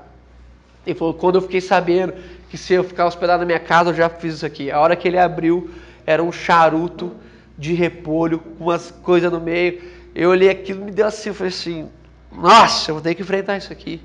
Ele 0.86 0.98
falou: 0.98 1.14
quando 1.14 1.36
eu 1.36 1.42
fiquei 1.42 1.62
sabendo 1.62 2.14
que 2.50 2.58
se 2.58 2.74
eu 2.74 2.84
ficar 2.84 3.06
hospedado 3.06 3.40
na 3.40 3.46
minha 3.46 3.60
casa, 3.60 3.90
eu 3.90 3.94
já 3.94 4.10
fiz 4.10 4.36
isso 4.36 4.46
aqui. 4.46 4.72
A 4.72 4.80
hora 4.80 4.96
que 4.96 5.08
ele 5.08 5.18
abriu, 5.18 5.70
era 6.06 6.24
um 6.24 6.32
charuto 6.32 7.14
de 7.58 7.74
repolho, 7.74 8.40
com 8.40 8.66
umas 8.66 8.92
coisas 9.04 9.32
no 9.32 9.42
meio. 9.42 9.82
Eu 10.16 10.30
olhei 10.30 10.50
aquilo, 10.50 10.86
me 10.86 10.92
deu 10.92 11.06
assim, 11.06 11.30
eu 11.30 11.36
falei 11.36 11.50
assim, 11.50 11.90
nossa, 12.32 12.90
eu 12.90 12.96
vou 12.96 13.02
ter 13.04 13.14
que 13.14 13.22
enfrentar 13.22 13.58
isso 13.58 13.72
aqui. 13.72 14.02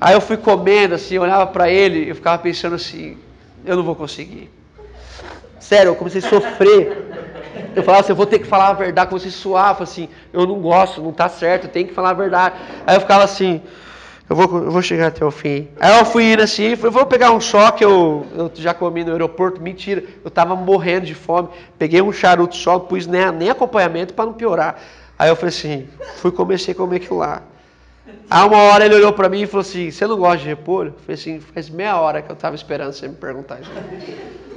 Aí 0.00 0.14
eu 0.14 0.20
fui 0.20 0.36
comendo 0.36 0.94
assim, 0.94 1.18
olhava 1.18 1.46
para 1.46 1.68
ele, 1.68 2.08
eu 2.08 2.14
ficava 2.14 2.38
pensando 2.38 2.76
assim, 2.76 3.18
eu 3.64 3.76
não 3.76 3.82
vou 3.82 3.96
conseguir. 3.96 4.50
Sério, 5.58 5.90
eu 5.90 5.96
comecei 5.96 6.20
a 6.20 6.28
sofrer. 6.28 7.32
Eu 7.74 7.82
falava 7.82 8.02
assim, 8.02 8.12
eu 8.12 8.16
vou 8.16 8.26
ter 8.26 8.38
que 8.38 8.46
falar 8.46 8.68
a 8.68 8.72
verdade, 8.72 9.08
comecei 9.08 9.30
a 9.30 9.32
suar, 9.32 9.76
assim, 9.80 10.08
eu 10.32 10.46
não 10.46 10.60
gosto, 10.60 11.02
não 11.02 11.12
tá 11.12 11.28
certo, 11.28 11.64
eu 11.64 11.70
tenho 11.70 11.88
que 11.88 11.94
falar 11.94 12.10
a 12.10 12.14
verdade. 12.14 12.56
Aí 12.86 12.96
eu 12.96 13.00
ficava 13.00 13.24
assim, 13.24 13.62
eu 14.28 14.34
vou, 14.34 14.64
eu 14.64 14.70
vou 14.70 14.80
chegar 14.80 15.08
até 15.08 15.24
o 15.24 15.30
fim. 15.30 15.68
Aí 15.78 15.98
eu 15.98 16.04
fui 16.04 16.32
indo 16.32 16.42
assim, 16.42 16.74
falei, 16.76 16.92
vou 16.92 17.04
pegar 17.04 17.30
um 17.30 17.40
só 17.40 17.70
que 17.70 17.84
eu, 17.84 18.26
eu 18.34 18.50
já 18.54 18.72
comi 18.72 19.04
no 19.04 19.12
aeroporto. 19.12 19.60
Mentira, 19.60 20.02
eu 20.24 20.30
tava 20.30 20.56
morrendo 20.56 21.04
de 21.04 21.14
fome. 21.14 21.48
Peguei 21.78 22.00
um 22.00 22.10
charuto 22.10 22.56
só, 22.56 22.78
pus 22.78 23.06
nem, 23.06 23.30
nem 23.32 23.50
acompanhamento 23.50 24.14
para 24.14 24.24
não 24.24 24.32
piorar. 24.32 24.80
Aí 25.18 25.28
eu 25.28 25.36
falei 25.36 25.50
assim, 25.50 25.88
fui 26.16 26.32
comecei 26.32 26.72
a 26.72 26.76
comer 26.76 26.96
aquilo 26.96 27.18
lá. 27.18 27.42
Aí 28.30 28.46
uma 28.46 28.56
hora 28.56 28.86
ele 28.86 28.94
olhou 28.94 29.12
para 29.12 29.28
mim 29.28 29.42
e 29.42 29.46
falou 29.46 29.60
assim, 29.60 29.90
você 29.90 30.06
não 30.06 30.16
gosta 30.16 30.38
de 30.38 30.46
repolho? 30.46 30.94
Eu 30.96 31.00
falei 31.00 31.14
assim, 31.14 31.40
faz 31.40 31.68
meia 31.68 32.00
hora 32.00 32.22
que 32.22 32.30
eu 32.30 32.36
tava 32.36 32.56
esperando 32.56 32.92
você 32.92 33.06
me 33.06 33.14
perguntar 33.14 33.60
isso. 33.60 33.70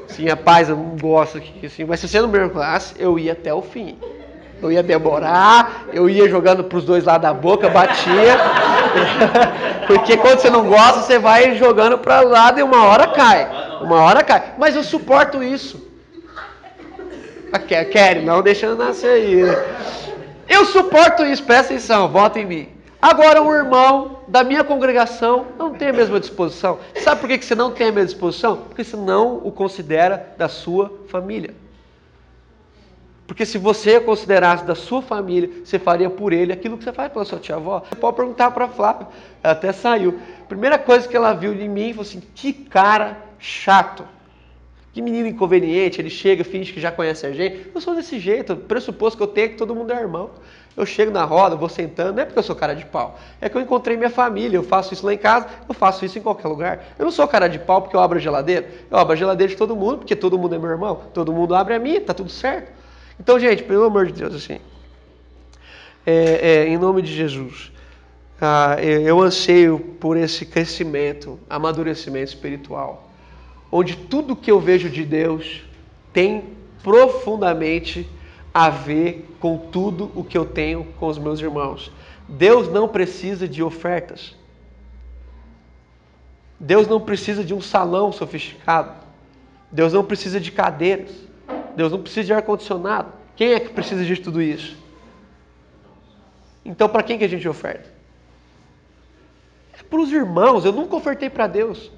Assim, 0.09 0.27
rapaz, 0.27 0.69
eu 0.69 0.75
não 0.75 0.97
gosto 0.97 1.37
aqui, 1.37 1.65
assim, 1.65 1.83
mas 1.83 1.99
se 1.99 2.07
você 2.07 2.19
não 2.19 2.27
me 2.27 2.37
perguntasse, 2.37 2.95
eu 2.97 3.19
ia 3.19 3.33
até 3.33 3.53
o 3.53 3.61
fim. 3.61 3.97
Eu 4.61 4.71
ia 4.71 4.81
demorar, 4.81 5.85
eu 5.93 6.09
ia 6.09 6.27
jogando 6.27 6.63
para 6.63 6.77
os 6.77 6.85
dois 6.85 7.03
lados 7.03 7.21
da 7.21 7.33
boca, 7.33 7.69
batia. 7.69 8.37
Porque 9.85 10.17
quando 10.17 10.39
você 10.39 10.49
não 10.49 10.67
gosta, 10.67 11.01
você 11.01 11.19
vai 11.19 11.55
jogando 11.55 11.97
para 11.99 12.21
lado 12.21 12.59
e 12.59 12.63
uma 12.63 12.85
hora 12.85 13.07
cai. 13.07 13.47
Uma 13.81 14.01
hora 14.01 14.23
cai. 14.23 14.55
Mas 14.57 14.75
eu 14.75 14.83
suporto 14.83 15.43
isso. 15.43 15.85
Quer, 17.91 18.23
não 18.23 18.41
deixando 18.41 18.83
nascer 18.83 19.11
aí. 19.11 19.41
Eu 20.49 20.65
suporto 20.65 21.23
isso, 21.25 21.43
presta 21.43 21.73
atenção, 21.73 22.07
vota 22.07 22.39
em 22.39 22.45
mim. 22.45 22.76
Agora, 23.01 23.41
um 23.41 23.53
irmão 23.53 24.21
da 24.27 24.43
minha 24.43 24.63
congregação 24.63 25.45
não 25.57 25.73
tem 25.73 25.89
a 25.89 25.93
mesma 25.93 26.19
disposição. 26.19 26.79
Sabe 26.95 27.21
por 27.21 27.29
que 27.29 27.43
você 27.43 27.53
não 27.53 27.71
tem 27.71 27.87
a 27.87 27.91
mesma 27.91 28.07
disposição? 28.07 28.57
Porque 28.57 28.83
você 28.83 28.97
não 28.97 29.37
o 29.37 29.51
considera 29.51 30.33
da 30.37 30.49
sua 30.49 30.91
família. 31.07 31.53
Porque 33.27 33.45
se 33.45 33.57
você 33.57 33.99
considerasse 33.99 34.63
da 34.63 34.73
sua 34.73 35.01
família, 35.01 35.49
você 35.63 35.77
faria 35.77 36.09
por 36.09 36.31
ele 36.31 36.53
aquilo 36.53 36.77
que 36.77 36.83
você 36.85 36.93
faz 36.93 37.11
pela 37.11 37.25
sua 37.25 37.37
tia-avó. 37.37 37.83
Você 37.87 37.95
pode 37.95 38.15
perguntar 38.15 38.51
para 38.51 38.65
a 38.65 38.69
Flávia, 38.69 39.07
ela 39.43 39.53
até 39.53 39.73
saiu. 39.73 40.17
Primeira 40.47 40.79
coisa 40.79 41.07
que 41.07 41.15
ela 41.15 41.33
viu 41.33 41.53
de 41.53 41.67
mim, 41.67 41.93
foi 41.93 42.03
assim, 42.03 42.23
que 42.33 42.53
cara 42.53 43.17
chato. 43.37 44.05
Que 44.93 45.01
menino 45.01 45.27
inconveniente, 45.27 46.01
ele 46.01 46.09
chega, 46.09 46.43
finge 46.43 46.73
que 46.73 46.79
já 46.79 46.89
conhece 46.89 47.27
a 47.27 47.31
gente. 47.31 47.69
Eu 47.75 47.81
sou 47.81 47.93
desse 47.93 48.17
jeito, 48.17 48.55
pressuposto 48.55 49.17
que 49.17 49.23
eu 49.23 49.27
tenho 49.27 49.49
que 49.49 49.55
todo 49.55 49.75
mundo 49.75 49.91
é 49.91 49.99
irmão. 49.99 50.31
Eu 50.77 50.85
chego 50.85 51.11
na 51.11 51.25
roda, 51.25 51.55
vou 51.55 51.67
sentando, 51.67 52.13
não 52.13 52.21
é 52.21 52.25
porque 52.25 52.37
eu 52.37 52.43
sou 52.43 52.55
cara 52.55 52.75
de 52.75 52.85
pau. 52.85 53.19
É 53.41 53.49
que 53.49 53.57
eu 53.57 53.61
encontrei 53.61 53.97
minha 53.97 54.11
família, 54.11 54.57
eu 54.57 54.63
faço 54.63 54.93
isso 54.93 55.03
lá 55.03 55.11
em 55.11 55.17
casa, 55.17 55.47
eu 55.67 55.73
faço 55.73 56.05
isso 56.05 56.19
em 56.19 56.21
qualquer 56.21 56.47
lugar. 56.47 56.85
Eu 56.99 57.05
não 57.05 57.11
sou 57.11 57.27
cara 57.27 57.47
de 57.47 57.57
pau 57.57 57.81
porque 57.81 57.95
eu 57.95 57.99
abro 57.99 58.19
a 58.19 58.21
geladeira. 58.21 58.69
Eu 58.91 58.99
abro 58.99 59.13
a 59.13 59.15
geladeira 59.15 59.49
de 59.49 59.57
todo 59.57 59.75
mundo, 59.75 59.97
porque 59.97 60.15
todo 60.15 60.37
mundo 60.37 60.53
é 60.53 60.59
meu 60.59 60.69
irmão. 60.69 61.01
Todo 61.15 61.33
mundo 61.33 61.55
abre 61.55 61.73
a 61.73 61.79
minha, 61.79 61.99
tá 61.99 62.13
tudo 62.13 62.29
certo. 62.29 62.71
Então, 63.19 63.39
gente, 63.39 63.63
pelo 63.63 63.85
amor 63.85 64.05
de 64.05 64.13
Deus, 64.13 64.35
assim, 64.35 64.59
é, 66.05 66.13
é, 66.47 66.67
em 66.67 66.77
nome 66.77 67.01
de 67.01 67.11
Jesus, 67.11 67.71
ah, 68.39 68.77
eu 68.79 69.19
anseio 69.19 69.79
por 69.99 70.15
esse 70.15 70.45
crescimento, 70.45 71.39
amadurecimento 71.49 72.27
espiritual, 72.27 73.09
onde 73.71 73.97
tudo 73.97 74.35
que 74.35 74.51
eu 74.51 74.59
vejo 74.59 74.91
de 74.91 75.03
Deus 75.03 75.63
tem 76.13 76.55
profundamente 76.83 78.07
a 78.57 78.71
ver 78.71 79.37
com 79.39 79.55
tudo 79.55 80.11
o 80.15 80.23
que 80.23 80.35
eu 80.35 80.43
tenho 80.43 80.83
com 80.99 81.05
os 81.05 81.19
meus 81.19 81.39
irmãos. 81.39 81.91
Deus 82.27 82.67
não 82.67 82.87
precisa 82.87 83.47
de 83.47 83.61
ofertas. 83.61 84.35
Deus 86.59 86.87
não 86.87 86.99
precisa 86.99 87.43
de 87.43 87.53
um 87.53 87.61
salão 87.61 88.11
sofisticado. 88.11 88.95
Deus 89.71 89.93
não 89.93 90.03
precisa 90.03 90.39
de 90.39 90.51
cadeiras. 90.51 91.11
Deus 91.75 91.91
não 91.91 92.01
precisa 92.01 92.25
de 92.25 92.33
ar-condicionado. 92.33 93.13
Quem 93.35 93.53
é 93.53 93.59
que 93.59 93.69
precisa 93.69 94.03
de 94.03 94.17
tudo 94.19 94.41
isso? 94.41 94.75
Então, 96.65 96.89
para 96.89 97.03
quem 97.03 97.19
que 97.19 97.25
a 97.25 97.29
gente 97.29 97.47
oferta? 97.47 97.93
É 99.79 99.83
para 99.83 99.99
os 99.99 100.11
irmãos. 100.11 100.65
Eu 100.65 100.71
nunca 100.71 100.95
ofertei 100.95 101.29
para 101.29 101.45
Deus. 101.45 101.91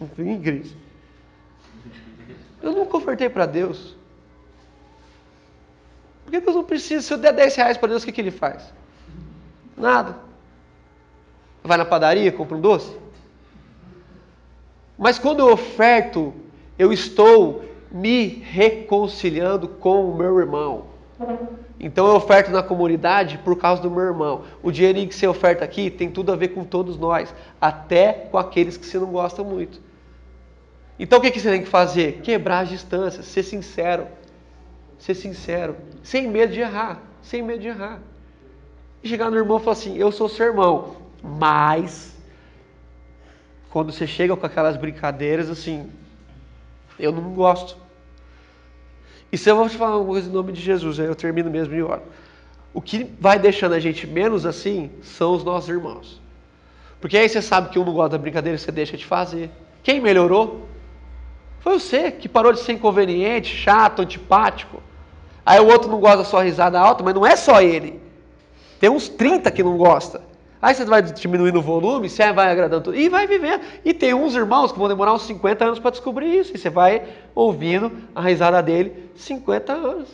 Não 0.00 0.06
vim 0.06 0.34
igreja. 0.34 0.76
Eu 2.62 2.70
não 2.70 2.86
convertei 2.86 3.28
para 3.28 3.44
Deus. 3.44 3.96
Porque 6.26 6.40
Deus 6.40 6.56
não 6.56 6.64
precisa. 6.64 7.06
Se 7.06 7.14
eu 7.14 7.18
der 7.18 7.32
10 7.32 7.54
reais 7.54 7.76
para 7.76 7.88
Deus, 7.88 8.02
o 8.02 8.06
que, 8.06 8.12
que 8.12 8.20
ele 8.20 8.32
faz? 8.32 8.74
Nada. 9.76 10.16
Vai 11.62 11.78
na 11.78 11.84
padaria, 11.84 12.32
compra 12.32 12.56
um 12.56 12.60
doce? 12.60 12.94
Mas 14.98 15.18
quando 15.18 15.40
eu 15.40 15.52
oferto, 15.52 16.34
eu 16.76 16.92
estou 16.92 17.64
me 17.90 18.26
reconciliando 18.26 19.68
com 19.68 20.10
o 20.10 20.16
meu 20.16 20.38
irmão. 20.40 20.86
Então 21.78 22.06
eu 22.08 22.14
oferto 22.14 22.50
na 22.50 22.62
comunidade 22.62 23.38
por 23.38 23.56
causa 23.56 23.80
do 23.80 23.90
meu 23.90 24.04
irmão. 24.04 24.42
O 24.62 24.72
dinheirinho 24.72 25.08
que 25.08 25.14
você 25.14 25.28
oferta 25.28 25.64
aqui 25.64 25.90
tem 25.90 26.10
tudo 26.10 26.32
a 26.32 26.36
ver 26.36 26.48
com 26.48 26.64
todos 26.64 26.98
nós, 26.98 27.32
até 27.60 28.12
com 28.12 28.36
aqueles 28.36 28.76
que 28.76 28.84
você 28.84 28.98
não 28.98 29.12
gosta 29.12 29.44
muito. 29.44 29.80
Então 30.98 31.18
o 31.18 31.22
que, 31.22 31.38
você 31.38 31.50
tem 31.50 31.62
que 31.62 31.68
fazer? 31.68 32.20
Quebrar 32.22 32.60
as 32.60 32.70
distâncias, 32.70 33.26
ser 33.26 33.42
sincero. 33.42 34.06
Ser 34.98 35.14
sincero, 35.14 35.76
sem 36.02 36.28
medo 36.28 36.52
de 36.52 36.60
errar, 36.60 37.02
sem 37.22 37.42
medo 37.42 37.60
de 37.60 37.68
errar. 37.68 38.00
E 39.02 39.08
chegar 39.08 39.30
no 39.30 39.36
irmão 39.36 39.58
e 39.58 39.60
falar 39.60 39.72
assim: 39.72 39.96
Eu 39.96 40.10
sou 40.10 40.28
seu 40.28 40.46
irmão, 40.46 40.96
mas 41.22 42.16
quando 43.70 43.92
você 43.92 44.06
chega 44.06 44.36
com 44.36 44.46
aquelas 44.46 44.76
brincadeiras 44.76 45.50
assim, 45.50 45.90
eu 46.98 47.12
não 47.12 47.34
gosto. 47.34 47.76
E 49.30 49.36
se 49.36 49.50
eu 49.50 49.56
vou 49.56 49.68
te 49.68 49.76
falar 49.76 49.98
uma 49.98 50.06
coisa 50.06 50.28
em 50.28 50.32
nome 50.32 50.52
de 50.52 50.60
Jesus, 50.60 50.98
aí 50.98 51.06
eu 51.06 51.14
termino 51.14 51.50
mesmo 51.50 51.74
e 51.74 51.82
oro. 51.82 52.02
O 52.72 52.80
que 52.80 53.04
vai 53.20 53.38
deixando 53.38 53.74
a 53.74 53.80
gente 53.80 54.06
menos 54.06 54.46
assim 54.46 54.90
são 55.02 55.34
os 55.34 55.44
nossos 55.44 55.68
irmãos. 55.68 56.20
Porque 57.00 57.16
aí 57.16 57.28
você 57.28 57.42
sabe 57.42 57.68
que 57.68 57.78
um 57.78 57.84
não 57.84 57.92
gosta 57.92 58.10
da 58.10 58.18
brincadeira, 58.18 58.56
você 58.56 58.72
deixa 58.72 58.96
de 58.96 59.04
fazer. 59.04 59.50
Quem 59.82 60.00
melhorou? 60.00 60.66
Foi 61.60 61.78
você 61.78 62.10
que 62.10 62.28
parou 62.28 62.52
de 62.52 62.60
ser 62.60 62.72
inconveniente, 62.72 63.54
chato, 63.54 64.00
antipático. 64.00 64.82
Aí 65.46 65.60
o 65.60 65.66
outro 65.68 65.88
não 65.88 66.00
gosta 66.00 66.18
da 66.18 66.24
sua 66.24 66.42
risada 66.42 66.80
alta, 66.80 67.04
mas 67.04 67.14
não 67.14 67.24
é 67.24 67.36
só 67.36 67.62
ele. 67.62 68.02
Tem 68.80 68.90
uns 68.90 69.08
30 69.08 69.48
que 69.52 69.62
não 69.62 69.76
gosta. 69.76 70.20
Aí 70.60 70.74
você 70.74 70.84
vai 70.84 71.00
diminuindo 71.00 71.60
o 71.60 71.62
volume, 71.62 72.08
você 72.08 72.32
vai 72.32 72.50
agradando 72.50 72.82
tudo, 72.82 72.96
e 72.96 73.08
vai 73.08 73.28
vivendo. 73.28 73.60
E 73.84 73.94
tem 73.94 74.12
uns 74.12 74.34
irmãos 74.34 74.72
que 74.72 74.78
vão 74.78 74.88
demorar 74.88 75.14
uns 75.14 75.22
50 75.22 75.64
anos 75.64 75.78
para 75.78 75.92
descobrir 75.92 76.36
isso. 76.36 76.52
E 76.52 76.58
você 76.58 76.68
vai 76.68 77.04
ouvindo 77.32 77.92
a 78.12 78.20
risada 78.22 78.60
dele 78.60 79.08
50 79.14 79.72
anos. 79.72 80.08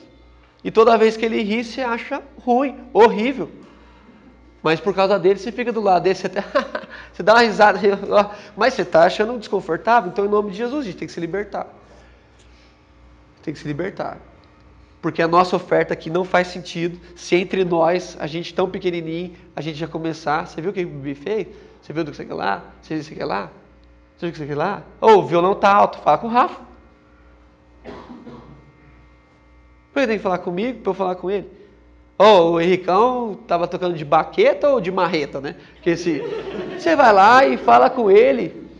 E 0.62 0.70
toda 0.70 0.98
vez 0.98 1.16
que 1.16 1.24
ele 1.24 1.42
ri, 1.42 1.64
você 1.64 1.80
acha 1.80 2.20
ruim, 2.44 2.76
horrível. 2.92 3.50
Mas 4.62 4.80
por 4.80 4.94
causa 4.94 5.18
dele, 5.18 5.38
você 5.38 5.50
fica 5.50 5.72
do 5.72 5.80
lado 5.80 6.02
dele, 6.02 6.14
você, 6.14 6.26
até, 6.26 6.44
você 7.10 7.22
dá 7.22 7.32
uma 7.32 7.40
risada, 7.40 7.80
mas 8.54 8.74
você 8.74 8.82
está 8.82 9.04
achando 9.04 9.38
desconfortável. 9.38 10.10
Então, 10.10 10.26
em 10.26 10.28
nome 10.28 10.50
de 10.50 10.58
Jesus, 10.58 10.82
a 10.82 10.84
gente 10.84 10.98
tem 10.98 11.08
que 11.08 11.14
se 11.14 11.20
libertar. 11.20 11.66
Tem 13.42 13.54
que 13.54 13.58
se 13.58 13.66
libertar. 13.66 14.18
Porque 15.02 15.20
a 15.20 15.26
nossa 15.26 15.56
oferta 15.56 15.92
aqui 15.92 16.08
não 16.08 16.24
faz 16.24 16.46
sentido 16.46 16.96
se 17.16 17.34
entre 17.34 17.64
nós, 17.64 18.16
a 18.20 18.28
gente 18.28 18.54
tão 18.54 18.70
pequenininho, 18.70 19.32
a 19.54 19.60
gente 19.60 19.76
já 19.76 19.88
começar. 19.88 20.46
Você 20.46 20.60
viu 20.60 20.70
o 20.70 20.72
que 20.72 20.84
o 20.84 20.86
Bibi 20.86 21.16
fez? 21.16 21.48
Você 21.82 21.92
viu 21.92 22.04
do 22.04 22.12
que 22.12 22.16
você 22.16 22.24
quer 22.24 22.34
lá? 22.34 22.62
Você 22.80 22.94
viu 22.94 23.00
o 23.00 23.02
que 23.02 23.08
você 23.08 23.14
quer 23.16 23.24
lá? 23.24 23.50
Você 24.16 24.26
viu 24.26 24.28
o 24.28 24.32
que 24.32 24.38
você 24.38 24.46
quer 24.46 24.56
lá? 24.56 24.84
Ô, 25.00 25.06
oh, 25.08 25.18
o 25.18 25.26
violão 25.26 25.56
tá 25.56 25.74
alto, 25.74 25.98
fala 25.98 26.18
com 26.18 26.28
o 26.28 26.30
Rafa. 26.30 26.60
Que 29.92 30.06
tem 30.06 30.16
que 30.16 30.22
falar 30.22 30.38
comigo 30.38 30.78
para 30.78 30.90
eu 30.90 30.94
falar 30.94 31.16
com 31.16 31.28
ele? 31.28 31.50
Ô, 32.16 32.24
oh, 32.24 32.50
o 32.52 32.60
Henricão 32.60 33.36
tava 33.48 33.66
tocando 33.66 33.96
de 33.96 34.04
baqueta 34.04 34.70
ou 34.70 34.80
de 34.80 34.92
marreta, 34.92 35.40
né? 35.40 35.56
Porque 35.74 35.96
se 35.96 36.22
você 36.78 36.94
vai 36.94 37.12
lá 37.12 37.44
e 37.44 37.56
fala 37.56 37.90
com 37.90 38.08
ele, 38.08 38.70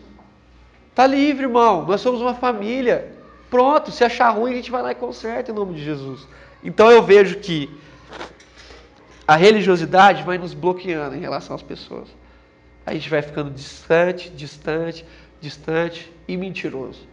tá 0.94 1.04
livre, 1.04 1.46
irmão. 1.46 1.84
Nós 1.84 2.00
somos 2.00 2.20
uma 2.20 2.34
família. 2.34 3.21
Pronto, 3.52 3.90
se 3.90 4.02
achar 4.02 4.30
ruim, 4.30 4.52
a 4.52 4.56
gente 4.56 4.70
vai 4.70 4.80
lá 4.80 4.92
e 4.92 4.94
conserta 4.94 5.50
em 5.50 5.54
nome 5.54 5.74
de 5.74 5.84
Jesus. 5.84 6.26
Então 6.64 6.90
eu 6.90 7.02
vejo 7.02 7.38
que 7.38 7.68
a 9.28 9.36
religiosidade 9.36 10.22
vai 10.22 10.38
nos 10.38 10.54
bloqueando 10.54 11.16
em 11.16 11.20
relação 11.20 11.54
às 11.54 11.60
pessoas. 11.60 12.08
A 12.86 12.94
gente 12.94 13.10
vai 13.10 13.20
ficando 13.20 13.50
distante, 13.50 14.30
distante, 14.30 15.04
distante 15.38 16.10
e 16.26 16.34
mentiroso. 16.34 17.06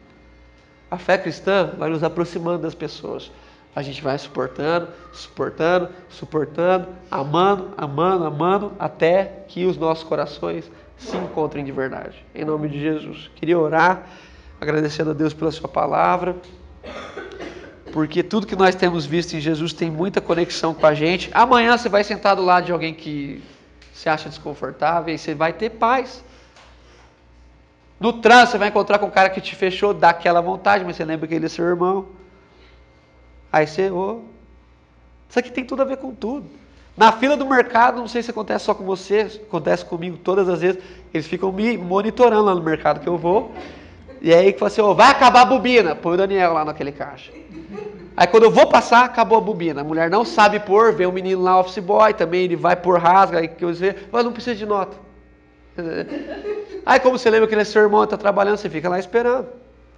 A 0.89 0.97
fé 0.97 1.17
cristã 1.17 1.73
vai 1.77 1.89
nos 1.89 2.05
aproximando 2.05 2.59
das 2.59 2.73
pessoas. 2.73 3.29
A 3.75 3.81
gente 3.81 4.01
vai 4.01 4.17
suportando, 4.17 4.87
suportando, 5.11 5.89
suportando, 6.07 6.87
amando, 7.11 7.73
amando, 7.75 8.23
amando, 8.23 8.71
até 8.79 9.43
que 9.49 9.65
os 9.65 9.75
nossos 9.75 10.05
corações 10.05 10.71
se 10.97 11.17
encontrem 11.17 11.65
de 11.65 11.73
verdade. 11.73 12.25
Em 12.33 12.45
nome 12.45 12.69
de 12.69 12.79
Jesus. 12.79 13.29
Queria 13.35 13.59
orar 13.59 14.07
agradecendo 14.59 15.11
a 15.11 15.13
Deus 15.13 15.33
pela 15.33 15.51
Sua 15.51 15.69
palavra, 15.69 16.35
porque 17.91 18.21
tudo 18.21 18.45
que 18.45 18.55
nós 18.55 18.75
temos 18.75 19.05
visto 19.05 19.33
em 19.33 19.39
Jesus 19.39 19.73
tem 19.73 19.89
muita 19.89 20.21
conexão 20.21 20.73
com 20.73 20.85
a 20.85 20.93
gente. 20.93 21.29
Amanhã 21.33 21.77
você 21.77 21.89
vai 21.89 22.03
sentar 22.03 22.35
do 22.35 22.43
lado 22.43 22.65
de 22.65 22.71
alguém 22.71 22.93
que 22.93 23.41
se 23.93 24.07
acha 24.07 24.29
desconfortável 24.29 25.13
e 25.13 25.17
você 25.17 25.33
vai 25.33 25.53
ter 25.53 25.71
paz. 25.71 26.23
No 27.99 28.13
trânsito 28.13 28.51
você 28.51 28.57
vai 28.57 28.69
encontrar 28.69 28.99
com 28.99 29.07
um 29.07 29.11
cara 29.11 29.29
que 29.29 29.41
te 29.41 29.55
fechou, 29.55 29.93
dá 29.93 30.09
aquela 30.09 30.39
vontade, 30.39 30.85
mas 30.85 30.95
você 30.95 31.03
lembra 31.03 31.27
que 31.27 31.35
ele 31.35 31.47
é 31.47 31.49
seu 31.49 31.65
irmão. 31.65 32.07
Aí 33.51 33.65
você, 33.65 33.89
oh, 33.89 34.21
isso 35.27 35.39
aqui 35.39 35.51
tem 35.51 35.65
tudo 35.65 35.81
a 35.81 35.85
ver 35.85 35.97
com 35.97 36.13
tudo. 36.13 36.47
Na 36.95 37.11
fila 37.11 37.35
do 37.35 37.45
mercado, 37.45 37.99
não 37.99 38.07
sei 38.07 38.21
se 38.21 38.29
acontece 38.29 38.65
só 38.65 38.73
com 38.73 38.83
você, 38.83 39.41
acontece 39.47 39.83
comigo 39.83 40.17
todas 40.17 40.47
as 40.47 40.61
vezes, 40.61 40.81
eles 41.13 41.27
ficam 41.27 41.51
me 41.51 41.77
monitorando 41.77 42.43
lá 42.43 42.53
no 42.53 42.61
mercado 42.61 42.99
que 42.99 43.07
eu 43.07 43.17
vou. 43.17 43.51
E 44.21 44.33
aí 44.33 44.51
que 44.51 44.63
assim, 44.63 44.81
oh, 44.81 44.93
vai 44.93 45.09
acabar 45.09 45.41
a 45.41 45.45
bobina. 45.45 45.95
Põe 45.95 46.13
o 46.13 46.17
Daniel 46.17 46.53
lá 46.53 46.65
naquele 46.65 46.91
caixa. 46.91 47.31
Aí 48.15 48.27
quando 48.27 48.43
eu 48.43 48.51
vou 48.51 48.67
passar, 48.67 49.05
acabou 49.05 49.37
a 49.37 49.41
bobina. 49.41 49.81
A 49.81 49.83
mulher 49.83 50.09
não 50.09 50.25
sabe 50.25 50.59
pôr, 50.59 50.93
vê 50.93 51.05
um 51.05 51.11
menino 51.11 51.41
lá, 51.41 51.59
office 51.59 51.79
boy, 51.79 52.13
também 52.13 52.43
ele 52.43 52.55
vai 52.55 52.75
pôr 52.75 52.99
rasga, 52.99 53.39
aí 53.39 53.47
que 53.47 53.63
eu 53.63 53.73
sei, 53.73 53.95
mas 54.11 54.25
não 54.25 54.33
precisa 54.33 54.55
de 54.55 54.65
nota. 54.65 54.97
Aí 56.85 56.99
como 56.99 57.19
você 57.19 57.29
lembra 57.29 57.47
que 57.47 57.53
ele 57.53 57.61
é 57.61 57.65
seu 57.65 57.83
irmão, 57.83 58.03
está 58.03 58.17
trabalhando, 58.17 58.57
você 58.57 58.69
fica 58.69 58.89
lá 58.89 58.97
esperando. 58.97 59.47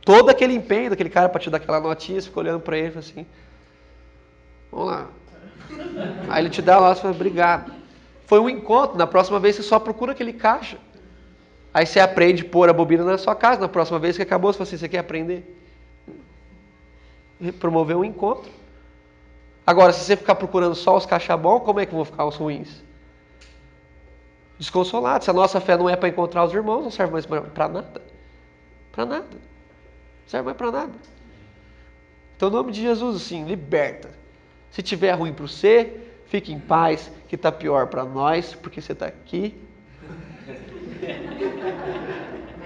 Todo 0.04 0.30
aquele 0.30 0.54
empenho 0.54 0.90
daquele 0.90 1.10
cara 1.10 1.30
para 1.30 1.40
te 1.40 1.50
dar 1.50 1.58
aquela 1.58 1.80
notinha, 1.80 2.20
você 2.20 2.28
fica 2.28 2.40
olhando 2.40 2.60
para 2.60 2.78
ele 2.78 2.98
assim, 2.98 3.26
vamos 4.72 4.88
lá. 4.88 5.08
Aí 6.28 6.44
ele 6.44 6.50
te 6.50 6.62
dá 6.62 6.80
lá, 6.80 6.94
você 6.94 7.02
fala, 7.02 7.14
obrigado. 7.14 7.72
Foi 8.26 8.40
um 8.40 8.50
encontro, 8.50 8.98
na 8.98 9.08
próxima 9.08 9.40
vez 9.40 9.56
você 9.56 9.64
só 9.64 9.80
procura 9.80 10.12
aquele 10.12 10.34
caixa. 10.34 10.78
Aí 11.74 11.86
você 11.86 12.00
aprende 12.00 12.44
a 12.44 12.50
pôr 12.50 12.70
a 12.70 12.74
bobina 12.74 13.04
na 13.04 13.18
sua 13.18 13.36
casa. 13.36 13.62
Na 13.62 13.70
próxima 13.70 13.98
vez 13.98 14.18
que 14.18 14.24
acabou, 14.24 14.52
você 14.52 14.58
fala 14.58 14.68
assim, 14.68 14.78
você 14.78 14.90
quer 14.90 15.00
aprender? 15.00 15.58
Promover 17.60 17.96
um 17.96 18.04
encontro. 18.04 18.52
Agora, 19.66 19.94
se 19.94 20.04
você 20.04 20.16
ficar 20.18 20.36
procurando 20.36 20.76
só 20.76 20.98
os 20.98 21.06
caixa 21.06 21.38
como 21.38 21.80
é 21.80 21.86
que 21.86 21.94
vão 21.94 22.04
ficar 22.04 22.26
os 22.26 22.36
ruins? 22.36 22.84
Desconsolados. 24.60 25.26
Se 25.26 25.32
a 25.32 25.34
nossa 25.34 25.62
fé 25.62 25.78
não 25.78 25.90
é 25.90 25.96
para 25.96 26.10
encontrar 26.10 26.44
os 26.44 26.54
irmãos, 26.54 26.84
não 26.84 26.92
serve 26.92 27.14
mais 27.14 27.26
para 27.26 27.70
nada. 27.70 28.02
Para 28.92 29.06
nada. 29.06 29.28
Não 29.32 30.28
serve 30.28 30.46
mais 30.46 30.58
para 30.58 30.72
nada. 30.72 30.94
Então, 32.36 32.50
em 32.50 32.52
nome 32.52 32.72
de 32.72 32.82
Jesus, 32.82 33.16
assim, 33.16 33.46
liberta. 33.46 34.10
Se 34.72 34.82
tiver 34.82 35.12
ruim 35.14 35.34
para 35.34 35.48
você, 35.48 36.02
fique 36.26 36.52
em 36.52 36.60
paz, 36.60 37.12
que 37.28 37.36
está 37.36 37.52
pior 37.52 37.88
para 37.88 38.04
nós, 38.04 38.54
porque 38.56 38.82
você 38.82 38.92
está 38.92 39.06
aqui 39.06 39.56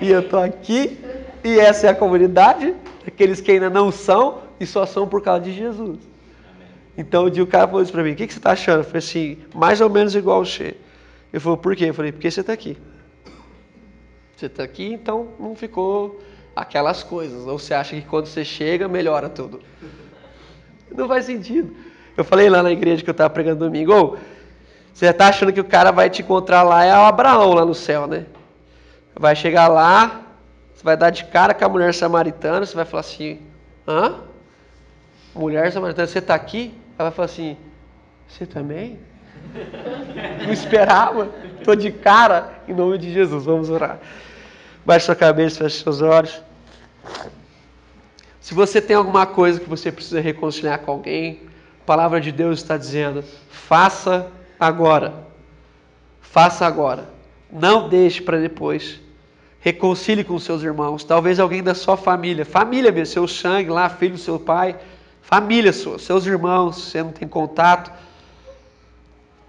e 0.02 0.10
eu 0.10 0.22
estou 0.22 0.40
aqui, 0.40 1.00
e 1.44 1.60
essa 1.60 1.88
é 1.88 1.90
a 1.90 1.96
comunidade, 1.96 2.76
aqueles 3.08 3.42
que 3.42 3.52
ainda 3.52 3.70
não 3.70 3.92
são 3.92 4.42
e 4.60 4.66
só 4.66 4.86
são 4.86 5.08
por 5.08 5.22
causa 5.22 5.42
de 5.42 5.54
Jesus. 5.54 6.00
Então 6.98 7.26
o 7.26 7.48
cara 7.48 7.68
falou 7.68 7.82
isso 7.82 7.92
para 7.92 8.04
mim, 8.04 8.12
o 8.12 8.16
que, 8.16 8.28
que 8.28 8.34
você 8.34 8.40
está 8.40 8.52
achando? 8.52 8.80
Eu 8.80 8.84
falei 8.84 9.00
assim, 9.00 9.38
mais 9.54 9.82
ou 9.82 9.90
menos 9.90 10.16
igual 10.16 10.42
o 10.42 10.46
Che. 10.46 10.76
Ele 11.32 11.40
falou, 11.40 11.58
por 11.58 11.76
quê? 11.76 11.86
Eu 11.86 11.94
falei, 11.94 12.12
porque 12.12 12.32
você 12.32 12.42
está 12.42 12.54
aqui. 12.54 12.78
Você 14.36 14.46
está 14.46 14.64
aqui, 14.64 14.94
então 14.94 15.30
não 15.40 15.56
ficou 15.56 16.22
aquelas 16.56 17.04
coisas. 17.04 17.46
Ou 17.46 17.60
você 17.60 17.74
acha 17.74 17.96
que 17.96 18.02
quando 18.02 18.28
você 18.28 18.46
chega, 18.46 18.88
melhora 18.88 19.28
tudo. 19.28 19.62
Não 20.96 21.08
faz 21.08 21.26
sentido. 21.26 21.76
Eu 22.16 22.24
falei 22.24 22.50
lá 22.50 22.64
na 22.64 22.72
igreja 22.72 23.04
que 23.04 23.10
eu 23.10 23.14
estava 23.14 23.30
pregando 23.30 23.66
domingo, 23.66 23.94
oh, 23.94 24.18
você 24.94 25.08
está 25.08 25.28
achando 25.28 25.52
que 25.52 25.60
o 25.60 25.66
cara 25.66 25.92
vai 25.92 26.10
te 26.10 26.22
encontrar 26.22 26.64
lá, 26.64 26.86
é 26.86 26.94
o 26.94 27.02
Abraão 27.02 27.54
lá 27.54 27.66
no 27.66 27.76
céu, 27.76 28.08
né? 28.08 28.26
Vai 29.18 29.36
chegar 29.36 29.68
lá, 29.68 30.22
você 30.74 30.84
vai 30.84 30.98
dar 30.98 31.10
de 31.10 31.24
cara 31.26 31.54
com 31.54 31.64
a 31.64 31.70
mulher 31.70 31.94
samaritana, 31.94 32.66
você 32.66 32.76
vai 32.76 32.84
falar 32.84 33.00
assim, 33.00 33.40
hã? 33.88 34.16
Mulher 35.34 35.72
samaritana, 35.72 36.08
você 36.08 36.20
está 36.20 36.36
aqui? 36.36 36.74
Ela 36.98 37.10
vai 37.10 37.16
falar 37.16 37.26
assim, 37.28 37.58
você 38.28 38.46
também? 38.46 39.00
Não 40.46 40.52
esperava, 40.52 41.30
estou 41.58 41.76
de 41.76 41.92
cara, 41.92 42.60
em 42.68 42.74
nome 42.74 42.98
de 42.98 43.14
Jesus, 43.14 43.46
vamos 43.46 43.70
orar. 43.70 44.00
Baixe 44.86 45.06
sua 45.06 45.16
cabeça, 45.16 45.64
feche 45.64 45.82
seus 45.82 46.02
olhos. 46.02 46.42
Se 48.42 48.54
você 48.54 48.82
tem 48.82 48.96
alguma 48.96 49.26
coisa 49.26 49.60
que 49.60 49.70
você 49.70 49.92
precisa 49.92 50.20
reconciliar 50.20 50.80
com 50.80 50.92
alguém, 50.92 51.42
a 51.82 51.86
palavra 51.86 52.20
de 52.20 52.32
Deus 52.32 52.60
está 52.60 52.78
dizendo, 52.78 53.24
faça 53.50 54.28
agora. 54.60 55.26
Faça 56.22 56.66
agora. 56.66 57.10
Não 57.52 57.88
deixe 57.88 58.22
para 58.22 58.38
depois. 58.38 59.05
Reconcilie 59.66 60.24
com 60.24 60.38
seus 60.38 60.62
irmãos. 60.62 61.04
Talvez 61.04 61.40
alguém 61.40 61.64
da 61.64 61.74
sua 61.74 61.98
família, 61.98 62.46
família 62.46 62.92
mesmo, 62.92 63.12
seu 63.12 63.28
sangue 63.28 63.72
lá, 63.72 63.90
filho 63.90 64.14
do 64.14 64.20
seu 64.20 64.40
pai, 64.40 64.76
família 65.24 65.74
sua, 65.74 65.98
seus 65.98 66.28
irmãos, 66.28 66.76
você 66.78 67.02
não 67.02 67.12
tem 67.12 67.28
contato. 67.28 67.92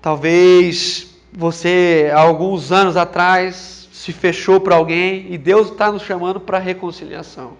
Talvez 0.00 1.14
você, 1.30 2.10
há 2.14 2.20
alguns 2.20 2.72
anos 2.72 2.96
atrás, 2.96 3.90
se 3.92 4.10
fechou 4.10 4.58
para 4.58 4.76
alguém 4.76 5.26
e 5.30 5.36
Deus 5.36 5.70
está 5.70 5.92
nos 5.92 6.00
chamando 6.00 6.40
para 6.40 6.58
reconciliação. 6.58 7.58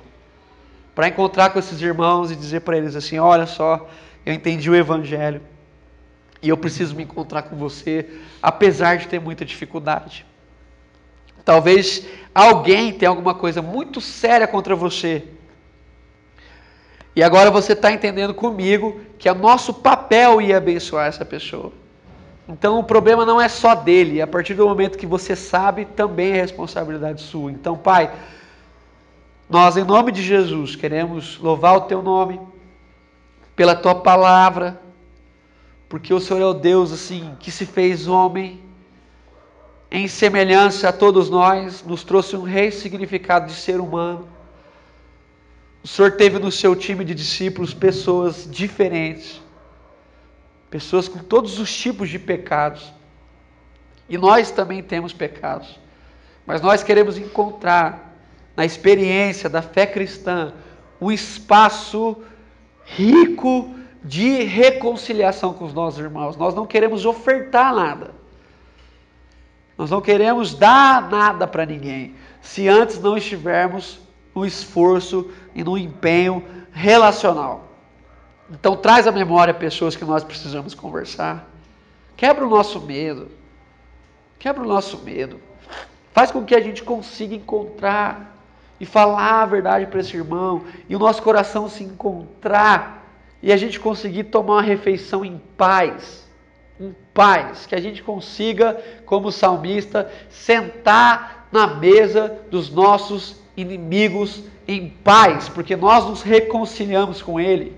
Para 0.94 1.08
encontrar 1.08 1.50
com 1.50 1.58
esses 1.58 1.78
irmãos 1.82 2.30
e 2.30 2.36
dizer 2.36 2.60
para 2.60 2.78
eles 2.78 2.96
assim: 2.96 3.18
olha 3.18 3.44
só, 3.44 3.86
eu 4.24 4.32
entendi 4.32 4.70
o 4.70 4.74
Evangelho 4.74 5.42
e 6.40 6.48
eu 6.48 6.56
preciso 6.56 6.96
me 6.96 7.02
encontrar 7.02 7.42
com 7.42 7.56
você, 7.56 8.08
apesar 8.42 8.96
de 8.96 9.08
ter 9.08 9.20
muita 9.20 9.44
dificuldade. 9.44 10.24
Talvez 11.44 12.04
alguém 12.36 12.92
tenha 12.92 13.08
alguma 13.08 13.34
coisa 13.34 13.62
muito 13.62 13.98
séria 13.98 14.46
contra 14.46 14.76
você. 14.76 15.24
E 17.14 17.22
agora 17.22 17.50
você 17.50 17.72
está 17.72 17.90
entendendo 17.90 18.34
comigo 18.34 19.00
que 19.18 19.26
é 19.26 19.32
nosso 19.32 19.72
papel 19.72 20.42
ir 20.42 20.52
abençoar 20.52 21.06
essa 21.06 21.24
pessoa. 21.24 21.72
Então 22.46 22.78
o 22.78 22.84
problema 22.84 23.24
não 23.24 23.40
é 23.40 23.48
só 23.48 23.74
dele, 23.74 24.20
a 24.20 24.26
partir 24.26 24.52
do 24.52 24.68
momento 24.68 24.98
que 24.98 25.06
você 25.06 25.34
sabe, 25.34 25.86
também 25.86 26.32
é 26.32 26.42
responsabilidade 26.42 27.22
sua. 27.22 27.50
Então, 27.50 27.74
Pai, 27.74 28.12
nós, 29.48 29.78
em 29.78 29.84
nome 29.84 30.12
de 30.12 30.22
Jesus, 30.22 30.76
queremos 30.76 31.38
louvar 31.38 31.74
o 31.74 31.80
Teu 31.82 32.02
nome, 32.02 32.38
pela 33.56 33.74
Tua 33.74 33.94
palavra, 33.94 34.78
porque 35.88 36.12
o 36.12 36.20
Senhor 36.20 36.42
é 36.42 36.46
o 36.46 36.52
Deus 36.52 36.92
assim 36.92 37.34
que 37.40 37.50
se 37.50 37.64
fez 37.64 38.06
homem 38.06 38.60
em 39.90 40.08
semelhança 40.08 40.88
a 40.88 40.92
todos 40.92 41.30
nós, 41.30 41.82
nos 41.84 42.02
trouxe 42.02 42.36
um 42.36 42.42
rei 42.42 42.70
significado 42.70 43.46
de 43.46 43.54
ser 43.54 43.80
humano. 43.80 44.28
O 45.82 45.88
Senhor 45.88 46.12
teve 46.12 46.38
no 46.40 46.50
seu 46.50 46.74
time 46.74 47.04
de 47.04 47.14
discípulos 47.14 47.72
pessoas 47.72 48.48
diferentes, 48.50 49.40
pessoas 50.68 51.06
com 51.06 51.20
todos 51.20 51.60
os 51.60 51.72
tipos 51.72 52.08
de 52.08 52.18
pecados. 52.18 52.92
E 54.08 54.18
nós 54.18 54.50
também 54.50 54.82
temos 54.82 55.12
pecados, 55.12 55.78
mas 56.44 56.60
nós 56.60 56.82
queremos 56.82 57.16
encontrar 57.16 58.16
na 58.56 58.64
experiência 58.64 59.48
da 59.48 59.62
fé 59.62 59.86
cristã 59.86 60.52
um 61.00 61.12
espaço 61.12 62.16
rico 62.84 63.74
de 64.02 64.42
reconciliação 64.42 65.52
com 65.52 65.64
os 65.64 65.74
nossos 65.74 66.00
irmãos. 66.00 66.36
Nós 66.36 66.54
não 66.54 66.66
queremos 66.66 67.04
ofertar 67.04 67.72
nada. 67.72 68.15
Nós 69.76 69.90
não 69.90 70.00
queremos 70.00 70.54
dar 70.54 71.10
nada 71.10 71.46
para 71.46 71.66
ninguém, 71.66 72.14
se 72.40 72.68
antes 72.68 72.98
não 72.98 73.16
estivermos 73.16 73.98
no 74.34 74.44
esforço 74.44 75.30
e 75.54 75.62
no 75.62 75.76
empenho 75.76 76.44
relacional. 76.72 77.64
Então 78.50 78.76
traz 78.76 79.06
à 79.06 79.12
memória 79.12 79.52
pessoas 79.52 79.96
que 79.96 80.04
nós 80.04 80.24
precisamos 80.24 80.74
conversar. 80.74 81.48
Quebra 82.16 82.46
o 82.46 82.50
nosso 82.50 82.80
medo. 82.80 83.28
Quebra 84.38 84.62
o 84.62 84.66
nosso 84.66 84.98
medo. 84.98 85.40
Faz 86.12 86.30
com 86.30 86.44
que 86.44 86.54
a 86.54 86.60
gente 86.60 86.82
consiga 86.82 87.34
encontrar 87.34 88.36
e 88.78 88.86
falar 88.86 89.42
a 89.42 89.46
verdade 89.46 89.86
para 89.86 90.00
esse 90.00 90.16
irmão 90.16 90.64
e 90.88 90.94
o 90.94 90.98
nosso 90.98 91.22
coração 91.22 91.68
se 91.68 91.82
encontrar 91.82 93.04
e 93.42 93.52
a 93.52 93.56
gente 93.56 93.80
conseguir 93.80 94.24
tomar 94.24 94.54
uma 94.54 94.62
refeição 94.62 95.24
em 95.24 95.40
paz 95.56 96.25
em 96.80 96.94
paz, 97.12 97.66
que 97.66 97.74
a 97.74 97.80
gente 97.80 98.02
consiga, 98.02 98.80
como 99.04 99.32
salmista, 99.32 100.10
sentar 100.28 101.48
na 101.50 101.66
mesa 101.66 102.38
dos 102.50 102.70
nossos 102.70 103.40
inimigos 103.56 104.42
em 104.68 104.88
paz, 104.88 105.48
porque 105.48 105.74
nós 105.74 106.04
nos 106.04 106.22
reconciliamos 106.22 107.22
com 107.22 107.40
Ele. 107.40 107.72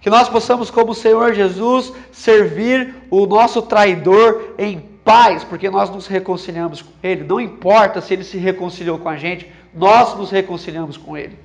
Que 0.00 0.10
nós 0.10 0.28
possamos, 0.28 0.70
como 0.70 0.94
Senhor 0.94 1.32
Jesus, 1.32 1.92
servir 2.12 2.94
o 3.10 3.24
nosso 3.24 3.62
traidor 3.62 4.54
em 4.58 4.80
paz, 5.02 5.42
porque 5.44 5.70
nós 5.70 5.88
nos 5.88 6.06
reconciliamos 6.06 6.82
com 6.82 6.92
Ele. 7.02 7.24
Não 7.24 7.40
importa 7.40 8.02
se 8.02 8.12
Ele 8.12 8.24
se 8.24 8.36
reconciliou 8.36 8.98
com 8.98 9.08
a 9.08 9.16
gente, 9.16 9.50
nós 9.72 10.14
nos 10.14 10.30
reconciliamos 10.30 10.98
com 10.98 11.16
Ele. 11.16 11.38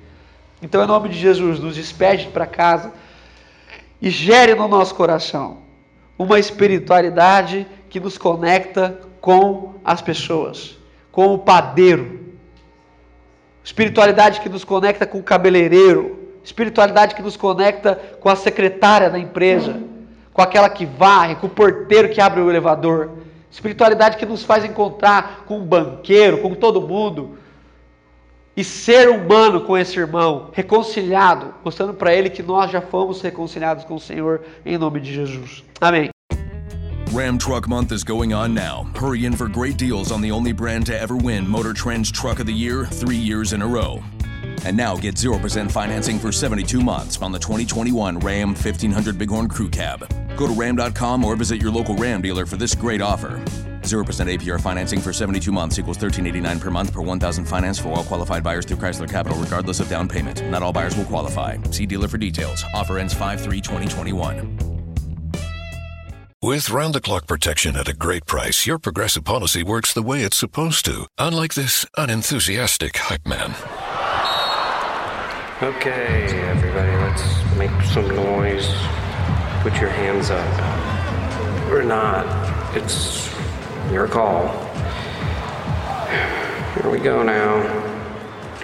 Então, 0.60 0.84
em 0.84 0.86
nome 0.86 1.08
de 1.08 1.18
Jesus, 1.18 1.58
nos 1.58 1.76
despede 1.76 2.26
para 2.26 2.44
casa 2.44 2.92
e 4.02 4.10
gere 4.10 4.54
no 4.54 4.68
nosso 4.68 4.94
coração 4.94 5.69
uma 6.20 6.38
espiritualidade 6.38 7.66
que 7.88 7.98
nos 7.98 8.18
conecta 8.18 9.00
com 9.22 9.76
as 9.82 10.02
pessoas, 10.02 10.76
com 11.10 11.32
o 11.32 11.38
padeiro. 11.38 12.36
Espiritualidade 13.64 14.42
que 14.42 14.48
nos 14.50 14.62
conecta 14.62 15.06
com 15.06 15.18
o 15.18 15.22
cabeleireiro, 15.22 16.28
espiritualidade 16.44 17.14
que 17.14 17.22
nos 17.22 17.38
conecta 17.38 17.98
com 18.20 18.28
a 18.28 18.36
secretária 18.36 19.08
da 19.08 19.18
empresa, 19.18 19.82
com 20.30 20.42
aquela 20.42 20.68
que 20.68 20.84
varre, 20.84 21.36
com 21.36 21.46
o 21.46 21.50
porteiro 21.50 22.10
que 22.10 22.20
abre 22.20 22.42
o 22.42 22.50
elevador. 22.50 23.12
Espiritualidade 23.50 24.18
que 24.18 24.26
nos 24.26 24.44
faz 24.44 24.62
encontrar 24.62 25.44
com 25.46 25.58
o 25.58 25.64
banqueiro, 25.64 26.42
com 26.42 26.54
todo 26.54 26.82
mundo, 26.82 27.38
e 28.60 28.64
ser 28.64 29.08
humano 29.08 29.62
com 29.62 29.76
esse 29.76 29.98
irmão, 29.98 30.50
reconciliado, 30.52 31.54
mostrando 31.64 31.94
para 31.94 32.14
ele 32.14 32.28
que 32.28 32.42
nós 32.42 32.70
já 32.70 32.82
fomos 32.82 33.22
reconciliados 33.22 33.84
com 33.84 33.94
o 33.94 34.00
Senhor 34.00 34.42
em 34.66 34.76
nome 34.76 35.00
de 35.00 35.14
Jesus. 35.14 35.64
Amém. 35.80 36.10
Ram 37.10 37.38
Truck 37.38 37.66
Month 37.66 37.90
is 37.90 38.04
going 38.04 38.34
on 38.34 38.52
now. 38.52 38.86
Hurry 38.94 39.24
in 39.24 39.32
for 39.32 39.48
great 39.48 39.78
deals 39.78 40.12
on 40.12 40.20
the 40.20 40.30
only 40.30 40.52
brand 40.52 40.84
to 40.86 40.92
ever 40.92 41.16
win 41.16 41.48
Motor 41.48 41.72
Trend's 41.72 42.10
Truck 42.10 42.38
of 42.38 42.44
the 42.44 42.52
Year 42.52 42.84
three 42.84 43.16
years 43.16 43.54
in 43.54 43.62
a 43.62 43.66
row. 43.66 44.02
And 44.64 44.76
now 44.76 44.96
get 44.96 45.14
0% 45.14 45.70
financing 45.70 46.18
for 46.18 46.32
72 46.32 46.80
months 46.80 47.20
on 47.22 47.32
the 47.32 47.38
2021 47.38 48.18
Ram 48.18 48.48
1500 48.48 49.18
Bighorn 49.18 49.48
Crew 49.48 49.68
Cab. 49.68 50.08
Go 50.36 50.46
to 50.46 50.52
ram.com 50.52 51.24
or 51.24 51.36
visit 51.36 51.60
your 51.60 51.70
local 51.70 51.94
Ram 51.96 52.22
dealer 52.22 52.46
for 52.46 52.56
this 52.56 52.74
great 52.74 53.00
offer. 53.00 53.42
0% 53.82 54.38
APR 54.38 54.60
financing 54.60 55.00
for 55.00 55.12
72 55.12 55.52
months 55.52 55.78
equals 55.78 55.98
1389 55.98 56.60
per 56.60 56.70
month 56.70 56.92
per 56.92 57.02
1000 57.02 57.44
finance 57.44 57.78
for 57.78 57.90
all 57.90 58.04
qualified 58.04 58.42
buyers 58.42 58.64
through 58.64 58.78
Chrysler 58.78 59.08
Capital 59.08 59.38
regardless 59.38 59.80
of 59.80 59.88
down 59.88 60.08
payment. 60.08 60.44
Not 60.50 60.62
all 60.62 60.72
buyers 60.72 60.96
will 60.96 61.04
qualify. 61.04 61.56
See 61.70 61.86
dealer 61.86 62.08
for 62.08 62.18
details. 62.18 62.64
Offer 62.74 62.98
ends 62.98 63.14
5-3-2021. 63.14 64.70
With 66.42 66.70
round 66.70 66.94
the 66.94 67.02
clock 67.02 67.26
protection 67.26 67.76
at 67.76 67.86
a 67.86 67.92
great 67.92 68.24
price, 68.24 68.66
your 68.66 68.78
progressive 68.78 69.24
policy 69.24 69.62
works 69.62 69.92
the 69.92 70.02
way 70.02 70.22
it's 70.22 70.38
supposed 70.38 70.86
to, 70.86 71.06
unlike 71.18 71.52
this 71.52 71.84
unenthusiastic 71.98 72.96
hype 72.96 73.26
man. 73.26 73.54
Okay, 75.62 76.40
everybody, 76.48 76.90
let's 76.90 77.22
make 77.58 77.70
some 77.92 78.08
noise. 78.16 78.66
Put 79.60 79.78
your 79.78 79.90
hands 79.90 80.30
up. 80.30 81.70
Or 81.70 81.82
not. 81.82 82.24
It's 82.74 83.30
your 83.92 84.08
call. 84.08 84.48
Here 86.76 86.90
we 86.90 86.98
go 86.98 87.22
now. 87.22 87.60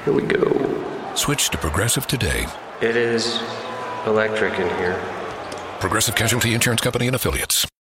Here 0.07 0.15
we 0.15 0.23
go. 0.23 1.15
Switch 1.15 1.51
to 1.51 1.59
Progressive 1.59 2.07
today. 2.07 2.47
It 2.81 2.97
is 2.97 3.43
electric 4.07 4.59
in 4.59 4.69
here. 4.79 4.99
Progressive 5.81 6.15
Casualty 6.15 6.55
Insurance 6.55 6.81
Company 6.81 7.09
and 7.09 7.15
Affiliates. 7.15 7.67